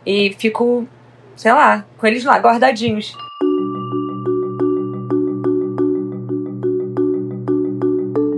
E 0.05 0.35
fico, 0.37 0.87
sei 1.35 1.51
lá, 1.51 1.85
com 1.97 2.07
eles 2.07 2.23
lá, 2.23 2.37
guardadinhos. 2.37 3.15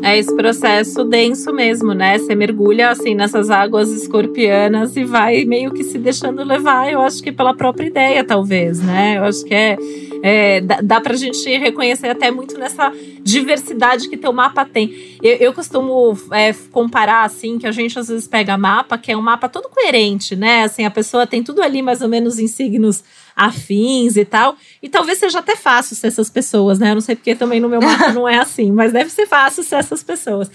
É 0.03 0.17
esse 0.17 0.35
processo 0.35 1.03
denso 1.05 1.53
mesmo, 1.53 1.93
né? 1.93 2.17
Você 2.17 2.35
mergulha 2.35 2.89
assim 2.89 3.15
nessas 3.15 3.49
águas 3.49 3.89
escorpianas 3.89 4.97
e 4.97 5.03
vai 5.03 5.45
meio 5.45 5.71
que 5.71 5.83
se 5.83 5.97
deixando 5.97 6.43
levar, 6.43 6.91
eu 6.91 7.01
acho 7.01 7.23
que 7.23 7.31
pela 7.31 7.53
própria 7.53 7.87
ideia, 7.87 8.23
talvez, 8.23 8.81
né? 8.81 9.17
Eu 9.17 9.23
acho 9.23 9.45
que 9.45 9.53
é, 9.53 9.77
é 10.25 10.61
dá, 10.61 10.79
dá 10.81 11.01
pra 11.01 11.17
gente 11.17 11.45
reconhecer 11.57 12.07
até 12.07 12.31
muito 12.31 12.57
nessa 12.57 12.93
diversidade 13.21 14.07
que 14.07 14.15
teu 14.15 14.31
mapa 14.31 14.63
tem. 14.63 15.17
Eu, 15.21 15.35
eu 15.35 15.53
costumo 15.53 16.17
é, 16.31 16.53
comparar, 16.71 17.25
assim, 17.25 17.59
que 17.59 17.67
a 17.67 17.73
gente 17.73 17.99
às 17.99 18.07
vezes 18.07 18.25
pega 18.25 18.57
mapa, 18.57 18.97
que 18.97 19.11
é 19.11 19.17
um 19.17 19.21
mapa 19.21 19.49
todo 19.49 19.67
coerente, 19.67 20.33
né? 20.33 20.63
Assim, 20.63 20.85
a 20.85 20.91
pessoa 20.91 21.27
tem 21.27 21.43
tudo 21.43 21.61
ali 21.61 21.81
mais 21.81 22.01
ou 22.01 22.07
menos 22.07 22.39
em 22.39 22.47
signos 22.47 23.03
afins 23.35 24.15
e 24.15 24.23
tal. 24.23 24.55
E 24.81 24.87
talvez 24.87 25.17
seja 25.17 25.39
até 25.39 25.57
fácil 25.57 25.93
ser 25.93 26.07
essas 26.07 26.29
pessoas, 26.29 26.79
né? 26.79 26.91
Eu 26.91 26.95
não 26.95 27.01
sei 27.01 27.17
porque 27.17 27.35
também 27.35 27.59
no 27.59 27.67
meu 27.67 27.81
mapa 27.81 28.11
não 28.15 28.25
é 28.25 28.39
assim, 28.39 28.71
mas 28.71 28.93
deve 28.93 29.09
ser 29.09 29.27
fácil 29.27 29.61
ser 29.61 29.75
essas 29.75 30.01
pessoas. 30.01 30.49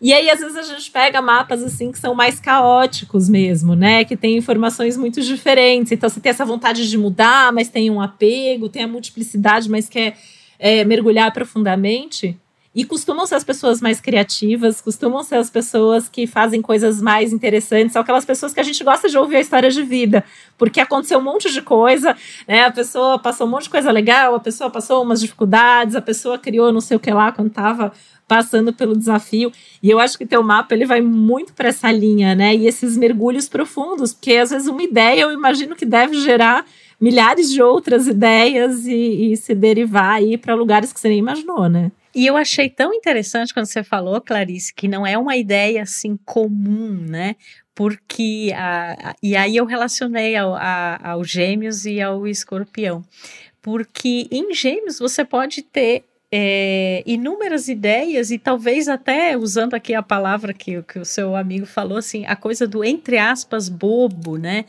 E 0.00 0.12
aí, 0.12 0.30
às 0.30 0.38
vezes, 0.38 0.56
a 0.56 0.62
gente 0.62 0.90
pega 0.92 1.20
mapas 1.20 1.62
assim 1.62 1.90
que 1.90 1.98
são 1.98 2.14
mais 2.14 2.38
caóticos 2.38 3.28
mesmo, 3.28 3.74
né? 3.74 4.04
Que 4.04 4.16
tem 4.16 4.36
informações 4.36 4.96
muito 4.96 5.20
diferentes. 5.20 5.90
Então, 5.90 6.08
você 6.08 6.20
tem 6.20 6.30
essa 6.30 6.44
vontade 6.44 6.88
de 6.88 6.96
mudar, 6.96 7.52
mas 7.52 7.68
tem 7.68 7.90
um 7.90 8.00
apego, 8.00 8.68
tem 8.68 8.84
a 8.84 8.88
multiplicidade, 8.88 9.68
mas 9.68 9.88
quer 9.88 10.16
é, 10.56 10.84
mergulhar 10.84 11.32
profundamente. 11.32 12.38
E 12.72 12.84
costumam 12.84 13.26
ser 13.26 13.34
as 13.34 13.42
pessoas 13.42 13.80
mais 13.80 14.00
criativas, 14.00 14.80
costumam 14.80 15.24
ser 15.24 15.34
as 15.34 15.50
pessoas 15.50 16.08
que 16.08 16.28
fazem 16.28 16.62
coisas 16.62 17.02
mais 17.02 17.32
interessantes, 17.32 17.92
são 17.92 18.02
aquelas 18.02 18.24
pessoas 18.24 18.54
que 18.54 18.60
a 18.60 18.62
gente 18.62 18.84
gosta 18.84 19.08
de 19.08 19.18
ouvir 19.18 19.36
a 19.36 19.40
história 19.40 19.68
de 19.68 19.82
vida, 19.82 20.22
porque 20.56 20.78
aconteceu 20.78 21.18
um 21.18 21.22
monte 21.22 21.50
de 21.50 21.60
coisa, 21.60 22.14
né? 22.46 22.66
A 22.66 22.70
pessoa 22.70 23.18
passou 23.18 23.48
um 23.48 23.50
monte 23.50 23.64
de 23.64 23.70
coisa 23.70 23.90
legal, 23.90 24.34
a 24.36 24.38
pessoa 24.38 24.70
passou 24.70 25.02
umas 25.02 25.20
dificuldades, 25.20 25.96
a 25.96 26.02
pessoa 26.02 26.38
criou 26.38 26.70
não 26.70 26.80
sei 26.80 26.96
o 26.96 27.00
que 27.00 27.10
lá 27.10 27.32
quando 27.32 27.48
estava 27.48 27.92
passando 28.28 28.72
pelo 28.72 28.96
desafio. 28.96 29.50
E 29.82 29.88
eu 29.88 29.98
acho 29.98 30.18
que 30.18 30.26
teu 30.26 30.42
mapa 30.42 30.74
ele 30.74 30.84
vai 30.84 31.00
muito 31.00 31.54
para 31.54 31.70
essa 31.70 31.90
linha, 31.90 32.34
né? 32.34 32.54
E 32.54 32.66
esses 32.66 32.96
mergulhos 32.96 33.48
profundos, 33.48 34.12
porque 34.12 34.36
às 34.36 34.50
vezes 34.50 34.68
uma 34.68 34.82
ideia 34.82 35.22
eu 35.22 35.32
imagino 35.32 35.74
que 35.74 35.86
deve 35.86 36.20
gerar 36.20 36.64
milhares 37.00 37.50
de 37.50 37.62
outras 37.62 38.06
ideias 38.06 38.86
e, 38.86 39.32
e 39.32 39.36
se 39.36 39.54
derivar 39.54 40.16
aí 40.16 40.36
para 40.36 40.54
lugares 40.54 40.92
que 40.92 41.00
você 41.00 41.08
nem 41.08 41.18
imaginou, 41.18 41.68
né? 41.68 41.90
E 42.14 42.26
eu 42.26 42.36
achei 42.36 42.68
tão 42.68 42.92
interessante 42.92 43.54
quando 43.54 43.66
você 43.66 43.82
falou, 43.82 44.20
Clarice, 44.20 44.74
que 44.74 44.88
não 44.88 45.06
é 45.06 45.16
uma 45.16 45.36
ideia 45.36 45.82
assim 45.82 46.18
comum, 46.24 47.06
né? 47.08 47.36
Porque 47.74 48.52
a, 48.54 49.10
a 49.10 49.14
e 49.22 49.36
aí 49.36 49.56
eu 49.56 49.64
relacionei 49.64 50.36
ao, 50.36 50.54
a, 50.54 50.98
ao 51.12 51.24
Gêmeos 51.24 51.86
e 51.86 52.00
ao 52.00 52.26
Escorpião, 52.26 53.04
porque 53.62 54.26
em 54.30 54.52
Gêmeos 54.52 54.98
você 54.98 55.24
pode 55.24 55.62
ter 55.62 56.04
é, 56.30 57.02
inúmeras 57.06 57.68
ideias 57.68 58.30
e 58.30 58.38
talvez 58.38 58.88
até 58.88 59.36
usando 59.36 59.74
aqui 59.74 59.94
a 59.94 60.02
palavra 60.02 60.52
que, 60.52 60.82
que 60.82 60.98
o 60.98 61.04
seu 61.04 61.34
amigo 61.34 61.66
falou 61.66 61.98
assim, 61.98 62.26
a 62.26 62.36
coisa 62.36 62.66
do 62.66 62.84
entre 62.84 63.18
aspas 63.18 63.68
bobo, 63.68 64.36
né? 64.36 64.66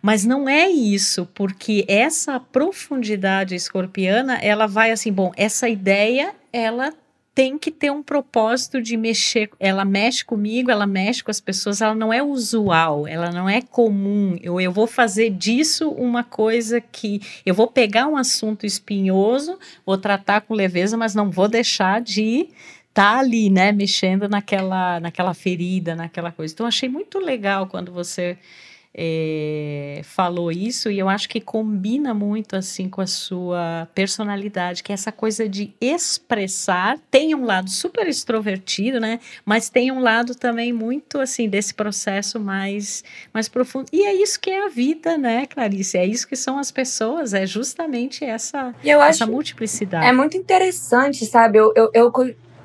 Mas 0.00 0.24
não 0.24 0.48
é 0.48 0.68
isso, 0.68 1.28
porque 1.34 1.84
essa 1.86 2.40
profundidade 2.40 3.54
escorpiana, 3.54 4.34
ela 4.38 4.66
vai 4.66 4.90
assim, 4.90 5.12
bom, 5.12 5.32
essa 5.36 5.68
ideia, 5.68 6.34
ela 6.52 6.92
tem 7.34 7.58
que 7.58 7.70
ter 7.70 7.90
um 7.90 8.02
propósito 8.02 8.80
de 8.82 8.96
mexer. 8.96 9.50
Ela 9.58 9.84
mexe 9.84 10.24
comigo, 10.24 10.70
ela 10.70 10.86
mexe 10.86 11.24
com 11.24 11.30
as 11.30 11.40
pessoas, 11.40 11.80
ela 11.80 11.94
não 11.94 12.12
é 12.12 12.22
usual, 12.22 13.06
ela 13.06 13.30
não 13.30 13.48
é 13.48 13.62
comum. 13.62 14.38
Eu, 14.42 14.60
eu 14.60 14.70
vou 14.70 14.86
fazer 14.86 15.30
disso 15.30 15.90
uma 15.90 16.22
coisa 16.22 16.80
que. 16.80 17.20
Eu 17.44 17.54
vou 17.54 17.66
pegar 17.68 18.06
um 18.06 18.16
assunto 18.16 18.66
espinhoso, 18.66 19.58
vou 19.84 19.96
tratar 19.96 20.42
com 20.42 20.54
leveza, 20.54 20.96
mas 20.96 21.14
não 21.14 21.30
vou 21.30 21.48
deixar 21.48 22.00
de 22.02 22.48
estar 22.88 23.14
tá 23.14 23.18
ali, 23.18 23.48
né, 23.48 23.72
mexendo 23.72 24.28
naquela, 24.28 25.00
naquela 25.00 25.32
ferida, 25.32 25.96
naquela 25.96 26.30
coisa. 26.30 26.52
Então, 26.52 26.66
achei 26.66 26.88
muito 26.88 27.18
legal 27.18 27.66
quando 27.66 27.90
você 27.90 28.36
é, 28.94 30.02
falou 30.04 30.52
isso 30.52 30.90
e 30.90 30.98
eu 30.98 31.08
acho 31.08 31.28
que 31.28 31.40
combina 31.40 32.12
muito 32.12 32.56
assim 32.56 32.88
com 32.88 33.00
a 33.00 33.06
sua 33.06 33.88
personalidade, 33.94 34.82
que 34.82 34.92
é 34.92 34.94
essa 34.94 35.10
coisa 35.10 35.48
de 35.48 35.74
expressar. 35.80 36.98
Tem 37.10 37.34
um 37.34 37.44
lado 37.44 37.70
super 37.70 38.06
extrovertido, 38.06 39.00
né? 39.00 39.18
Mas 39.46 39.70
tem 39.70 39.90
um 39.90 40.00
lado 40.00 40.34
também 40.34 40.72
muito 40.72 41.18
assim 41.20 41.48
desse 41.48 41.72
processo 41.72 42.38
mais 42.38 43.02
mais 43.32 43.48
profundo. 43.48 43.86
E 43.90 44.02
é 44.04 44.14
isso 44.14 44.38
que 44.38 44.50
é 44.50 44.66
a 44.66 44.68
vida, 44.68 45.16
né, 45.16 45.46
Clarice? 45.46 45.96
É 45.96 46.04
isso 46.04 46.28
que 46.28 46.36
são 46.36 46.58
as 46.58 46.70
pessoas. 46.70 47.32
É 47.32 47.46
justamente 47.46 48.24
essa 48.24 48.74
essa 49.08 49.26
multiplicidade. 49.26 50.06
É 50.06 50.12
muito 50.12 50.36
interessante, 50.36 51.24
sabe? 51.24 51.58
Eu, 51.58 51.72
eu, 51.74 51.90
eu, 51.94 52.12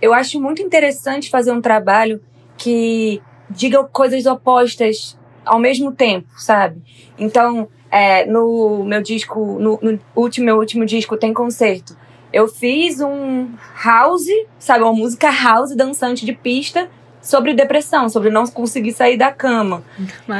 eu 0.01 0.13
acho 0.13 0.41
muito 0.41 0.61
interessante 0.61 1.29
fazer 1.29 1.51
um 1.51 1.61
trabalho 1.61 2.21
que 2.57 3.21
diga 3.49 3.81
coisas 3.85 4.25
opostas 4.25 5.17
ao 5.47 5.59
mesmo 5.59 5.91
tempo, 5.91 6.27
sabe? 6.37 6.81
Então, 7.17 7.67
é, 7.91 8.25
no 8.25 8.83
meu 8.83 9.01
disco, 9.01 9.39
no, 9.59 9.79
no, 9.81 9.99
último, 10.15 10.45
meu 10.45 10.57
último 10.57 10.85
disco 10.85 11.17
tem 11.17 11.33
concerto. 11.33 11.95
Eu 12.31 12.47
fiz 12.47 12.99
um 12.99 13.49
house, 13.83 14.27
sabe, 14.59 14.83
uma 14.83 14.93
música 14.93 15.29
house 15.31 15.75
dançante 15.75 16.25
de 16.25 16.33
pista 16.33 16.89
sobre 17.21 17.53
depressão, 17.53 18.09
sobre 18.09 18.29
não 18.29 18.45
conseguir 18.47 18.91
sair 18.93 19.17
da 19.17 19.31
cama. 19.31 19.83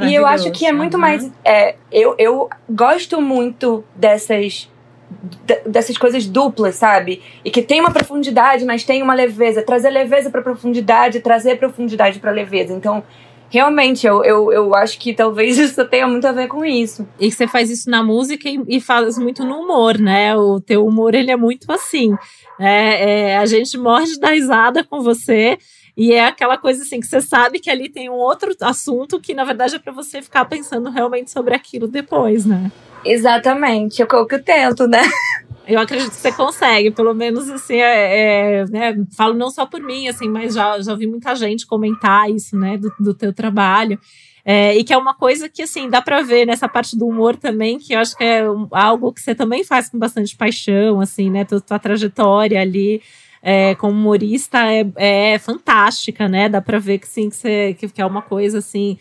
E 0.08 0.14
eu 0.14 0.26
acho 0.26 0.52
que 0.52 0.66
é 0.66 0.72
muito 0.72 0.96
uhum. 0.96 1.02
mais. 1.02 1.32
É, 1.44 1.76
eu, 1.92 2.16
eu 2.18 2.50
gosto 2.70 3.22
muito 3.22 3.84
dessas 3.96 4.70
dessas 5.66 5.98
coisas 5.98 6.26
duplas, 6.26 6.76
sabe? 6.76 7.22
E 7.44 7.50
que 7.50 7.62
tem 7.62 7.80
uma 7.80 7.92
profundidade, 7.92 8.66
mas 8.66 8.84
tem 8.84 9.02
uma 9.02 9.14
leveza. 9.14 9.62
Trazer 9.62 9.90
leveza 9.90 10.30
para 10.30 10.42
profundidade, 10.42 11.22
trazer 11.22 11.58
profundidade 11.58 12.20
para 12.20 12.32
leveza. 12.32 12.74
Então, 12.74 13.04
Realmente, 13.50 14.06
eu, 14.06 14.24
eu, 14.24 14.52
eu 14.52 14.76
acho 14.76 15.00
que 15.00 15.14
talvez 15.14 15.58
isso 15.60 15.84
tenha 15.86 16.08
muito 16.08 16.26
a 16.26 16.32
ver 16.32 16.48
com 16.48 16.66
isso. 16.66 17.08
E 17.20 17.30
que 17.30 17.36
você 17.36 17.48
faz 17.48 17.70
isso 17.70 17.90
na 17.90 18.04
música 18.04 18.50
e, 18.50 18.62
e 18.68 18.82
faz 18.82 19.18
muito 19.18 19.46
no 19.46 19.62
humor, 19.62 19.98
né? 19.98 20.36
O 20.36 20.60
teu 20.60 20.86
humor, 20.86 21.16
ele 21.16 21.32
é 21.32 21.38
muito 21.38 21.72
assim. 21.72 22.16
É, 22.60 23.30
é, 23.30 23.38
a 23.38 23.46
gente 23.46 23.78
morre 23.78 24.06
de 24.06 24.20
dar 24.20 24.32
risada 24.32 24.84
com 24.84 25.02
você. 25.02 25.58
E 25.96 26.14
é 26.14 26.26
aquela 26.26 26.58
coisa 26.58 26.84
assim 26.84 27.00
que 27.00 27.08
você 27.08 27.20
sabe 27.20 27.60
que 27.60 27.72
ali 27.72 27.90
tem 27.90 28.08
um 28.08 28.14
outro 28.14 28.56
assunto 28.62 29.20
que, 29.20 29.34
na 29.34 29.44
verdade, 29.44 29.76
é 29.76 29.80
para 29.80 29.92
você 29.92 30.22
ficar 30.22 30.46
pensando 30.46 30.92
realmente 30.92 31.32
sobre 31.32 31.56
aquilo 31.56 31.88
depois, 31.88 32.46
né? 32.46 32.72
Exatamente. 33.04 34.02
Eu, 34.02 34.08
eu 34.12 34.44
tento, 34.44 34.88
né? 34.88 35.02
Eu 35.68 35.80
acredito 35.80 36.12
que 36.12 36.16
você 36.16 36.32
consegue, 36.32 36.92
pelo 36.92 37.14
menos 37.14 37.50
assim, 37.50 37.76
é, 37.76 38.62
é, 38.62 38.66
né, 38.68 39.06
falo 39.16 39.34
não 39.34 39.50
só 39.50 39.66
por 39.66 39.82
mim, 39.82 40.08
assim, 40.08 40.30
mas 40.30 40.54
já, 40.54 40.80
já 40.82 40.92
ouvi 40.94 41.06
muita 41.08 41.36
gente 41.36 41.68
comentar 41.68 42.30
isso, 42.30 42.58
né, 42.58 42.78
do, 42.78 42.92
do 43.00 43.14
teu 43.14 43.34
trabalho. 43.34 44.00
É, 44.46 44.78
e 44.78 44.84
que 44.86 44.94
é 44.94 44.98
uma 44.98 45.14
coisa 45.14 45.50
que, 45.50 45.62
assim, 45.62 45.90
dá 45.90 46.02
para 46.02 46.22
ver 46.22 46.46
nessa 46.46 46.70
parte 46.70 46.98
do 46.98 47.06
humor 47.06 47.36
também, 47.36 47.78
que 47.78 47.94
eu 47.94 48.00
acho 48.00 48.16
que 48.16 48.24
é 48.24 48.44
algo 48.72 49.12
que 49.12 49.20
você 49.20 49.36
também 49.36 49.66
faz 49.66 49.90
com 49.90 50.00
bastante 50.00 50.38
paixão, 50.38 51.02
assim, 51.02 51.30
né, 51.30 51.44
tua, 51.44 51.60
tua 51.60 51.78
trajetória 51.78 52.62
ali 52.62 53.02
é, 53.42 53.76
como 53.76 53.92
humorista 53.92 54.60
é, 54.72 54.86
é 54.96 55.40
fantástica, 55.40 56.30
né, 56.30 56.48
dá 56.48 56.62
para 56.62 56.80
ver 56.80 57.00
que, 57.00 57.08
sim, 57.08 57.30
que, 57.30 57.36
você, 57.36 57.76
que, 57.78 57.90
que 57.90 58.02
é 58.02 58.06
uma 58.06 58.22
coisa, 58.22 58.60
assim, 58.60 58.98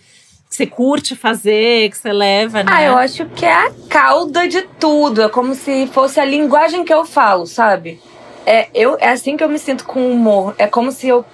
você 0.57 0.67
curte 0.67 1.15
fazer, 1.15 1.91
que 1.91 1.99
você 1.99 2.13
leva, 2.13 2.63
né? 2.63 2.73
Ah, 2.73 2.83
eu 2.83 2.97
acho 2.97 3.27
que 3.27 3.45
é 3.45 3.53
a 3.53 3.71
cauda 3.89 4.49
de 4.49 4.63
tudo. 4.63 5.23
É 5.23 5.29
como 5.29 5.55
se 5.55 5.87
fosse 5.89 6.19
a 6.19 6.25
linguagem 6.25 6.85
que 6.85 6.93
eu 6.93 7.05
falo, 7.05 7.47
sabe? 7.47 8.01
É, 8.47 8.69
eu, 8.73 8.97
é 8.99 9.09
assim 9.09 9.37
que 9.37 9.45
eu 9.45 9.49
me 9.49 9.59
sinto 9.59 9.85
com 9.85 10.11
humor. 10.11 10.55
É 10.57 10.67
como 10.67 10.91
se 10.91 11.09
eu. 11.09 11.25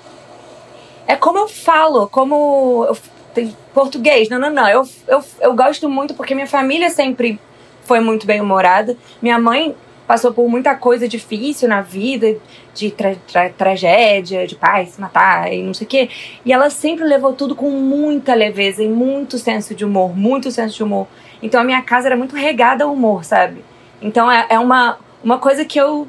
É 1.06 1.14
como 1.14 1.38
eu 1.38 1.48
falo, 1.48 2.08
como. 2.08 2.84
Eu, 2.88 2.96
tem 3.32 3.56
português. 3.72 4.28
Não, 4.28 4.38
não, 4.38 4.50
não. 4.50 4.68
Eu, 4.68 4.88
eu, 5.06 5.24
eu 5.40 5.54
gosto 5.54 5.88
muito 5.88 6.14
porque 6.14 6.34
minha 6.34 6.46
família 6.46 6.90
sempre 6.90 7.40
foi 7.84 8.00
muito 8.00 8.26
bem 8.26 8.40
humorada. 8.40 8.96
Minha 9.20 9.38
mãe 9.38 9.76
passou 10.06 10.32
por 10.32 10.48
muita 10.48 10.74
coisa 10.74 11.08
difícil 11.08 11.68
na 11.68 11.80
vida, 11.80 12.36
de 12.74 12.90
tra 12.90 13.14
tra 13.30 13.50
tragédia, 13.50 14.46
de 14.46 14.54
pai 14.54 14.86
se 14.86 15.00
matar 15.00 15.52
e 15.52 15.62
não 15.62 15.74
sei 15.74 15.86
o 15.86 15.90
quê. 15.90 16.10
E 16.44 16.52
ela 16.52 16.70
sempre 16.70 17.04
levou 17.04 17.32
tudo 17.32 17.54
com 17.54 17.70
muita 17.70 18.34
leveza 18.34 18.82
e 18.82 18.88
muito 18.88 19.38
senso 19.38 19.74
de 19.74 19.84
humor, 19.84 20.16
muito 20.16 20.50
senso 20.50 20.76
de 20.76 20.82
humor. 20.82 21.06
Então 21.42 21.60
a 21.60 21.64
minha 21.64 21.82
casa 21.82 22.08
era 22.08 22.16
muito 22.16 22.36
regada 22.36 22.84
ao 22.84 22.92
humor, 22.92 23.24
sabe? 23.24 23.64
Então 24.00 24.30
é, 24.30 24.46
é 24.50 24.58
uma, 24.58 24.98
uma 25.22 25.38
coisa 25.38 25.64
que 25.64 25.78
eu, 25.78 26.06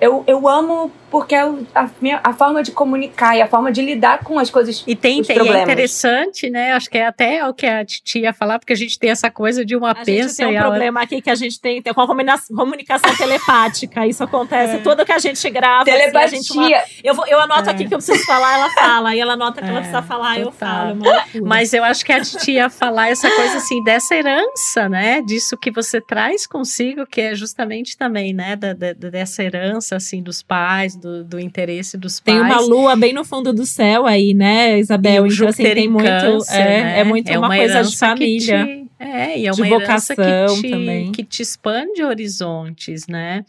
eu, 0.00 0.24
eu 0.26 0.48
amo 0.48 0.90
porque 1.10 1.34
é 1.34 1.42
a, 1.74 1.90
a 2.22 2.32
forma 2.32 2.62
de 2.62 2.70
comunicar 2.72 3.36
e 3.36 3.42
a 3.42 3.48
forma 3.48 3.72
de 3.72 3.80
lidar 3.80 4.22
com 4.22 4.38
as 4.38 4.50
coisas. 4.50 4.84
E 4.86 4.94
tem, 4.94 5.22
tem 5.22 5.38
é 5.38 5.62
interessante, 5.62 6.50
né? 6.50 6.72
Acho 6.72 6.90
que 6.90 6.98
é 6.98 7.06
até 7.06 7.46
o 7.46 7.54
que 7.54 7.66
a 7.66 7.84
Titi 7.84 8.20
ia 8.20 8.32
falar, 8.32 8.58
porque 8.58 8.72
a 8.72 8.76
gente 8.76 8.98
tem 8.98 9.10
essa 9.10 9.30
coisa 9.30 9.64
de 9.64 9.74
uma 9.74 9.90
a 9.90 9.94
pensa. 9.94 10.28
Gente 10.28 10.36
tem 10.36 10.58
um 10.58 10.60
problema 10.60 11.02
aqui 11.02 11.22
que 11.22 11.30
a 11.30 11.34
gente 11.34 11.60
tem, 11.60 11.80
tem 11.80 11.94
com 11.94 12.00
a 12.00 12.06
comunicação 12.06 13.16
telepática. 13.16 14.06
Isso 14.06 14.22
acontece 14.22 14.76
é. 14.76 14.78
tudo 14.78 15.04
que 15.04 15.12
a 15.12 15.18
gente 15.18 15.48
grava. 15.50 15.84
Telepatia. 15.84 16.26
Assim, 16.26 16.36
gente, 16.36 16.52
uma, 16.52 16.70
eu, 17.02 17.14
vou, 17.14 17.26
eu 17.26 17.40
anoto 17.40 17.70
é. 17.70 17.72
aqui 17.72 17.86
que 17.86 17.94
eu 17.94 17.98
preciso 17.98 18.24
falar, 18.26 18.58
ela 18.58 18.70
fala. 18.70 19.14
E 19.14 19.20
ela 19.20 19.32
anota 19.32 19.62
que 19.62 19.68
ela 19.68 19.78
é, 19.78 19.80
precisa 19.80 20.02
falar, 20.02 20.38
eu 20.38 20.52
falo. 20.52 20.98
É 21.06 21.40
Mas 21.40 21.72
eu 21.72 21.84
acho 21.84 22.04
que 22.04 22.12
a 22.12 22.20
Titi 22.20 22.52
ia 22.52 22.68
falar 22.68 23.08
essa 23.08 23.30
coisa 23.30 23.56
assim, 23.56 23.82
dessa 23.82 24.14
herança, 24.14 24.88
né? 24.88 25.22
Disso 25.22 25.56
que 25.56 25.70
você 25.70 26.00
traz 26.00 26.46
consigo, 26.46 27.06
que 27.06 27.20
é 27.20 27.34
justamente 27.34 27.96
também, 27.96 28.34
né? 28.34 28.56
Da, 28.56 28.74
da, 28.74 28.92
dessa 28.92 29.42
herança, 29.42 29.96
assim, 29.96 30.22
dos 30.22 30.42
pais, 30.42 30.97
do, 30.98 31.24
do 31.24 31.40
interesse 31.40 31.96
dos 31.96 32.20
pais. 32.20 32.38
Tem 32.38 32.44
uma 32.44 32.60
lua 32.60 32.96
bem 32.96 33.12
no 33.12 33.24
fundo 33.24 33.52
do 33.52 33.64
céu 33.64 34.06
aí, 34.06 34.34
né, 34.34 34.78
Isabel? 34.78 35.26
E 35.26 35.32
então, 35.32 35.48
assim, 35.48 35.62
tem 35.62 35.88
muito. 35.88 36.06
É, 36.06 36.58
né? 36.58 37.00
é 37.00 37.04
muito 37.04 37.28
é 37.28 37.38
uma, 37.38 37.48
uma 37.48 37.56
coisa 37.56 37.82
de 37.82 37.96
família. 37.96 38.66
Te, 38.66 38.88
é, 38.98 39.38
e 39.38 39.46
é 39.46 39.52
uma 39.52 39.64
de 39.64 39.70
vocação 39.70 40.16
que 40.16 40.62
te, 40.62 40.70
também. 40.70 41.12
que 41.12 41.24
te 41.24 41.42
expande 41.42 42.02
horizontes, 42.02 43.06
né? 43.06 43.44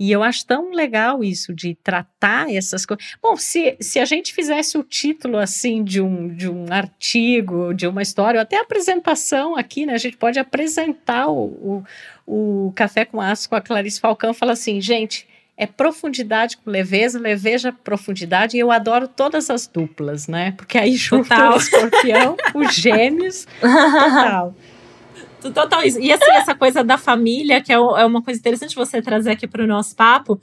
E 0.00 0.12
eu 0.12 0.22
acho 0.22 0.46
tão 0.46 0.70
legal 0.70 1.24
isso 1.24 1.52
de 1.52 1.74
tratar 1.74 2.48
essas 2.54 2.86
coisas. 2.86 3.04
Bom, 3.20 3.36
se, 3.36 3.76
se 3.80 3.98
a 3.98 4.04
gente 4.04 4.32
fizesse 4.32 4.78
o 4.78 4.84
título 4.84 5.36
assim 5.36 5.82
de 5.82 6.00
um, 6.00 6.28
de 6.28 6.48
um 6.48 6.66
artigo, 6.70 7.74
de 7.74 7.86
uma 7.86 8.00
história, 8.00 8.38
ou 8.38 8.42
até 8.42 8.60
apresentação 8.60 9.56
aqui, 9.56 9.84
né? 9.84 9.94
A 9.94 9.98
gente 9.98 10.16
pode 10.16 10.38
apresentar 10.38 11.28
o, 11.28 11.82
o, 12.24 12.66
o 12.68 12.72
Café 12.76 13.04
com 13.04 13.20
Aço 13.20 13.48
com 13.48 13.56
a 13.56 13.60
Clarice 13.60 13.98
Falcão, 13.98 14.32
fala 14.32 14.52
assim, 14.52 14.80
gente, 14.80 15.26
é 15.58 15.66
profundidade 15.66 16.56
com 16.56 16.70
leveza, 16.70 17.18
leveza, 17.18 17.72
profundidade, 17.72 18.56
e 18.56 18.60
eu 18.60 18.70
adoro 18.70 19.08
todas 19.08 19.50
as 19.50 19.66
duplas, 19.66 20.28
né? 20.28 20.52
Porque 20.52 20.78
aí 20.78 20.94
junta 20.96 21.50
o 21.50 21.56
escorpião, 21.56 22.36
os 22.54 22.74
gêmeos, 22.74 23.46
total. 23.60 24.54
Total 25.54 25.84
isso. 25.84 26.00
E 26.00 26.12
assim, 26.12 26.32
essa 26.32 26.52
coisa 26.52 26.82
da 26.82 26.98
família, 26.98 27.60
que 27.60 27.72
é, 27.72 27.76
é 27.76 28.04
uma 28.04 28.20
coisa 28.20 28.40
interessante 28.40 28.74
você 28.74 29.00
trazer 29.00 29.30
aqui 29.30 29.46
para 29.46 29.62
o 29.62 29.68
nosso 29.68 29.94
papo, 29.94 30.40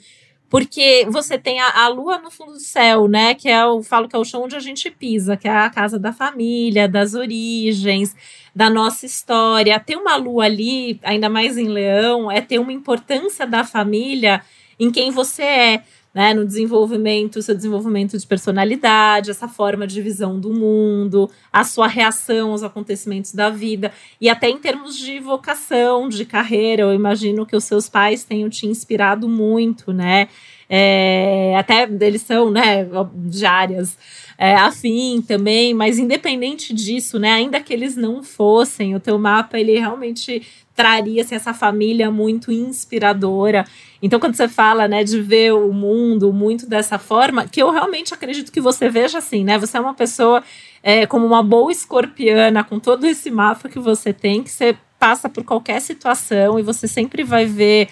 porque 0.49 1.05
você 1.09 1.37
tem 1.37 1.59
a, 1.59 1.83
a, 1.83 1.87
lua 1.89 2.17
no 2.17 2.31
fundo 2.31 2.53
do 2.53 2.59
céu, 2.61 3.05
né? 3.05 3.33
Que 3.35 3.49
é 3.49 3.65
o 3.65 3.83
falo 3.83 4.07
que 4.07 4.15
é 4.15 4.19
o 4.19 4.23
chão 4.23 4.43
onde 4.43 4.55
a 4.55 4.59
gente 4.59 4.89
pisa, 4.89 5.35
que 5.35 5.49
é 5.49 5.51
a 5.51 5.69
casa 5.69 5.99
da 5.99 6.13
família, 6.13 6.87
das 6.87 7.13
origens, 7.13 8.15
da 8.55 8.69
nossa 8.69 9.05
história. 9.05 9.77
Ter 9.81 9.97
uma 9.97 10.15
lua 10.15 10.45
ali, 10.45 10.97
ainda 11.03 11.27
mais 11.27 11.57
em 11.57 11.67
leão, 11.67 12.31
é 12.31 12.39
ter 12.39 12.57
uma 12.57 12.71
importância 12.71 13.45
da 13.45 13.65
família 13.65 14.41
em 14.79 14.91
quem 14.91 15.11
você 15.11 15.43
é, 15.43 15.83
né? 16.13 16.33
No 16.33 16.45
desenvolvimento, 16.45 17.41
seu 17.41 17.53
desenvolvimento 17.53 18.17
de 18.17 18.25
personalidade, 18.25 19.29
essa 19.29 19.49
forma 19.49 19.85
de 19.85 20.01
visão 20.01 20.39
do 20.39 20.53
mundo, 20.53 21.29
a 21.51 21.65
sua 21.65 21.87
reação 21.87 22.51
aos 22.51 22.63
acontecimentos 22.63 23.33
da 23.33 23.49
vida, 23.49 23.91
e 24.21 24.29
até 24.29 24.49
em 24.49 24.57
termos 24.57 24.97
de 24.97 25.19
vocação, 25.19 26.07
de 26.07 26.23
carreira, 26.23 26.83
eu 26.83 26.93
imagino 26.93 27.45
que 27.45 27.55
os 27.55 27.65
seus 27.65 27.89
pais 27.89 28.23
tenham 28.23 28.49
te 28.49 28.65
inspirado 28.65 29.27
muito, 29.27 29.91
né? 29.91 30.29
É, 30.69 31.55
até 31.57 31.87
eles 32.01 32.21
são, 32.21 32.49
né, 32.49 32.87
de 33.13 33.45
áreas 33.45 33.97
é, 34.37 34.55
afim 34.55 35.21
também, 35.21 35.73
mas 35.73 35.99
independente 35.99 36.73
disso, 36.73 37.19
né, 37.19 37.31
ainda 37.31 37.59
que 37.59 37.73
eles 37.73 37.95
não 37.95 38.23
fossem, 38.23 38.95
o 38.95 38.99
teu 38.99 39.17
mapa 39.17 39.59
ele 39.59 39.77
realmente 39.77 40.41
traria 40.75 41.21
assim, 41.21 41.35
essa 41.35 41.53
família 41.53 42.11
muito 42.11 42.51
inspiradora. 42.51 43.65
Então, 44.01 44.19
quando 44.19 44.35
você 44.35 44.47
fala, 44.47 44.87
né, 44.87 45.03
de 45.03 45.21
ver 45.21 45.53
o 45.53 45.71
mundo 45.71 46.33
muito 46.33 46.67
dessa 46.67 46.99
forma, 46.99 47.47
que 47.47 47.63
eu 47.63 47.71
realmente 47.71 48.13
acredito 48.13 48.51
que 48.51 48.59
você 48.59 48.89
veja 48.89 49.19
assim, 49.19 49.43
né? 49.43 49.57
Você 49.57 49.77
é 49.77 49.79
uma 49.79 49.93
pessoa 49.93 50.43
é, 50.83 51.05
como 51.07 51.25
uma 51.25 51.41
boa 51.41 51.71
escorpiana, 51.71 52.63
com 52.63 52.77
todo 52.77 53.07
esse 53.07 53.31
mapa 53.31 53.69
que 53.69 53.79
você 53.79 54.11
tem, 54.11 54.43
que 54.43 54.51
você 54.51 54.75
passa 54.99 55.29
por 55.29 55.43
qualquer 55.45 55.79
situação 55.79 56.59
e 56.59 56.61
você 56.61 56.87
sempre 56.87 57.23
vai 57.23 57.45
ver 57.45 57.87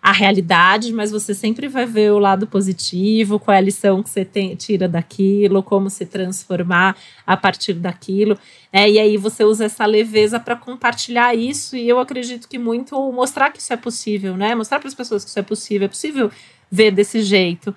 a 0.00 0.12
realidade, 0.12 0.92
mas 0.92 1.10
você 1.10 1.34
sempre 1.34 1.68
vai 1.68 1.84
ver 1.84 2.12
o 2.12 2.18
lado 2.18 2.46
positivo, 2.46 3.38
qual 3.38 3.54
é 3.54 3.58
a 3.58 3.60
lição 3.60 4.02
que 4.02 4.10
você 4.10 4.24
tem, 4.24 4.54
tira 4.54 4.88
daquilo, 4.88 5.62
como 5.62 5.90
se 5.90 6.06
transformar 6.06 6.96
a 7.26 7.36
partir 7.36 7.74
daquilo. 7.74 8.38
Né? 8.72 8.90
E 8.90 8.98
aí 8.98 9.16
você 9.16 9.44
usa 9.44 9.64
essa 9.64 9.84
leveza 9.84 10.38
para 10.38 10.56
compartilhar 10.56 11.34
isso, 11.34 11.76
e 11.76 11.88
eu 11.88 11.98
acredito 11.98 12.48
que 12.48 12.58
muito 12.58 12.94
mostrar 13.12 13.50
que 13.50 13.60
isso 13.60 13.72
é 13.72 13.76
possível, 13.76 14.36
né? 14.36 14.54
Mostrar 14.54 14.78
para 14.78 14.88
as 14.88 14.94
pessoas 14.94 15.24
que 15.24 15.30
isso 15.30 15.38
é 15.38 15.42
possível, 15.42 15.86
é 15.86 15.88
possível 15.88 16.30
ver 16.70 16.90
desse 16.90 17.22
jeito. 17.22 17.74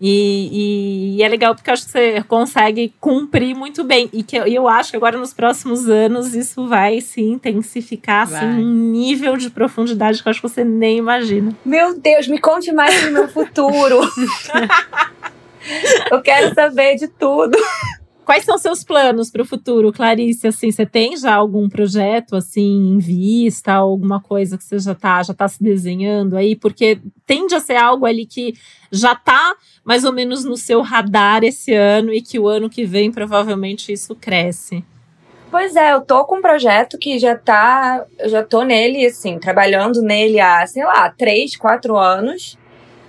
E, 0.00 0.48
e, 0.52 1.16
e, 1.16 1.22
é 1.22 1.28
legal 1.28 1.54
porque 1.54 1.70
eu 1.70 1.74
acho 1.74 1.84
que 1.84 1.92
você 1.92 2.24
consegue 2.24 2.92
cumprir 3.00 3.54
muito 3.54 3.84
bem. 3.84 4.10
E 4.12 4.22
que 4.22 4.36
eu, 4.36 4.46
eu 4.46 4.68
acho 4.68 4.90
que 4.90 4.96
agora 4.96 5.16
nos 5.16 5.32
próximos 5.32 5.88
anos 5.88 6.34
isso 6.34 6.66
vai 6.66 7.00
se 7.00 7.20
intensificar 7.20 8.22
assim, 8.22 8.44
um 8.44 8.90
nível 8.90 9.36
de 9.36 9.48
profundidade 9.48 10.20
que 10.20 10.28
eu 10.28 10.30
acho 10.30 10.40
que 10.40 10.48
você 10.48 10.64
nem 10.64 10.98
imagina. 10.98 11.56
Meu 11.64 11.98
Deus, 11.98 12.26
me 12.26 12.38
conte 12.38 12.72
mais 12.72 13.04
do 13.04 13.12
meu 13.12 13.28
futuro. 13.28 14.00
eu 16.10 16.20
quero 16.20 16.52
saber 16.52 16.96
de 16.96 17.06
tudo. 17.06 17.56
Quais 18.32 18.46
são 18.46 18.56
seus 18.56 18.82
planos 18.82 19.30
para 19.30 19.42
o 19.42 19.44
futuro, 19.44 19.92
Clarice? 19.92 20.46
Assim, 20.46 20.72
você 20.72 20.86
tem 20.86 21.14
já 21.18 21.34
algum 21.34 21.68
projeto 21.68 22.34
assim 22.34 22.94
em 22.94 22.98
vista, 22.98 23.74
alguma 23.74 24.22
coisa 24.22 24.56
que 24.56 24.64
você 24.64 24.78
já 24.78 24.92
está 24.92 25.22
já 25.22 25.34
tá 25.34 25.46
se 25.46 25.62
desenhando 25.62 26.34
aí? 26.34 26.56
Porque 26.56 26.98
tende 27.26 27.54
a 27.54 27.60
ser 27.60 27.76
algo 27.76 28.06
ali 28.06 28.24
que 28.24 28.54
já 28.90 29.12
está 29.12 29.54
mais 29.84 30.02
ou 30.04 30.14
menos 30.14 30.46
no 30.46 30.56
seu 30.56 30.80
radar 30.80 31.44
esse 31.44 31.74
ano 31.74 32.10
e 32.10 32.22
que 32.22 32.38
o 32.38 32.48
ano 32.48 32.70
que 32.70 32.86
vem 32.86 33.12
provavelmente 33.12 33.92
isso 33.92 34.14
cresce. 34.14 34.82
Pois 35.50 35.76
é, 35.76 35.92
eu 35.92 36.00
tô 36.00 36.24
com 36.24 36.38
um 36.38 36.42
projeto 36.42 36.96
que 36.96 37.18
já 37.18 37.36
tá, 37.36 38.02
eu 38.18 38.30
já 38.30 38.42
tô 38.42 38.62
nele 38.62 39.04
assim, 39.04 39.38
trabalhando 39.38 40.00
nele 40.00 40.40
há, 40.40 40.66
sei 40.66 40.86
lá, 40.86 41.10
três, 41.10 41.54
quatro 41.54 41.98
anos, 41.98 42.58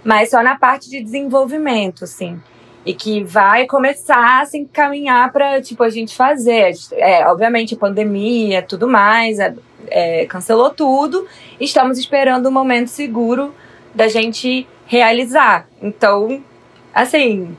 mas 0.04 0.32
só 0.32 0.44
na 0.44 0.58
parte 0.58 0.90
de 0.90 1.02
desenvolvimento, 1.02 2.04
assim 2.04 2.42
e 2.86 2.94
que 2.94 3.24
vai 3.24 3.66
começar 3.66 4.42
a 4.42 4.46
se 4.46 4.58
encaminhar 4.58 5.32
para 5.32 5.62
tipo 5.62 5.84
a 5.84 5.90
gente 5.90 6.16
fazer. 6.16 6.74
É, 6.94 7.26
obviamente, 7.28 7.76
pandemia, 7.76 8.62
tudo 8.62 8.88
mais, 8.88 9.40
é, 9.40 9.54
é, 9.88 10.26
cancelou 10.26 10.70
tudo. 10.70 11.28
Estamos 11.60 11.98
esperando 11.98 12.48
o 12.48 12.50
um 12.50 12.54
momento 12.54 12.88
seguro 12.88 13.54
da 13.96 14.08
gente 14.08 14.68
realizar. 14.86 15.68
Então, 15.82 16.44
assim, 16.94 17.58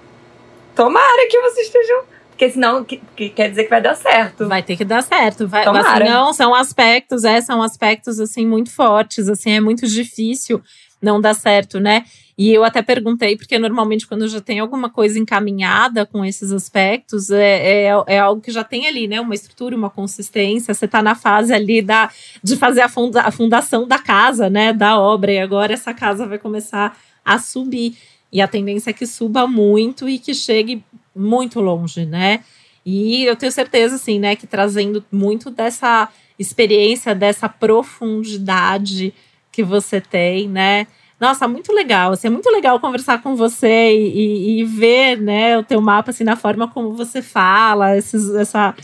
tomara 0.74 1.28
que 1.28 1.40
vocês 1.40 1.66
estejam 1.66 2.14
porque 2.34 2.50
senão 2.50 2.82
que, 2.82 3.00
que, 3.14 3.28
quer 3.28 3.48
dizer 3.48 3.62
que 3.62 3.70
vai 3.70 3.80
dar 3.80 3.94
certo. 3.94 4.48
Vai 4.48 4.60
ter 4.60 4.76
que 4.76 4.84
dar 4.84 5.02
certo. 5.02 5.46
Vai, 5.46 5.62
Tomara. 5.62 6.04
Assim, 6.04 6.12
não, 6.12 6.32
são 6.32 6.52
aspectos, 6.52 7.22
é, 7.22 7.40
são 7.40 7.62
aspectos 7.62 8.18
assim 8.18 8.44
muito 8.44 8.72
fortes, 8.72 9.28
assim, 9.28 9.52
é 9.52 9.60
muito 9.60 9.86
difícil 9.86 10.60
não 11.00 11.20
dar 11.20 11.34
certo, 11.34 11.78
né? 11.78 12.04
E 12.36 12.52
eu 12.52 12.64
até 12.64 12.82
perguntei, 12.82 13.36
porque 13.36 13.58
normalmente 13.58 14.06
quando 14.06 14.26
já 14.26 14.40
tem 14.40 14.58
alguma 14.58 14.90
coisa 14.90 15.18
encaminhada 15.18 16.04
com 16.04 16.24
esses 16.24 16.50
aspectos, 16.50 17.30
é, 17.30 17.84
é, 17.86 18.04
é 18.08 18.18
algo 18.18 18.42
que 18.42 18.50
já 18.50 18.64
tem 18.64 18.88
ali, 18.88 19.06
né? 19.06 19.20
Uma 19.20 19.34
estrutura, 19.34 19.76
uma 19.76 19.88
consistência. 19.88 20.74
Você 20.74 20.84
está 20.84 21.00
na 21.00 21.14
fase 21.14 21.52
ali 21.52 21.80
da, 21.80 22.10
de 22.42 22.56
fazer 22.56 22.80
a, 22.80 22.88
funda, 22.88 23.22
a 23.22 23.30
fundação 23.30 23.86
da 23.86 23.98
casa, 23.98 24.50
né? 24.50 24.72
Da 24.72 24.98
obra. 24.98 25.32
E 25.32 25.38
agora 25.38 25.72
essa 25.72 25.94
casa 25.94 26.26
vai 26.26 26.38
começar 26.38 26.98
a 27.24 27.38
subir. 27.38 27.96
E 28.32 28.40
a 28.40 28.48
tendência 28.48 28.90
é 28.90 28.92
que 28.92 29.06
suba 29.06 29.46
muito 29.46 30.08
e 30.08 30.18
que 30.18 30.34
chegue 30.34 30.84
muito 31.14 31.60
longe, 31.60 32.04
né? 32.04 32.42
E 32.84 33.24
eu 33.24 33.36
tenho 33.36 33.52
certeza, 33.52 33.94
assim, 33.94 34.18
né, 34.18 34.36
que 34.36 34.46
trazendo 34.46 35.02
muito 35.10 35.50
dessa 35.50 36.08
experiência, 36.38 37.14
dessa 37.14 37.48
profundidade 37.48 39.14
que 39.50 39.62
você 39.62 40.00
tem, 40.00 40.48
né? 40.48 40.86
Nossa, 41.18 41.46
muito 41.46 41.72
legal. 41.72 42.12
Assim, 42.12 42.26
é 42.26 42.30
muito 42.30 42.50
legal 42.50 42.78
conversar 42.80 43.22
com 43.22 43.36
você 43.36 43.92
e, 43.92 44.58
e, 44.58 44.60
e, 44.60 44.64
ver, 44.64 45.16
né, 45.20 45.56
o 45.56 45.62
teu 45.62 45.80
mapa 45.80 46.10
assim 46.10 46.24
na 46.24 46.36
forma 46.36 46.68
como 46.68 46.94
você 46.94 47.22
fala, 47.22 47.96
esses, 47.96 48.34
essa 48.34 48.74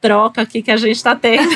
troca 0.00 0.42
aqui 0.42 0.62
que 0.62 0.70
a 0.70 0.76
gente 0.76 0.96
está 0.96 1.16
tendo. 1.16 1.50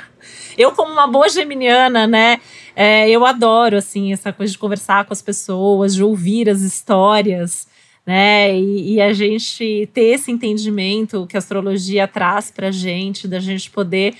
eu 0.56 0.72
como 0.72 0.92
uma 0.92 1.06
boa 1.06 1.28
geminiana, 1.28 2.06
né, 2.06 2.40
é, 2.74 3.08
eu 3.08 3.24
adoro 3.24 3.76
assim 3.76 4.12
essa 4.12 4.32
coisa 4.32 4.52
de 4.52 4.58
conversar 4.58 5.04
com 5.04 5.12
as 5.12 5.22
pessoas, 5.22 5.94
de 5.94 6.02
ouvir 6.02 6.48
as 6.48 6.62
histórias, 6.62 7.68
né, 8.06 8.56
e, 8.56 8.94
e 8.94 9.00
a 9.00 9.12
gente 9.12 9.88
ter 9.92 10.14
esse 10.14 10.30
entendimento 10.30 11.26
que 11.26 11.36
a 11.36 11.38
astrologia 11.38 12.08
traz 12.08 12.50
para 12.50 12.70
gente, 12.70 13.28
da 13.28 13.38
gente 13.38 13.70
poder 13.70 14.14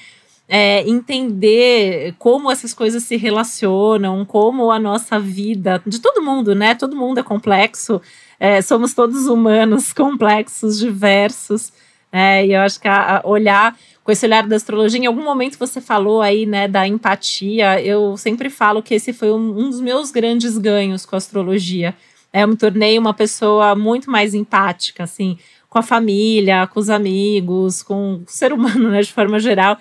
é, 0.49 0.87
entender 0.89 2.15
como 2.19 2.51
essas 2.51 2.75
coisas 2.75 3.03
se 3.05 3.17
relacionam, 3.17 4.25
como 4.25 4.71
a 4.71 4.79
nossa 4.79 5.19
vida, 5.19 5.83
de 5.87 6.01
todo 6.01 6.23
mundo, 6.23 6.55
né? 6.55 6.75
Todo 6.75 6.97
mundo 6.97 7.19
é 7.19 7.23
complexo, 7.23 8.01
é, 8.39 8.61
somos 8.61 8.95
todos 8.95 9.27
humanos, 9.27 9.93
complexos, 9.95 10.79
diversos. 10.79 11.73
É, 12.13 12.47
e 12.47 12.53
eu 12.53 12.61
acho 12.61 12.81
que 12.81 12.87
a, 12.87 13.19
a 13.19 13.29
olhar 13.29 13.77
com 14.05 14.13
esse 14.13 14.27
olhar 14.27 14.47
da 14.47 14.55
astrologia, 14.55 15.01
em 15.01 15.07
algum 15.07 15.25
momento 15.25 15.59
você 15.59 15.81
falou 15.81 16.21
aí, 16.21 16.45
né, 16.45 16.69
da 16.69 16.87
empatia. 16.87 17.81
Eu 17.81 18.17
sempre 18.19 18.51
falo 18.51 18.83
que 18.83 18.95
esse 18.95 19.13
foi 19.13 19.33
um, 19.33 19.59
um 19.59 19.71
dos 19.71 19.81
meus 19.81 20.11
grandes 20.11 20.59
ganhos 20.59 21.07
com 21.07 21.17
a 21.17 21.19
astrologia 21.19 21.95
É, 22.33 22.43
eu 22.43 22.49
me 22.49 22.57
tornei 22.57 22.99
uma 22.99 23.15
pessoa 23.15 23.75
muito 23.75 24.11
mais 24.11 24.35
empática, 24.35 25.05
assim, 25.05 25.39
com 25.69 25.79
a 25.79 25.83
família, 25.83 26.67
com 26.67 26.79
os 26.81 26.91
amigos, 26.91 27.83
com 27.83 28.17
o 28.17 28.25
ser 28.27 28.53
humano, 28.53 28.91
né, 28.91 29.01
de 29.01 29.13
forma 29.13 29.41
geral. 29.41 29.79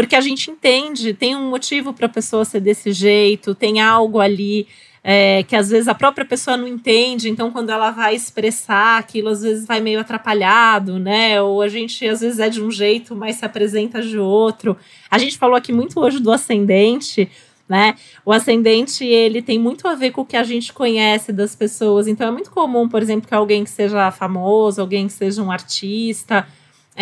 Porque 0.00 0.16
a 0.16 0.20
gente 0.22 0.50
entende, 0.50 1.12
tem 1.12 1.36
um 1.36 1.50
motivo 1.50 1.92
para 1.92 2.06
a 2.06 2.08
pessoa 2.08 2.42
ser 2.42 2.60
desse 2.60 2.90
jeito, 2.90 3.54
tem 3.54 3.82
algo 3.82 4.18
ali 4.18 4.66
é, 5.04 5.42
que 5.42 5.54
às 5.54 5.68
vezes 5.68 5.88
a 5.88 5.94
própria 5.94 6.24
pessoa 6.24 6.56
não 6.56 6.66
entende, 6.66 7.28
então 7.28 7.50
quando 7.50 7.68
ela 7.68 7.90
vai 7.90 8.14
expressar 8.14 8.98
aquilo, 8.98 9.28
às 9.28 9.42
vezes 9.42 9.66
vai 9.66 9.78
meio 9.78 10.00
atrapalhado, 10.00 10.98
né? 10.98 11.42
Ou 11.42 11.60
a 11.60 11.68
gente 11.68 12.08
às 12.08 12.22
vezes 12.22 12.38
é 12.38 12.48
de 12.48 12.62
um 12.62 12.70
jeito, 12.70 13.14
mas 13.14 13.36
se 13.36 13.44
apresenta 13.44 14.00
de 14.00 14.18
outro. 14.18 14.74
A 15.10 15.18
gente 15.18 15.36
falou 15.36 15.54
aqui 15.54 15.70
muito 15.70 16.00
hoje 16.00 16.18
do 16.18 16.32
ascendente, 16.32 17.30
né? 17.68 17.94
O 18.24 18.32
ascendente, 18.32 19.04
ele 19.04 19.42
tem 19.42 19.58
muito 19.58 19.86
a 19.86 19.94
ver 19.94 20.12
com 20.12 20.22
o 20.22 20.26
que 20.26 20.36
a 20.36 20.42
gente 20.42 20.72
conhece 20.72 21.30
das 21.30 21.54
pessoas. 21.54 22.08
Então 22.08 22.26
é 22.26 22.30
muito 22.30 22.50
comum, 22.50 22.88
por 22.88 23.02
exemplo, 23.02 23.28
que 23.28 23.34
alguém 23.34 23.64
que 23.64 23.70
seja 23.70 24.10
famoso, 24.10 24.80
alguém 24.80 25.08
que 25.08 25.12
seja 25.12 25.42
um 25.42 25.50
artista, 25.50 26.48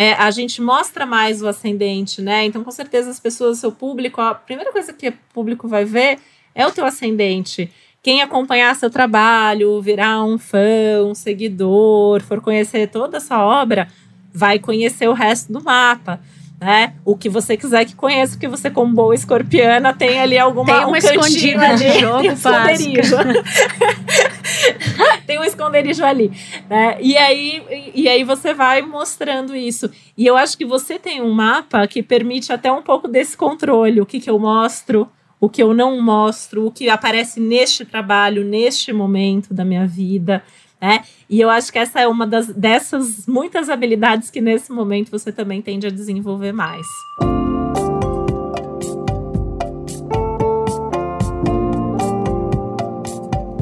é, 0.01 0.13
a 0.13 0.31
gente 0.31 0.61
mostra 0.61 1.05
mais 1.05 1.41
o 1.41 1.47
ascendente, 1.49 2.21
né? 2.21 2.45
Então, 2.45 2.63
com 2.63 2.71
certeza, 2.71 3.09
as 3.09 3.19
pessoas, 3.19 3.57
o 3.57 3.59
seu 3.59 3.69
público, 3.69 4.21
a 4.21 4.33
primeira 4.33 4.71
coisa 4.71 4.93
que 4.93 5.09
o 5.09 5.13
público 5.33 5.67
vai 5.67 5.83
ver 5.83 6.19
é 6.55 6.65
o 6.65 6.71
teu 6.71 6.85
ascendente. 6.85 7.69
Quem 8.01 8.21
acompanhar 8.21 8.73
seu 8.77 8.89
trabalho, 8.89 9.81
virar 9.81 10.23
um 10.23 10.37
fã, 10.37 11.03
um 11.05 11.13
seguidor, 11.13 12.21
for 12.21 12.39
conhecer 12.39 12.87
toda 12.87 13.17
a 13.17 13.19
sua 13.19 13.45
obra, 13.45 13.89
vai 14.33 14.57
conhecer 14.57 15.09
o 15.09 15.13
resto 15.13 15.51
do 15.51 15.61
mapa 15.61 16.21
né? 16.59 16.93
O 17.05 17.15
que 17.15 17.29
você 17.29 17.55
quiser 17.55 17.85
que 17.85 17.95
conheça, 17.95 18.33
porque 18.33 18.47
você, 18.47 18.69
como 18.69 18.93
boa 18.93 19.15
escorpiana, 19.15 19.93
tem 19.93 20.19
ali 20.19 20.37
alguma 20.37 20.65
tem 20.65 20.75
uma 20.75 20.89
um 20.89 20.95
escondida 20.95 21.69
ali, 21.69 21.77
de 21.77 21.99
jogo 21.99 22.21
tem 22.21 22.29
um 22.29 22.33
esconderijo. 22.33 23.15
tem 25.25 25.39
um 25.39 25.43
esconderijo 25.43 26.03
ali, 26.03 26.31
né? 26.69 26.97
E 26.99 27.15
aí, 27.15 27.91
e 27.95 28.09
aí 28.09 28.23
você 28.25 28.53
vai 28.53 28.81
mostrando 28.81 29.55
isso. 29.55 29.89
E 30.17 30.27
eu 30.27 30.35
acho 30.35 30.57
que 30.57 30.65
você 30.65 30.99
tem 30.99 31.21
um 31.21 31.31
mapa 31.31 31.87
que 31.87 32.03
permite 32.03 32.51
até 32.51 32.69
um 32.71 32.81
pouco 32.81 33.07
desse 33.07 33.37
controle, 33.37 34.01
o 34.01 34.05
que, 34.05 34.19
que 34.19 34.29
eu 34.29 34.37
mostro, 34.37 35.07
o 35.39 35.47
que 35.47 35.63
eu 35.63 35.73
não 35.73 36.01
mostro, 36.01 36.65
o 36.65 36.71
que 36.71 36.89
aparece 36.89 37.39
neste 37.39 37.85
trabalho, 37.85 38.43
neste 38.43 38.91
momento 38.91 39.53
da 39.53 39.63
minha 39.63 39.87
vida 39.87 40.43
né? 40.81 41.03
E 41.29 41.39
eu 41.39 41.49
acho 41.49 41.71
que 41.71 41.79
essa 41.79 41.99
é 41.99 42.07
uma 42.07 42.25
das, 42.25 42.47
dessas 42.47 43.25
muitas 43.27 43.69
habilidades 43.69 44.29
que 44.29 44.41
nesse 44.41 44.71
momento 44.71 45.11
você 45.11 45.31
também 45.31 45.61
tende 45.61 45.87
a 45.87 45.91
desenvolver 45.91 46.51
mais. 46.51 46.87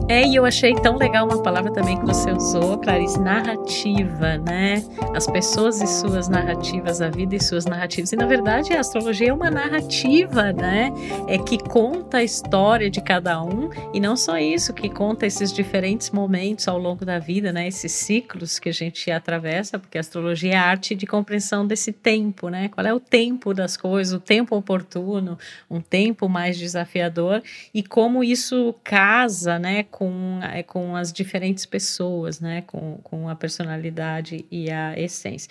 É, 0.09 0.25
e 0.25 0.35
eu 0.35 0.45
achei 0.45 0.73
tão 0.73 0.95
legal 0.95 1.25
uma 1.25 1.43
palavra 1.43 1.69
também 1.69 1.97
que 1.97 2.05
você 2.05 2.31
usou, 2.31 2.77
Clarice, 2.77 3.19
narrativa, 3.19 4.37
né? 4.37 4.81
As 5.13 5.27
pessoas 5.27 5.81
e 5.81 5.87
suas 5.87 6.29
narrativas, 6.29 7.01
a 7.01 7.09
vida 7.09 7.35
e 7.35 7.43
suas 7.43 7.65
narrativas. 7.65 8.13
E 8.13 8.15
na 8.15 8.25
verdade 8.25 8.71
a 8.71 8.79
astrologia 8.79 9.31
é 9.31 9.33
uma 9.33 9.51
narrativa, 9.51 10.53
né? 10.53 10.93
É 11.27 11.37
que 11.37 11.57
conta 11.57 12.19
a 12.19 12.23
história 12.23 12.89
de 12.89 13.01
cada 13.01 13.43
um 13.43 13.69
e 13.93 13.99
não 13.99 14.15
só 14.15 14.37
isso, 14.37 14.73
que 14.73 14.87
conta 14.87 15.25
esses 15.25 15.51
diferentes 15.51 16.09
momentos 16.09 16.69
ao 16.69 16.77
longo 16.77 17.03
da 17.03 17.19
vida, 17.19 17.51
né? 17.51 17.67
Esses 17.67 17.91
ciclos 17.91 18.59
que 18.59 18.69
a 18.69 18.73
gente 18.73 19.11
atravessa, 19.11 19.77
porque 19.77 19.97
a 19.97 20.01
astrologia 20.01 20.53
é 20.53 20.55
a 20.55 20.63
arte 20.63 20.95
de 20.95 21.05
compreensão 21.05 21.67
desse 21.67 21.91
tempo, 21.91 22.47
né? 22.47 22.69
Qual 22.69 22.87
é 22.87 22.93
o 22.93 22.99
tempo 23.01 23.53
das 23.53 23.75
coisas, 23.75 24.13
o 24.13 24.21
tempo 24.21 24.55
oportuno, 24.55 25.37
um 25.69 25.81
tempo 25.81 26.29
mais 26.29 26.57
desafiador 26.57 27.43
e 27.73 27.83
como 27.83 28.23
isso 28.23 28.73
casa, 28.85 29.59
né? 29.59 29.83
Com, 29.97 30.39
é, 30.43 30.61
com 30.61 30.95
as 30.95 31.11
diferentes 31.11 31.65
pessoas, 31.65 32.39
né? 32.39 32.63
Com, 32.67 32.99
com 33.03 33.27
a 33.27 33.35
personalidade 33.35 34.45
e 34.51 34.69
a 34.69 34.93
essência. 34.95 35.49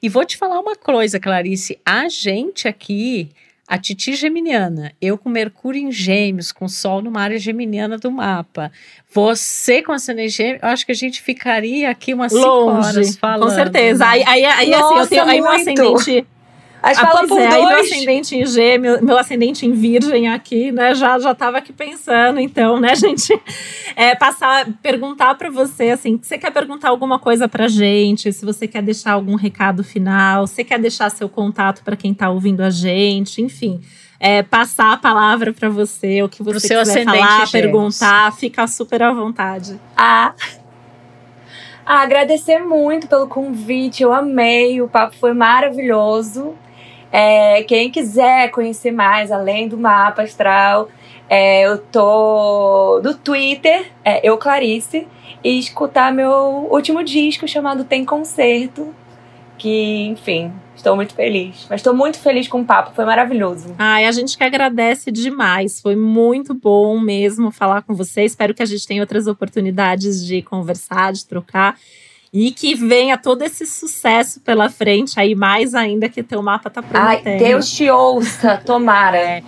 E 0.00 0.08
vou 0.08 0.24
te 0.24 0.36
falar 0.36 0.60
uma 0.60 0.76
coisa, 0.76 1.18
Clarice: 1.18 1.80
a 1.84 2.08
gente 2.08 2.68
aqui. 2.68 3.30
A 3.70 3.76
Titi 3.76 4.14
Geminiana, 4.14 4.94
eu 4.98 5.18
com 5.18 5.28
Mercúrio 5.28 5.78
em 5.78 5.92
Gêmeos, 5.92 6.50
com 6.52 6.66
Sol 6.66 7.02
numa 7.02 7.20
área 7.20 7.36
geminiana 7.36 7.98
do 7.98 8.10
mapa. 8.10 8.72
Você 9.12 9.82
com 9.82 9.92
ascendente 9.92 10.30
Gêmeos, 10.30 10.62
eu 10.62 10.68
acho 10.70 10.86
que 10.86 10.92
a 10.92 10.94
gente 10.94 11.20
ficaria 11.20 11.90
aqui 11.90 12.14
umas 12.14 12.32
Longe, 12.32 12.46
cinco 12.46 12.86
horas 12.86 13.16
falando. 13.16 13.50
Com 13.50 13.54
certeza. 13.54 14.06
Né? 14.06 14.10
Aí, 14.10 14.24
aí, 14.24 14.44
aí 14.46 14.72
assim, 14.72 14.94
eu 14.94 15.06
tenho 15.06 15.24
aí 15.24 15.42
um 15.42 15.48
ascendente 15.50 16.26
a 16.82 16.90
ah, 16.90 16.94
fala 16.94 17.24
é, 17.24 17.26
dois. 17.26 17.54
Meu 17.54 17.80
ascendente 17.80 18.36
em 18.36 18.46
gêmeo, 18.46 19.04
meu 19.04 19.18
ascendente 19.18 19.66
em 19.66 19.72
virgem 19.72 20.28
aqui, 20.28 20.70
né? 20.70 20.94
Já, 20.94 21.18
já 21.18 21.34
tava 21.34 21.58
aqui 21.58 21.72
pensando, 21.72 22.38
então, 22.38 22.78
né, 22.78 22.94
gente? 22.96 23.38
É, 23.96 24.14
passar, 24.14 24.66
perguntar 24.80 25.34
para 25.34 25.50
você, 25.50 25.90
assim, 25.90 26.18
você 26.22 26.38
quer 26.38 26.52
perguntar 26.52 26.88
alguma 26.88 27.18
coisa 27.18 27.48
pra 27.48 27.66
gente, 27.66 28.32
se 28.32 28.44
você 28.44 28.68
quer 28.68 28.82
deixar 28.82 29.12
algum 29.12 29.34
recado 29.34 29.82
final, 29.82 30.46
você 30.46 30.62
quer 30.62 30.78
deixar 30.78 31.10
seu 31.10 31.28
contato 31.28 31.82
para 31.82 31.96
quem 31.96 32.14
tá 32.14 32.30
ouvindo 32.30 32.62
a 32.62 32.70
gente, 32.70 33.42
enfim. 33.42 33.80
É, 34.20 34.42
passar 34.42 34.92
a 34.92 34.96
palavra 34.96 35.52
para 35.52 35.68
você, 35.68 36.22
o 36.22 36.28
que 36.28 36.42
você 36.42 36.68
Pro 36.68 36.84
quiser 36.84 37.04
falar, 37.04 37.46
gêmeos. 37.46 37.50
perguntar, 37.50 38.32
fica 38.32 38.66
super 38.66 39.02
à 39.02 39.12
vontade. 39.12 39.80
Ah, 39.96 40.32
ah, 41.84 42.02
agradecer 42.02 42.58
muito 42.58 43.08
pelo 43.08 43.26
convite, 43.26 44.02
eu 44.02 44.12
amei, 44.12 44.80
o 44.80 44.88
papo 44.88 45.16
foi 45.16 45.32
maravilhoso. 45.32 46.54
É, 47.10 47.62
quem 47.62 47.90
quiser 47.90 48.50
conhecer 48.50 48.90
mais, 48.90 49.32
além 49.32 49.68
do 49.68 49.76
mapa 49.78 50.22
astral, 50.22 50.88
é, 51.28 51.66
eu 51.66 51.78
tô 51.78 53.00
no 53.02 53.14
Twitter, 53.14 53.90
é, 54.04 54.26
eu 54.26 54.36
Clarice, 54.38 55.06
e 55.42 55.58
escutar 55.58 56.12
meu 56.12 56.68
último 56.70 57.02
disco 57.02 57.46
chamado 57.46 57.84
Tem 57.84 58.04
Concerto, 58.04 58.94
que, 59.56 60.06
enfim, 60.06 60.52
estou 60.74 60.94
muito 60.96 61.14
feliz. 61.14 61.66
Mas 61.68 61.80
estou 61.80 61.94
muito 61.94 62.18
feliz 62.18 62.48
com 62.48 62.60
o 62.60 62.64
papo, 62.64 62.94
foi 62.94 63.04
maravilhoso. 63.04 63.74
Ai, 63.78 64.06
a 64.06 64.12
gente 64.12 64.36
que 64.36 64.44
agradece 64.44 65.10
demais, 65.10 65.80
foi 65.80 65.96
muito 65.96 66.54
bom 66.54 66.98
mesmo 67.00 67.50
falar 67.50 67.82
com 67.82 67.94
você. 67.94 68.22
Espero 68.22 68.54
que 68.54 68.62
a 68.62 68.66
gente 68.66 68.86
tenha 68.86 69.02
outras 69.02 69.26
oportunidades 69.26 70.24
de 70.24 70.42
conversar, 70.42 71.12
de 71.12 71.26
trocar. 71.26 71.76
E 72.32 72.50
que 72.50 72.74
venha 72.74 73.16
todo 73.16 73.42
esse 73.42 73.66
sucesso 73.66 74.40
pela 74.40 74.68
frente 74.68 75.18
aí, 75.18 75.34
mais 75.34 75.74
ainda 75.74 76.08
que 76.08 76.22
teu 76.22 76.42
mapa 76.42 76.68
tá 76.68 76.82
prometendo. 76.82 77.26
Ai, 77.26 77.38
Deus 77.38 77.70
te 77.70 77.88
ouça, 77.90 78.58
tomara. 78.58 79.16
É. 79.16 79.42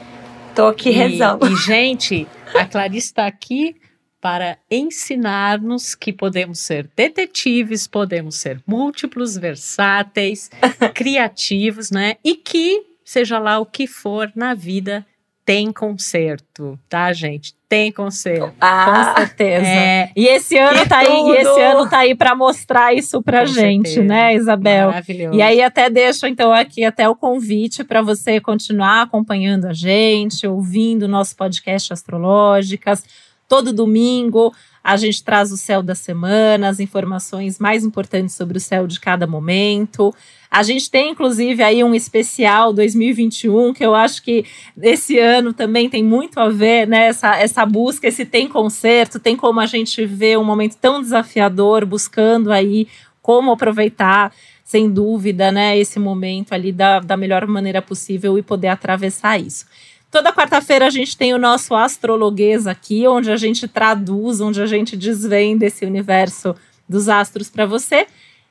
Tô 0.54 0.66
aqui 0.66 0.88
e, 0.88 0.92
rezando. 0.92 1.46
E, 1.46 1.56
gente, 1.56 2.26
a 2.54 2.64
Clarice 2.64 3.08
está 3.08 3.26
aqui 3.26 3.76
para 4.20 4.58
ensinar-nos 4.70 5.94
que 5.94 6.12
podemos 6.12 6.58
ser 6.60 6.90
detetives, 6.94 7.86
podemos 7.86 8.36
ser 8.36 8.62
múltiplos, 8.66 9.36
versáteis, 9.36 10.50
criativos, 10.94 11.90
né? 11.90 12.16
E 12.22 12.34
que, 12.34 12.82
seja 13.04 13.38
lá 13.38 13.58
o 13.58 13.66
que 13.66 13.86
for 13.86 14.30
na 14.34 14.52
vida, 14.52 15.06
tem 15.44 15.72
conserto, 15.72 16.78
tá, 16.88 17.12
gente? 17.12 17.54
Tem 17.68 17.90
conserto. 17.90 18.52
Ah, 18.60 19.12
com 19.14 19.20
certeza. 19.20 19.66
É, 19.66 20.10
e 20.14 20.26
esse 20.26 20.56
ano 20.56 20.86
tá 20.86 21.04
tudo. 21.04 21.10
aí, 21.10 21.36
e 21.36 21.36
esse 21.40 21.60
ano 21.60 21.88
tá 21.88 21.98
aí 21.98 22.14
para 22.14 22.34
mostrar 22.34 22.94
isso 22.94 23.22
pra 23.22 23.40
com 23.40 23.46
gente, 23.46 23.88
certeza. 23.88 24.06
né, 24.06 24.34
Isabel? 24.34 24.88
Maravilhoso. 24.88 25.36
E 25.36 25.42
aí 25.42 25.62
até 25.62 25.88
deixo 25.90 26.26
então 26.26 26.52
aqui 26.52 26.84
até 26.84 27.08
o 27.08 27.16
convite 27.16 27.82
para 27.84 28.02
você 28.02 28.40
continuar 28.40 29.02
acompanhando 29.02 29.66
a 29.66 29.72
gente, 29.72 30.46
ouvindo 30.46 31.04
o 31.04 31.08
nosso 31.08 31.34
podcast 31.36 31.92
Astrológicas 31.92 33.04
todo 33.50 33.72
domingo. 33.72 34.54
A 34.82 34.96
gente 34.96 35.22
traz 35.22 35.52
o 35.52 35.56
céu 35.56 35.82
da 35.82 35.94
semana, 35.94 36.68
as 36.68 36.80
informações 36.80 37.58
mais 37.58 37.84
importantes 37.84 38.34
sobre 38.34 38.56
o 38.56 38.60
céu 38.60 38.86
de 38.86 38.98
cada 38.98 39.26
momento. 39.26 40.14
A 40.50 40.62
gente 40.62 40.90
tem, 40.90 41.10
inclusive, 41.10 41.62
aí 41.62 41.84
um 41.84 41.94
especial 41.94 42.72
2021, 42.72 43.72
que 43.72 43.84
eu 43.84 43.94
acho 43.94 44.22
que 44.22 44.44
esse 44.82 45.18
ano 45.18 45.52
também 45.52 45.88
tem 45.88 46.02
muito 46.02 46.40
a 46.40 46.48
ver, 46.48 46.88
né? 46.88 47.06
Essa, 47.06 47.36
essa 47.36 47.64
busca, 47.66 48.08
esse 48.08 48.24
tem 48.24 48.48
concerto, 48.48 49.20
tem 49.20 49.36
como 49.36 49.60
a 49.60 49.66
gente 49.66 50.04
ver 50.06 50.38
um 50.38 50.44
momento 50.44 50.76
tão 50.76 51.00
desafiador, 51.00 51.84
buscando 51.84 52.50
aí 52.50 52.88
como 53.22 53.52
aproveitar, 53.52 54.32
sem 54.64 54.88
dúvida, 54.90 55.52
né, 55.52 55.76
esse 55.76 55.98
momento 55.98 56.52
ali 56.52 56.72
da, 56.72 57.00
da 57.00 57.16
melhor 57.16 57.46
maneira 57.46 57.82
possível 57.82 58.38
e 58.38 58.42
poder 58.42 58.68
atravessar 58.68 59.38
isso. 59.38 59.66
Toda 60.10 60.32
quarta-feira 60.32 60.86
a 60.86 60.90
gente 60.90 61.16
tem 61.16 61.32
o 61.32 61.38
nosso 61.38 61.72
Astrologuês 61.72 62.66
aqui, 62.66 63.06
onde 63.06 63.30
a 63.30 63.36
gente 63.36 63.68
traduz, 63.68 64.40
onde 64.40 64.60
a 64.60 64.66
gente 64.66 64.96
desvenda 64.96 65.66
esse 65.66 65.84
universo 65.84 66.56
dos 66.88 67.08
astros 67.08 67.48
para 67.48 67.64
você. 67.64 68.08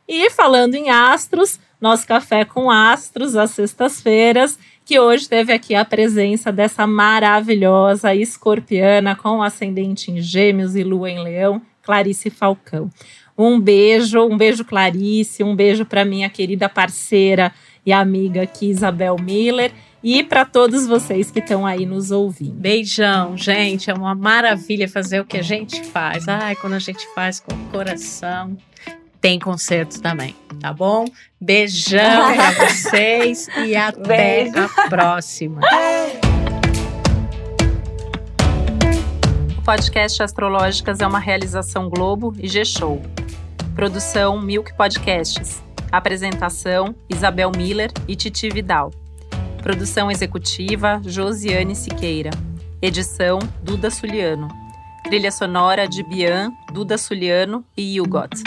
E 0.08 0.30
falando 0.30 0.76
em 0.76 0.90
astros, 0.90 1.60
nosso 1.82 2.08
café 2.08 2.46
com 2.46 2.72
astros 2.72 3.36
às 3.36 3.52
sextas-feiras, 3.52 4.58
que 4.86 4.98
hoje 4.98 5.28
teve 5.28 5.52
aqui 5.52 5.76
a 5.76 5.84
presença 5.84 6.50
dessa 6.50 6.88
maravilhosa 6.88 8.16
escorpiana 8.16 9.14
com 9.14 9.44
ascendente 9.44 10.12
em 10.12 10.22
Gêmeos 10.22 10.78
e 10.78 10.84
lua 10.84 11.12
em 11.12 11.22
Leão, 11.22 11.62
Clarice 11.84 12.30
Falcão. 12.30 12.90
Um 13.38 13.60
beijo, 13.60 14.22
um 14.22 14.38
beijo 14.38 14.64
Clarice, 14.64 15.44
um 15.44 15.56
beijo 15.56 15.86
para 15.86 16.06
minha 16.06 16.30
querida 16.30 16.70
parceira 16.70 17.54
e 17.86 17.92
amiga 17.92 18.44
aqui 18.44 18.70
Isabel 18.70 19.18
Miller 19.22 19.72
e 20.04 20.24
para 20.24 20.46
todos 20.46 20.88
vocês 20.88 21.30
que 21.30 21.40
estão 21.40 21.66
aí 21.66 21.86
nos 21.86 22.10
ouvindo. 22.12 22.54
Beijão, 22.56 23.36
gente. 23.36 23.90
É 23.90 23.94
uma 23.94 24.16
maravilha 24.16 24.88
fazer 24.88 25.20
o 25.20 25.26
que 25.26 25.38
a 25.38 25.42
gente 25.42 25.84
faz. 25.84 26.28
Ai, 26.28 26.56
quando 26.56 26.74
a 26.74 26.80
gente 26.80 27.06
faz 27.14 27.40
com 27.40 27.54
o 27.54 27.66
coração, 27.70 28.58
tem 29.20 29.38
concerto 29.40 30.02
também, 30.02 30.36
tá 30.60 30.72
bom? 30.72 31.06
Beijão 31.40 32.34
para 32.34 32.52
vocês 32.66 33.48
e 33.66 33.76
até 33.76 34.46
Beijo. 34.46 34.58
a 34.78 34.90
próxima. 34.90 35.62
O 39.58 39.62
podcast 39.62 40.24
Astrológicas 40.24 41.00
é 41.02 41.06
uma 41.06 41.20
realização 41.20 41.90
Globo 41.90 42.34
e 42.40 42.48
G-Show. 42.48 43.02
Produção 43.76 44.42
Milk 44.42 44.74
Podcasts. 44.76 45.62
Apresentação 45.92 46.96
Isabel 47.10 47.52
Miller 47.56 47.92
e 48.08 48.16
Titi 48.16 48.50
Vidal. 48.50 48.92
Produção 49.62 50.10
executiva 50.10 51.02
Josiane 51.04 51.76
Siqueira. 51.76 52.32
Edição 52.82 53.40
Duda 53.62 53.92
Suliano. 53.92 54.48
Trilha 55.04 55.32
sonora 55.32 55.88
de 55.88 56.02
Bian, 56.02 56.52
Duda 56.72 56.98
Suliano 56.98 57.64
e 57.76 58.00
Hugot. 58.00 58.42